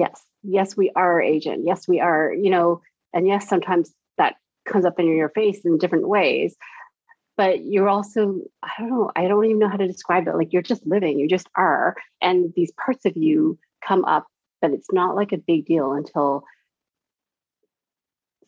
yes, 0.00 0.20
yes, 0.42 0.76
we 0.76 0.90
are 0.96 1.20
agent. 1.20 1.62
Yes, 1.64 1.86
we 1.86 2.00
are, 2.00 2.32
you 2.32 2.50
know, 2.50 2.80
and 3.12 3.26
yes 3.26 3.48
sometimes 3.48 3.92
that 4.18 4.36
comes 4.66 4.84
up 4.84 4.98
in 4.98 5.06
your 5.06 5.28
face 5.30 5.60
in 5.64 5.78
different 5.78 6.08
ways. 6.08 6.56
But 7.36 7.64
you're 7.64 7.88
also 7.88 8.42
i 8.62 8.70
don't 8.78 8.90
know 8.90 9.10
i 9.16 9.26
don't 9.26 9.46
even 9.46 9.58
know 9.58 9.68
how 9.68 9.76
to 9.76 9.86
describe 9.86 10.26
it. 10.26 10.36
Like 10.36 10.52
you're 10.52 10.62
just 10.62 10.86
living 10.86 11.18
you 11.18 11.28
just 11.28 11.48
are. 11.56 11.96
And 12.20 12.52
these 12.56 12.72
parts 12.84 13.04
of 13.04 13.16
you 13.16 13.58
come 13.86 14.04
up 14.04 14.26
but 14.60 14.72
it's 14.72 14.92
not 14.92 15.16
like 15.16 15.32
a 15.32 15.38
big 15.38 15.64
deal 15.64 15.92
until 15.92 16.44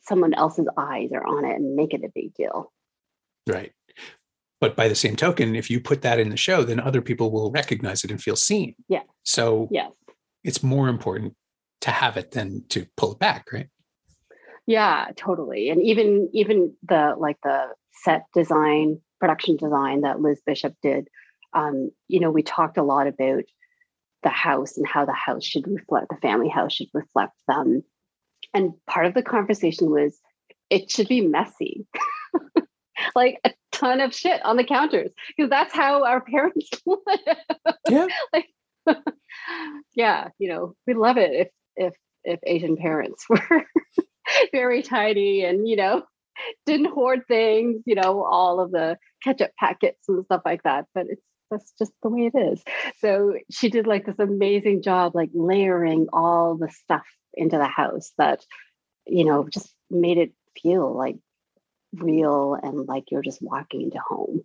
someone 0.03 0.34
else's 0.34 0.68
eyes 0.76 1.11
are 1.14 1.26
on 1.26 1.44
it 1.44 1.57
and 1.57 1.74
make 1.74 1.94
it 1.94 2.05
a 2.05 2.11
big 2.14 2.34
deal. 2.34 2.70
Right. 3.46 3.72
But 4.61 4.76
by 4.76 4.88
the 4.88 4.94
same 4.94 5.16
token 5.16 5.57
if 5.57 5.70
you 5.70 5.80
put 5.80 6.03
that 6.03 6.20
in 6.20 6.28
the 6.28 6.36
show 6.36 6.62
then 6.62 6.80
other 6.80 7.00
people 7.00 7.30
will 7.30 7.50
recognize 7.50 8.05
it 8.05 8.11
and 8.11 8.22
feel 8.22 8.36
seen. 8.36 8.74
Yeah. 8.88 9.05
So 9.24 9.68
yes. 9.70 9.90
it's 10.44 10.62
more 10.62 10.88
important 10.88 11.34
to 11.83 11.91
have 11.91 12.16
it 12.16 12.33
than 12.33 12.64
to 12.68 12.87
pull 12.97 13.12
it 13.12 13.18
back 13.18 13.53
right? 13.53 13.68
Yeah 14.66 15.07
totally. 15.16 15.70
And 15.70 15.83
even 15.83 16.30
even 16.33 16.74
the 16.83 17.14
like 17.18 17.39
the 17.43 17.66
set 18.05 18.24
design 18.35 19.01
production 19.20 19.57
design 19.57 20.01
that 20.01 20.20
liz 20.20 20.41
bishop 20.45 20.74
did 20.83 21.09
um, 21.53 21.91
you 22.09 22.20
know 22.20 22.30
we 22.30 22.43
talked 22.43 22.78
a 22.78 22.83
lot 22.83 23.07
about 23.07 23.45
the 24.22 24.30
house 24.30 24.76
and 24.76 24.87
how 24.87 25.05
the 25.05 25.12
house 25.12 25.45
should 25.45 25.66
reflect 25.66 26.09
the 26.09 26.16
family 26.16 26.49
house 26.49 26.72
should 26.72 26.89
reflect 26.95 27.35
them. 27.49 27.83
And 28.55 28.72
part 28.87 29.07
of 29.07 29.14
the 29.14 29.22
conversation 29.22 29.91
was 29.91 30.18
it 30.70 30.91
should 30.91 31.09
be 31.09 31.26
messy. 31.26 31.87
Like 33.16 33.41
a 33.45 33.53
ton 33.72 34.01
of 34.01 34.14
shit 34.14 34.45
on 34.45 34.57
the 34.57 34.64
counters 34.64 35.12
because 35.37 35.51
that's 35.51 35.74
how 35.74 36.05
our 36.05 36.20
parents 36.24 36.70
live. 36.87 37.37
Yeah. 37.89 38.07
Like 38.33 38.47
yeah 39.95 40.28
you 40.39 40.49
know 40.49 40.74
we 40.87 40.95
love 40.95 41.16
it 41.16 41.33
if 41.33 41.49
if 41.76 41.94
if 42.24 42.40
asian 42.46 42.76
parents 42.76 43.24
were 43.30 43.64
very 44.52 44.82
tidy 44.82 45.42
and 45.44 45.68
you 45.68 45.76
know 45.76 46.02
didn't 46.66 46.92
hoard 46.92 47.22
things 47.28 47.82
you 47.86 47.94
know 47.94 48.24
all 48.24 48.60
of 48.60 48.70
the 48.70 48.96
ketchup 49.22 49.52
packets 49.58 50.08
and 50.08 50.24
stuff 50.24 50.42
like 50.44 50.62
that. 50.64 50.86
But 50.94 51.06
it's 51.08 51.22
that's 51.50 51.72
just 51.78 51.92
the 52.02 52.08
way 52.08 52.30
it 52.32 52.38
is. 52.38 52.62
So 52.98 53.34
she 53.50 53.68
did 53.68 53.86
like 53.86 54.06
this 54.06 54.18
amazing 54.18 54.82
job 54.82 55.14
like 55.14 55.30
layering 55.34 56.06
all 56.12 56.56
the 56.56 56.70
stuff 56.70 57.06
into 57.34 57.58
the 57.58 57.66
house 57.66 58.12
that 58.18 58.44
you 59.06 59.24
know 59.24 59.46
just 59.48 59.72
made 59.90 60.18
it 60.18 60.32
feel 60.60 60.96
like 60.96 61.16
real 61.92 62.54
and 62.54 62.86
like 62.86 63.10
you're 63.10 63.22
just 63.22 63.42
walking 63.42 63.82
into 63.82 63.98
home. 63.98 64.42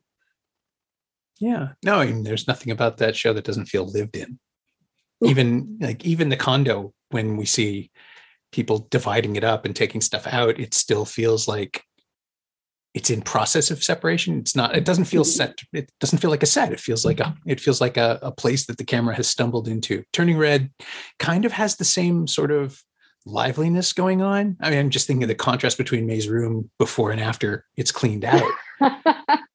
Yeah. 1.39 1.69
No 1.83 1.99
I 1.99 2.07
mean, 2.07 2.23
there's 2.23 2.47
nothing 2.47 2.71
about 2.71 2.97
that 2.97 3.15
show 3.15 3.33
that 3.33 3.45
doesn't 3.45 3.67
feel 3.67 3.85
lived 3.85 4.17
in. 4.17 4.39
Even 5.23 5.77
like 5.81 6.05
even 6.05 6.29
the 6.29 6.37
condo 6.37 6.93
when 7.09 7.37
we 7.37 7.45
see 7.45 7.91
people 8.51 8.87
dividing 8.89 9.35
it 9.35 9.43
up 9.43 9.65
and 9.65 9.75
taking 9.75 10.01
stuff 10.01 10.25
out, 10.27 10.59
it 10.59 10.73
still 10.73 11.05
feels 11.05 11.47
like 11.47 11.83
it's 12.93 13.09
in 13.09 13.21
process 13.21 13.69
of 13.69 13.83
separation. 13.83 14.39
It's 14.39 14.55
not, 14.55 14.75
it 14.75 14.83
doesn't 14.85 15.05
feel 15.05 15.21
Mm-hmm. 15.23 15.29
set. 15.29 15.59
It 15.73 15.91
doesn't 15.99 16.17
feel 16.19 16.31
like 16.31 16.41
a 16.43 16.47
set. 16.47 16.71
It 16.71 16.79
feels 16.79 17.05
like 17.05 17.19
a, 17.19 17.35
it 17.45 17.59
feels 17.59 17.79
like 17.79 17.97
a, 17.97 18.17
a 18.23 18.31
place 18.31 18.65
that 18.65 18.77
the 18.77 18.85
camera 18.85 19.15
has 19.15 19.27
stumbled 19.27 19.67
into. 19.67 20.03
Turning 20.13 20.37
Red 20.37 20.71
kind 21.19 21.45
of 21.45 21.51
has 21.51 21.75
the 21.75 21.85
same 21.85 22.25
sort 22.27 22.49
of 22.51 22.81
liveliness 23.25 23.93
going 23.93 24.21
on. 24.21 24.57
I 24.61 24.69
mean, 24.71 24.79
I'm 24.79 24.89
just 24.89 25.05
thinking 25.05 25.23
of 25.23 25.27
the 25.29 25.35
contrast 25.35 25.77
between 25.77 26.07
Mei's 26.07 26.29
room 26.29 26.71
before 26.79 27.11
and 27.11 27.19
after 27.21 27.65
it's 27.75 27.91
cleaned 27.91 28.25
out. 28.25 28.49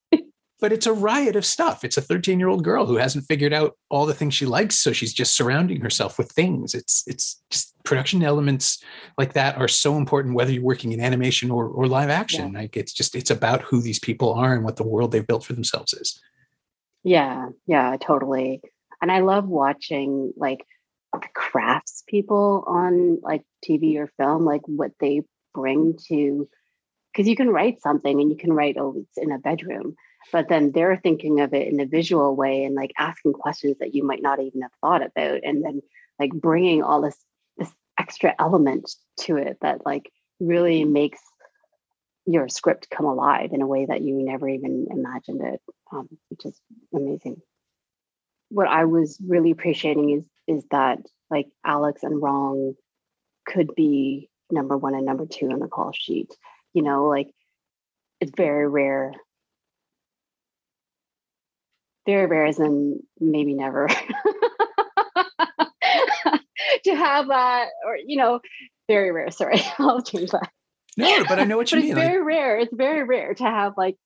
but 0.63 0.73
it's 0.73 0.87
a 0.87 0.93
riot 0.93 1.37
of 1.37 1.45
stuff. 1.45 1.85
It's 1.85 1.99
a 1.99 2.01
13 2.01 2.39
year 2.39 2.49
old 2.49 2.65
girl 2.65 2.87
who 2.87 2.97
hasn't 2.97 3.27
figured 3.27 3.53
out 3.53 3.77
all 3.91 4.07
the 4.07 4.15
things 4.15 4.33
she 4.33 4.47
likes, 4.47 4.77
so 4.77 4.93
she's 4.93 5.13
just 5.13 5.35
surrounding 5.35 5.81
herself 5.83 6.17
with 6.17 6.31
things. 6.33 6.73
It's 6.73 7.03
it's 7.07 7.43
just 7.51 7.75
production 7.85 8.23
elements 8.23 8.83
like 9.19 9.35
that 9.35 9.57
are 9.57 9.69
so 9.69 9.97
important, 9.97 10.37
whether 10.37 10.53
you're 10.53 10.63
working 10.63 10.93
in 10.93 11.01
animation 11.01 11.51
or 11.51 11.67
or 11.67 11.87
live 11.87 12.09
action. 12.09 12.53
Like 12.53 12.77
it's 12.77 12.93
just 12.95 13.15
it's 13.15 13.31
about 13.31 13.61
who 13.63 13.83
these 13.83 13.99
people 13.99 14.33
are 14.33 14.55
and 14.55 14.65
what 14.65 14.77
the 14.77 14.87
world 14.87 15.13
they've 15.13 15.27
built 15.27 15.45
for 15.45 15.53
themselves 15.53 15.93
is. 15.93 16.21
yeah 17.03 17.49
yeah 17.67 17.97
totally 18.01 18.61
and 19.01 19.11
i 19.11 19.21
love 19.21 19.47
watching 19.47 20.33
like 20.37 20.65
crafts 21.35 22.05
people 22.07 22.65
on 22.67 23.19
like 23.23 23.43
tv 23.67 23.97
or 23.97 24.07
film 24.17 24.45
like 24.45 24.63
what 24.67 24.93
they 25.01 25.23
bring 25.53 25.97
to 26.09 26.49
because 27.13 27.29
you 27.29 27.37
can 27.37 27.51
write 27.51 27.83
something 27.83 28.21
and 28.21 28.31
you 28.31 28.37
can 28.37 28.53
write 28.53 28.77
oh 28.79 28.95
it's 28.97 29.19
in 29.19 29.33
a 29.33 29.39
bedroom 29.39 29.95
but 30.31 30.49
then 30.49 30.73
they're 30.73 30.97
thinking 30.97 31.41
of 31.41 31.55
it 31.55 31.69
in 31.69 31.81
a 31.81 31.87
visual 31.87 32.37
way 32.37 32.65
and 32.65 32.75
like 32.75 32.93
asking 32.99 33.33
questions 33.33 33.77
that 33.81 33.95
you 33.95 34.05
might 34.05 34.23
not 34.23 34.41
even 34.41 34.63
have 34.63 34.73
thought 34.81 35.03
about 35.03 35.41
and 35.43 35.65
then 35.65 35.81
like 36.19 36.31
bringing 36.31 36.83
all 36.83 37.01
this 37.03 37.17
this 37.57 37.73
extra 37.99 38.35
element 38.39 38.91
to 39.19 39.37
it 39.37 39.59
that 39.61 39.85
like 39.85 40.11
really 40.41 40.85
makes 40.85 41.21
your 42.27 42.49
script 42.49 42.89
come 42.91 43.07
alive 43.07 43.51
in 43.53 43.63
a 43.63 43.67
way 43.67 43.87
that 43.87 44.03
you 44.03 44.15
never 44.23 44.49
even 44.49 44.87
imagined 44.91 45.41
it 45.43 45.61
um, 45.93 46.09
which 46.29 46.45
is 46.45 46.61
amazing. 46.95 47.41
What 48.49 48.69
i 48.69 48.85
was 48.85 49.19
really 49.27 49.51
appreciating 49.51 50.11
is 50.11 50.27
is 50.47 50.65
that 50.71 50.99
like 51.31 51.49
alex 51.65 52.03
and 52.03 52.21
wrong 52.23 52.75
could 53.47 53.75
be 53.75 54.29
number 54.51 54.77
one 54.77 54.95
and 54.95 55.07
number 55.07 55.27
two 55.27 55.51
on 55.51 55.59
the 55.59 55.69
call 55.69 55.93
sheet. 55.93 56.31
You 56.75 56.83
know 56.83 57.07
like 57.07 57.33
it's 58.21 58.33
very 58.37 58.69
rare 58.69 59.13
very 62.07 62.27
rare 62.27 62.47
as 62.47 62.59
in 62.59 63.01
maybe 63.21 63.55
never 63.55 63.89
to 66.85 66.95
have 66.97 67.29
that 67.29 67.69
or 67.87 67.97
you 68.05 68.17
know 68.17 68.41
very 68.89 69.13
rare 69.13 69.31
sorry 69.31 69.61
i'll 69.79 70.03
change 70.03 70.31
that 70.31 70.51
No, 70.97 71.25
but 71.29 71.39
I 71.39 71.45
know 71.45 71.57
what 71.57 71.71
you 71.73 71.79
but 71.79 71.83
mean. 71.83 71.91
it's 71.91 71.99
Like, 71.99 72.09
very 72.09 72.23
rare 72.23 72.59
it's 72.59 72.75
very 72.75 73.05
rare 73.05 73.35
to 73.35 73.45
have 73.45 73.75
like 73.77 73.97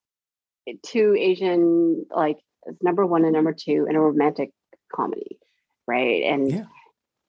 two 0.84 1.14
asian 1.18 2.04
like 2.10 2.38
number 2.82 3.06
one 3.06 3.24
and 3.24 3.32
number 3.32 3.54
two 3.54 3.86
in 3.88 3.96
a 3.96 4.00
romantic 4.00 4.50
comedy 4.94 5.38
right 5.86 6.24
and 6.24 6.50
Yeah. 6.50 6.64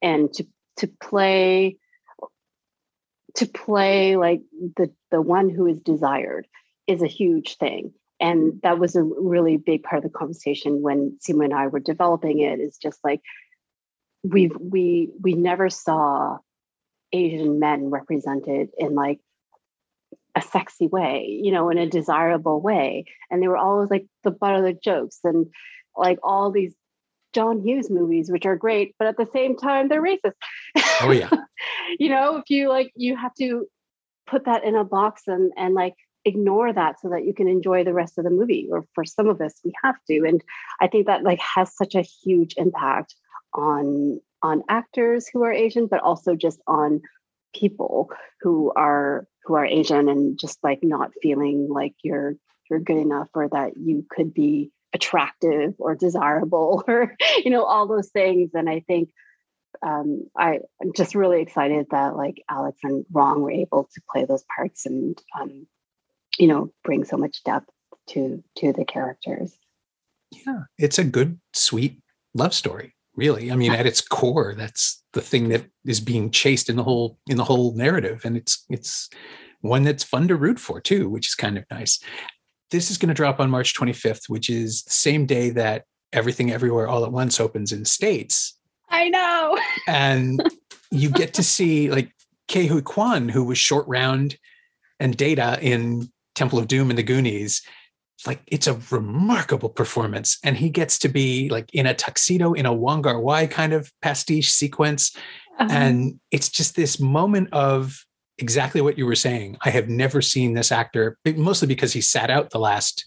and 0.02 0.34
to 0.34 0.46
to 0.78 0.88
play 1.02 1.78
to 3.36 3.46
play 3.46 4.16
like 4.16 4.42
the 4.78 4.92
the 5.12 5.22
one 5.22 5.50
who 5.50 5.68
is 5.68 5.80
desired 5.80 6.48
is 6.88 7.02
a 7.04 7.08
huge 7.08 7.58
thing 7.58 7.94
and 8.20 8.60
that 8.64 8.80
was 8.80 8.96
a 8.96 9.04
really 9.04 9.58
big 9.58 9.84
part 9.84 10.04
of 10.04 10.12
the 10.12 10.18
conversation 10.18 10.82
when 10.82 11.18
Simu 11.20 11.46
and 11.46 11.54
I 11.54 11.68
were 11.68 11.80
developing 11.80 12.40
it 12.40 12.60
is 12.60 12.78
just 12.78 13.00
like 13.04 13.22
we've 14.24 14.56
we 14.60 15.10
we 15.22 15.34
never 15.34 15.70
saw 15.70 16.38
Asian 17.14 17.60
men 17.60 17.90
represented 17.90 18.70
in 18.78 18.96
like 18.96 19.20
a 20.36 20.42
sexy 20.42 20.88
way, 20.88 21.40
you 21.42 21.52
know, 21.52 21.70
in 21.70 21.78
a 21.78 21.90
desirable 21.90 22.62
way. 22.62 23.06
And 23.30 23.42
they 23.42 23.48
were 23.48 23.58
always 23.58 23.90
like 23.90 24.06
the 24.24 24.32
butt 24.32 24.56
of 24.56 24.64
the 24.64 24.74
jokes 24.74 25.20
and 25.24 25.48
like 25.96 26.20
all 26.22 26.52
these 26.52 26.76
John 27.34 27.62
Hughes 27.62 27.90
movies, 27.90 28.32
which 28.32 28.46
are 28.46 28.56
great, 28.56 28.96
but 29.00 29.08
at 29.08 29.18
the 29.18 29.28
same 29.34 29.58
time 29.58 29.90
they're 29.90 30.02
racist. 30.02 30.34
oh 31.02 31.12
yeah. 31.12 31.30
you 32.00 32.10
know, 32.10 32.38
if 32.38 32.50
you 32.50 32.70
like 32.70 32.92
you 32.96 33.16
have 33.16 33.34
to 33.36 33.68
put 34.28 34.46
that 34.46 34.64
in 34.64 34.76
a 34.76 34.84
box 34.84 35.24
and 35.28 35.52
and 35.58 35.74
like 35.74 35.96
ignore 36.28 36.72
that 36.72 37.00
so 37.00 37.10
that 37.10 37.26
you 37.26 37.34
can 37.34 37.48
enjoy 37.48 37.84
the 37.84 37.94
rest 37.94 38.18
of 38.18 38.24
the 38.24 38.30
movie 38.30 38.68
or 38.72 38.86
for 38.94 39.06
some 39.06 39.28
of 39.28 39.42
us 39.42 39.54
we 39.64 39.72
have 39.84 39.96
to. 40.08 40.26
And 40.28 40.44
i 40.82 40.88
think 40.88 41.08
that 41.08 41.24
like 41.24 41.40
has 41.40 41.76
such 41.76 41.96
a 41.96 42.02
huge 42.02 42.54
impact 42.58 43.16
on 43.54 44.20
on 44.44 44.64
actors 44.70 45.28
who 45.28 45.44
are 45.44 45.52
asian 45.52 45.88
but 45.88 46.02
also 46.02 46.36
just 46.36 46.62
on 46.68 47.02
people 47.56 48.12
who 48.42 48.72
are 48.76 49.26
who 49.46 49.56
are 49.56 49.66
asian 49.66 50.10
and 50.10 50.38
just 50.40 50.60
like 50.64 50.80
not 50.84 51.12
feeling 51.22 51.68
like 51.70 51.96
you're 52.04 52.36
you're 52.70 52.80
good 52.80 52.98
enough 52.98 53.30
or 53.34 53.48
that 53.48 53.78
you 53.78 54.06
could 54.10 54.34
be 54.34 54.72
attractive 54.94 55.74
or 55.80 55.96
desirable 55.96 56.84
or 56.88 57.16
you 57.44 57.50
know 57.50 57.64
all 57.64 57.88
those 57.88 58.10
things. 58.10 58.52
And 58.54 58.70
i 58.70 58.82
think 58.82 59.10
um, 59.82 60.24
I, 60.36 60.60
I'm 60.82 60.94
just 60.96 61.16
really 61.16 61.42
excited 61.42 61.88
that 61.92 62.16
like 62.16 62.44
Alex 62.50 62.80
and 62.84 63.06
Wrong 63.12 63.42
were 63.42 63.52
able 63.52 63.90
to 63.94 64.02
play 64.10 64.26
those 64.26 64.44
parts 64.56 64.86
and 64.86 65.22
um, 65.40 65.68
you 66.38 66.48
know 66.48 66.72
bring 66.84 67.04
so 67.04 67.18
much 67.18 67.44
depth 67.44 67.70
to 68.08 68.44
to 68.58 68.74
the 68.74 68.86
characters. 68.86 69.58
Yeah. 70.32 70.64
It's 70.78 71.00
a 71.00 71.04
good, 71.04 71.40
sweet 71.54 72.02
love 72.34 72.54
story. 72.54 72.94
Really. 73.16 73.52
I 73.52 73.56
mean, 73.56 73.72
at 73.72 73.88
its 73.88 74.00
core, 74.02 74.54
that's 74.56 75.04
the 75.14 75.22
thing 75.22 75.50
that 75.50 75.66
is 75.86 76.00
being 76.00 76.30
chased 76.30 76.70
in 76.70 76.76
the 76.76 76.84
whole 76.84 77.18
in 77.28 77.38
the 77.38 77.44
whole 77.44 77.74
narrative. 77.74 78.22
And 78.26 78.38
it's 78.38 78.64
it's 78.70 79.10
one 79.62 79.84
that's 79.84 80.04
fun 80.04 80.28
to 80.28 80.36
root 80.36 80.60
for 80.60 80.80
too, 80.80 81.10
which 81.10 81.28
is 81.28 81.36
kind 81.36 81.58
of 81.58 81.66
nice. 81.72 82.00
This 82.70 82.92
is 82.92 82.98
going 82.98 83.08
to 83.08 83.16
drop 83.16 83.40
on 83.40 83.50
March 83.50 83.74
25th, 83.74 84.30
which 84.30 84.50
is 84.50 84.84
the 84.84 84.92
same 84.92 85.26
day 85.26 85.50
that 85.52 85.86
Everything 86.14 86.52
Everywhere 86.52 86.88
All 86.88 87.06
at 87.06 87.12
Once 87.12 87.40
opens 87.40 87.72
in 87.72 87.80
the 87.80 87.86
States. 87.86 88.56
I 88.90 89.10
know. 89.10 89.58
and 89.88 90.42
you 90.92 91.10
get 91.10 91.34
to 91.36 91.44
see 91.44 91.90
like 91.90 92.12
Ke 92.48 92.68
Huy 92.68 92.84
Quan, 92.84 93.30
who 93.30 93.44
was 93.44 93.58
short 93.58 93.88
round 93.88 94.38
and 95.00 95.18
Data 95.18 95.58
in 95.62 96.12
Temple 96.38 96.60
of 96.60 96.68
Doom 96.68 96.90
and 96.90 96.98
the 96.98 97.04
Goonies. 97.04 97.62
Like 98.26 98.42
it's 98.48 98.68
a 98.68 98.80
remarkable 98.90 99.70
performance, 99.70 100.38
and 100.44 100.58
he 100.58 100.70
gets 100.70 100.98
to 101.00 101.10
be 101.10 101.50
like 101.50 101.70
in 101.74 101.86
a 101.86 101.94
tuxedo 101.94 102.54
in 102.54 102.66
a 102.66 102.74
Wong 102.74 103.04
Kar 103.04 103.20
Wai 103.20 103.46
kind 103.48 103.74
of 103.74 103.92
pastiche 104.02 104.52
sequence, 104.52 105.16
Um, 105.60 105.70
and 105.72 106.20
it's 106.32 106.50
just 106.50 106.76
this 106.76 107.00
moment 107.00 107.50
of 107.52 108.06
exactly 108.38 108.82
what 108.82 108.98
you 108.98 109.06
were 109.06 109.16
saying. 109.16 109.58
I 109.66 109.72
have 109.72 109.90
never 109.90 110.22
seen 110.22 110.54
this 110.54 110.72
actor, 110.72 111.18
mostly 111.36 111.68
because 111.68 111.94
he 111.94 112.02
sat 112.02 112.30
out 112.30 112.50
the 112.50 112.60
last 112.60 113.06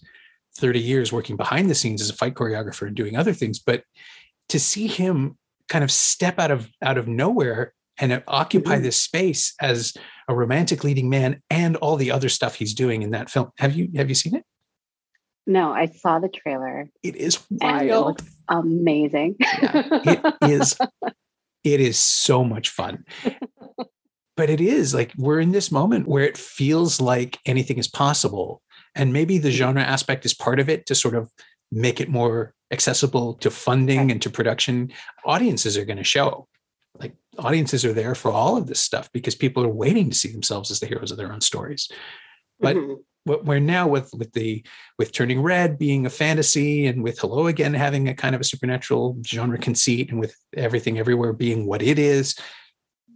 30 0.57 0.79
years 0.79 1.11
working 1.11 1.37
behind 1.37 1.69
the 1.69 1.75
scenes 1.75 2.01
as 2.01 2.09
a 2.09 2.13
fight 2.15 2.33
choreographer 2.33 2.87
and 2.87 2.95
doing 2.95 3.15
other 3.15 3.33
things. 3.33 3.59
But 3.59 3.83
to 4.49 4.59
see 4.59 4.87
him 4.87 5.37
kind 5.69 5.83
of 5.83 5.91
step 5.91 6.39
out 6.39 6.51
of 6.51 6.69
out 6.81 6.97
of 6.97 7.07
nowhere 7.07 7.73
and 8.01 8.21
occupy 8.27 8.73
mm-hmm. 8.73 8.83
this 8.83 9.01
space 9.01 9.53
as 9.61 9.93
a 10.27 10.35
romantic 10.35 10.83
leading 10.83 11.09
man 11.09 11.41
and 11.49 11.77
all 11.77 11.95
the 11.95 12.11
other 12.11 12.27
stuff 12.27 12.55
he's 12.55 12.73
doing 12.73 13.03
in 13.03 13.11
that 13.11 13.29
film. 13.29 13.51
Have 13.59 13.75
you 13.75 13.89
have 13.95 14.09
you 14.09 14.15
seen 14.15 14.35
it? 14.35 14.43
No, 15.47 15.71
I 15.71 15.85
saw 15.85 16.19
the 16.19 16.29
trailer. 16.29 16.89
It 17.03 17.15
is 17.15 17.39
wild. 17.49 18.21
It 18.21 18.27
amazing. 18.49 19.35
yeah, 19.39 20.31
it 20.41 20.49
is 20.49 20.77
it 21.63 21.79
is 21.79 21.97
so 21.99 22.43
much 22.43 22.69
fun. 22.69 23.05
but 24.35 24.49
it 24.49 24.61
is 24.61 24.93
like 24.93 25.13
we're 25.17 25.39
in 25.39 25.51
this 25.51 25.71
moment 25.71 26.07
where 26.07 26.23
it 26.23 26.37
feels 26.37 26.99
like 26.99 27.39
anything 27.45 27.77
is 27.77 27.87
possible. 27.87 28.61
And 28.95 29.13
maybe 29.13 29.37
the 29.37 29.51
genre 29.51 29.83
aspect 29.83 30.25
is 30.25 30.33
part 30.33 30.59
of 30.59 30.67
it 30.67 30.85
to 30.87 30.95
sort 30.95 31.15
of 31.15 31.31
make 31.71 32.01
it 32.01 32.09
more 32.09 32.53
accessible 32.71 33.35
to 33.35 33.49
funding 33.49 34.11
and 34.11 34.21
to 34.21 34.29
production. 34.29 34.91
Audiences 35.25 35.77
are 35.77 35.85
going 35.85 35.97
to 35.97 36.03
show. 36.03 36.47
Audiences 37.37 37.85
are 37.85 37.93
there 37.93 38.15
for 38.15 38.31
all 38.31 38.57
of 38.57 38.67
this 38.67 38.79
stuff 38.79 39.09
because 39.13 39.35
people 39.35 39.63
are 39.63 39.69
waiting 39.69 40.09
to 40.09 40.17
see 40.17 40.31
themselves 40.31 40.69
as 40.69 40.79
the 40.79 40.85
heroes 40.85 41.11
of 41.11 41.17
their 41.17 41.31
own 41.31 41.41
stories. 41.41 41.89
But 42.59 42.75
mm-hmm. 42.75 42.95
what 43.23 43.45
we're 43.45 43.59
now 43.59 43.87
with 43.87 44.13
with 44.13 44.33
the 44.33 44.65
with 44.99 45.11
turning 45.11 45.41
red 45.41 45.77
being 45.77 46.05
a 46.05 46.09
fantasy 46.09 46.87
and 46.87 47.03
with 47.03 47.19
hello 47.19 47.47
again 47.47 47.73
having 47.73 48.09
a 48.09 48.13
kind 48.13 48.35
of 48.35 48.41
a 48.41 48.45
supernatural 48.45 49.17
genre 49.25 49.57
conceit 49.57 50.11
and 50.11 50.19
with 50.19 50.35
everything 50.55 50.99
everywhere 50.99 51.33
being 51.33 51.65
what 51.65 51.81
it 51.81 51.97
is 51.97 52.35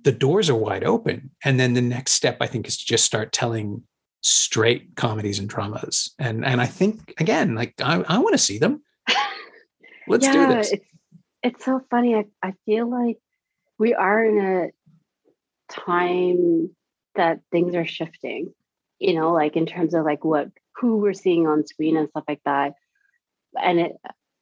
the 0.06 0.12
doors 0.12 0.50
are 0.50 0.56
wide 0.56 0.84
open. 0.84 1.32
And 1.44 1.60
then 1.60 1.74
the 1.74 1.82
next 1.82 2.14
step 2.14 2.38
i 2.40 2.48
think 2.48 2.68
is 2.68 2.78
to 2.78 2.86
just 2.86 3.04
start 3.04 3.34
telling 3.34 3.84
straight 4.22 4.96
comedies 4.96 5.40
and 5.40 5.50
dramas. 5.50 6.14
And 6.18 6.46
and 6.46 6.62
i 6.62 6.66
think 6.66 7.14
again 7.20 7.56
like 7.56 7.74
i, 7.82 8.02
I 8.08 8.20
want 8.20 8.34
to 8.34 8.38
see 8.38 8.60
them. 8.60 8.84
Let's 10.08 10.26
yeah, 10.26 10.34
do 10.34 10.54
this. 10.56 10.72
it's, 10.72 10.86
it's 11.44 11.66
so 11.66 11.82
funny. 11.90 12.16
I, 12.16 12.26
I 12.42 12.54
feel 12.66 12.90
like 12.90 13.18
we 13.78 13.94
are 13.94 14.24
in 14.24 14.40
a 14.40 15.74
time 15.74 16.70
that 17.16 17.40
things 17.52 17.76
are 17.76 17.86
shifting 17.86 18.54
you 19.00 19.14
know, 19.14 19.34
like 19.34 19.56
in 19.56 19.66
terms 19.66 19.94
of 19.94 20.06
like 20.06 20.24
what 20.24 20.50
who 20.76 20.98
we're 20.98 21.14
seeing 21.14 21.48
on 21.48 21.66
screen 21.66 21.98
and 21.98 22.10
stuff 22.10 22.24
like 22.28 22.42
that. 22.46 22.74
And 23.62 23.80
it, 23.80 23.92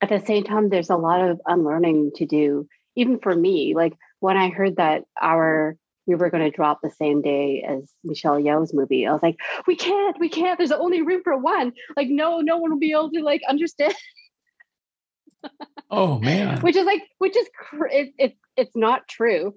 at 0.02 0.10
the 0.10 0.20
same 0.20 0.44
time, 0.44 0.70
there's 0.70 0.90
a 0.90 0.96
lot 0.96 1.22
of 1.22 1.40
unlearning 1.46 2.12
to 2.16 2.26
do, 2.26 2.68
even 2.96 3.20
for 3.20 3.36
me. 3.36 3.74
Like 3.76 3.94
when 4.20 4.38
I 4.38 4.50
heard 4.50 4.78
that 4.78 5.04
our 5.22 5.76
we 6.06 6.16
were 6.16 6.30
going 6.30 6.44
to 6.44 6.56
drop 6.56 6.80
the 6.82 6.92
same 6.92 7.22
day 7.22 7.66
as 7.66 7.90
Michelle 8.04 8.36
Yeoh's 8.36 8.74
movie, 8.74 9.08
I 9.08 9.14
was 9.14 9.24
like, 9.24 9.38
we 9.68 9.78
can't, 9.78 10.20
we 10.20 10.28
can't. 10.28 10.58
There's 10.58 10.74
only 10.74 11.02
room 11.02 11.22
for 11.24 11.38
one. 11.38 11.72
Like, 11.96 12.10
no, 12.10 12.42
no 12.42 12.58
one 12.58 12.72
will 12.72 12.80
be 12.80 12.92
able 12.92 13.10
to 13.12 13.24
like 13.24 13.42
understand. 13.48 13.94
oh 15.92 16.20
man, 16.20 16.62
which 16.62 16.76
is 16.76 16.86
like, 16.86 17.02
which 17.20 17.36
is 17.36 17.48
cr- 17.58 17.88
it, 17.88 18.14
it, 18.18 18.38
it's 18.56 18.76
not 18.76 19.08
true. 19.08 19.56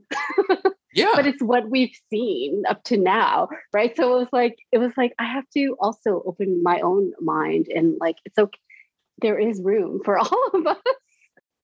yeah. 0.95 1.13
But 1.15 1.27
it's 1.27 1.43
what 1.43 1.69
we've 1.71 1.95
seen 2.11 2.63
up 2.69 2.83
to 2.85 2.97
now 2.97 3.49
right? 3.73 3.95
So 3.97 4.17
it 4.17 4.19
was 4.21 4.29
like 4.33 4.57
it 4.73 4.79
was 4.79 4.93
like 4.97 5.13
i 5.19 5.25
have 5.25 5.45
to 5.55 5.77
also 5.81 6.23
open 6.25 6.63
my 6.63 6.81
own 6.81 7.13
mind 7.21 7.67
and 7.75 7.97
like 8.01 8.17
it's 8.25 8.39
okay 8.39 8.59
there 9.23 9.39
is 9.39 9.61
room 9.63 10.01
for 10.05 10.19
all 10.25 10.51
of 10.55 10.67
us. 10.67 10.77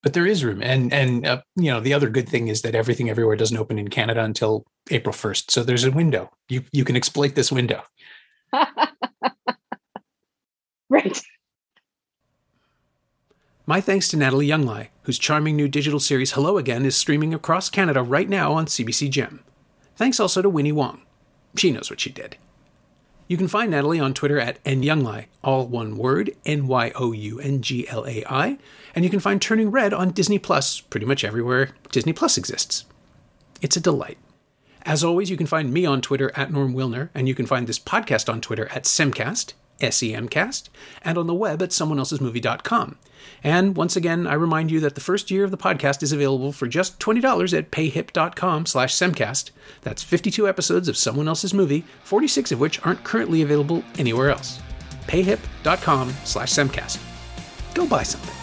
But 0.03 0.15
there 0.15 0.27
is 0.27 0.45
room 0.45 0.63
and 0.63 0.93
and 0.93 1.27
uh, 1.27 1.43
you 1.57 1.71
know 1.71 1.81
the 1.81 1.95
other 1.95 2.11
good 2.11 2.29
thing 2.29 2.49
is 2.49 2.63
that 2.63 2.75
everything 2.75 3.09
everywhere 3.09 3.37
doesn't 3.37 3.57
open 3.57 3.79
in 3.79 3.89
canada 3.89 4.25
until 4.25 4.65
april 4.91 5.15
1st 5.15 5.51
so 5.51 5.63
there's 5.63 5.85
a 5.85 5.91
window. 5.91 6.31
You 6.49 6.65
you 6.73 6.85
can 6.85 6.97
exploit 6.97 7.35
this 7.35 7.53
window. 7.53 7.83
Right 10.91 11.19
my 13.65 13.81
thanks 13.81 14.09
to 14.09 14.17
Nathalie 14.17 14.49
Younglai, 14.49 14.89
whose 15.03 15.19
charming 15.19 15.55
new 15.55 15.69
digital 15.69 16.01
series 16.01 16.33
Hello 16.33 16.59
Again 16.59 16.85
is 16.85 16.97
streaming 16.97 17.33
across 17.33 17.71
Canada 17.71 18.03
right 18.03 18.29
now 18.29 18.53
on 18.53 18.67
CBC 18.67 19.09
Gem. 19.11 19.41
Thanks 19.95 20.19
also 20.19 20.43
to 20.43 20.49
Winnie 20.49 20.73
Wong. 20.73 21.03
She 21.57 21.71
knows 21.71 21.89
what 21.89 22.01
she 22.01 22.11
did. 22.11 22.37
You 23.29 23.37
can 23.37 23.47
find 23.49 23.71
Nathalie 23.71 24.01
on 24.01 24.15
Twitter 24.15 24.41
at 24.41 24.63
nyounglai, 24.65 25.27
all 25.45 25.67
one 25.67 25.97
word, 25.97 26.33
N 26.45 26.67
Y 26.67 26.91
O 26.97 27.13
U 27.13 27.39
N 27.39 27.63
G 27.63 27.89
L 27.89 28.05
A 28.07 28.25
I, 28.29 28.59
and 28.95 29.05
you 29.05 29.11
can 29.11 29.21
find 29.21 29.41
Turning 29.41 29.71
Red 29.71 29.95
on 29.95 30.11
Disney 30.11 30.39
Plus 30.39 30.81
pretty 30.81 31.07
much 31.07 31.23
everywhere 31.23 31.71
Disney 31.93 32.13
Plus 32.13 32.37
exists. 32.37 32.85
It's 33.61 33.77
a 33.77 33.81
delight. 33.81 34.19
As 34.85 35.05
always, 35.05 35.31
you 35.31 35.37
can 35.37 35.47
find 35.47 35.73
me 35.73 35.87
on 35.87 36.01
Twitter 36.01 36.33
at 36.35 36.51
Norm 36.51 36.75
Wilner, 36.75 37.11
and 37.15 37.29
you 37.29 37.35
can 37.37 37.47
find 37.47 37.69
this 37.69 37.79
podcast 37.79 38.31
on 38.31 38.41
Twitter 38.41 38.69
at 38.71 38.85
Semcast, 38.85 39.53
SEMcast, 39.81 40.69
and 41.03 41.19
on 41.19 41.27
the 41.27 41.35
web 41.35 41.63
at 41.63 41.71
someoneelsesmovie.com. 41.71 42.97
And 43.45 43.77
once 43.77 43.97
again, 43.97 44.27
I 44.27 44.35
remind 44.35 44.71
you 44.71 44.81
that 44.81 44.95
the 44.95 45.01
first 45.01 45.31
year 45.31 45.45
of 45.45 45.51
the 45.51 45.57
podcast 45.57 46.03
is 46.03 46.13
available 46.13 46.53
for 46.53 46.67
just 46.67 46.99
$20 47.01 47.57
at 47.57 47.71
payhip.com 47.71 48.67
slash 48.67 48.95
semcast. 48.95 49.51
That's 49.83 50.03
52 50.03 50.49
episodes 50.49 50.89
of 50.89 50.97
someone 50.97 51.29
else's 51.29 51.55
movie, 51.55 51.85
46 52.05 52.53
of 52.53 52.61
which 52.61 52.85
aren't 52.85 53.05
currently 53.05 53.43
available 53.43 53.85
anywhere 53.99 54.31
else. 54.31 54.61
payhip.com 55.07 56.11
slash 56.25 56.53
semcast. 56.53 56.99
Go 57.75 57.87
buy 57.87 58.03
something. 58.03 58.35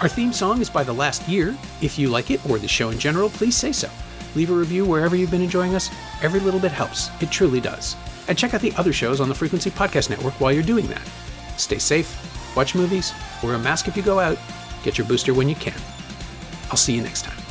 Our 0.00 0.08
theme 0.08 0.32
song 0.32 0.60
is 0.60 0.68
by 0.68 0.82
The 0.82 0.92
Last 0.92 1.28
Year. 1.28 1.56
If 1.80 1.98
you 1.98 2.08
like 2.08 2.30
it 2.30 2.44
or 2.50 2.58
the 2.58 2.66
show 2.68 2.90
in 2.90 2.98
general, 2.98 3.30
please 3.30 3.56
say 3.56 3.70
so. 3.72 3.88
Leave 4.34 4.50
a 4.50 4.54
review 4.54 4.84
wherever 4.84 5.14
you've 5.14 5.30
been 5.30 5.42
enjoying 5.42 5.74
us. 5.74 5.90
Every 6.22 6.40
little 6.40 6.58
bit 6.58 6.72
helps. 6.72 7.10
It 7.20 7.30
truly 7.30 7.60
does. 7.60 7.94
And 8.28 8.38
check 8.38 8.54
out 8.54 8.60
the 8.60 8.72
other 8.76 8.92
shows 8.92 9.20
on 9.20 9.28
the 9.28 9.34
Frequency 9.34 9.70
Podcast 9.70 10.10
Network 10.10 10.34
while 10.40 10.52
you're 10.52 10.62
doing 10.62 10.86
that. 10.86 11.02
Stay 11.56 11.78
safe, 11.78 12.56
watch 12.56 12.74
movies, 12.74 13.12
wear 13.42 13.54
a 13.54 13.58
mask 13.58 13.88
if 13.88 13.96
you 13.96 14.02
go 14.02 14.18
out, 14.18 14.38
get 14.82 14.98
your 14.98 15.06
booster 15.06 15.34
when 15.34 15.48
you 15.48 15.54
can. 15.54 15.78
I'll 16.70 16.76
see 16.76 16.94
you 16.94 17.02
next 17.02 17.22
time. 17.22 17.41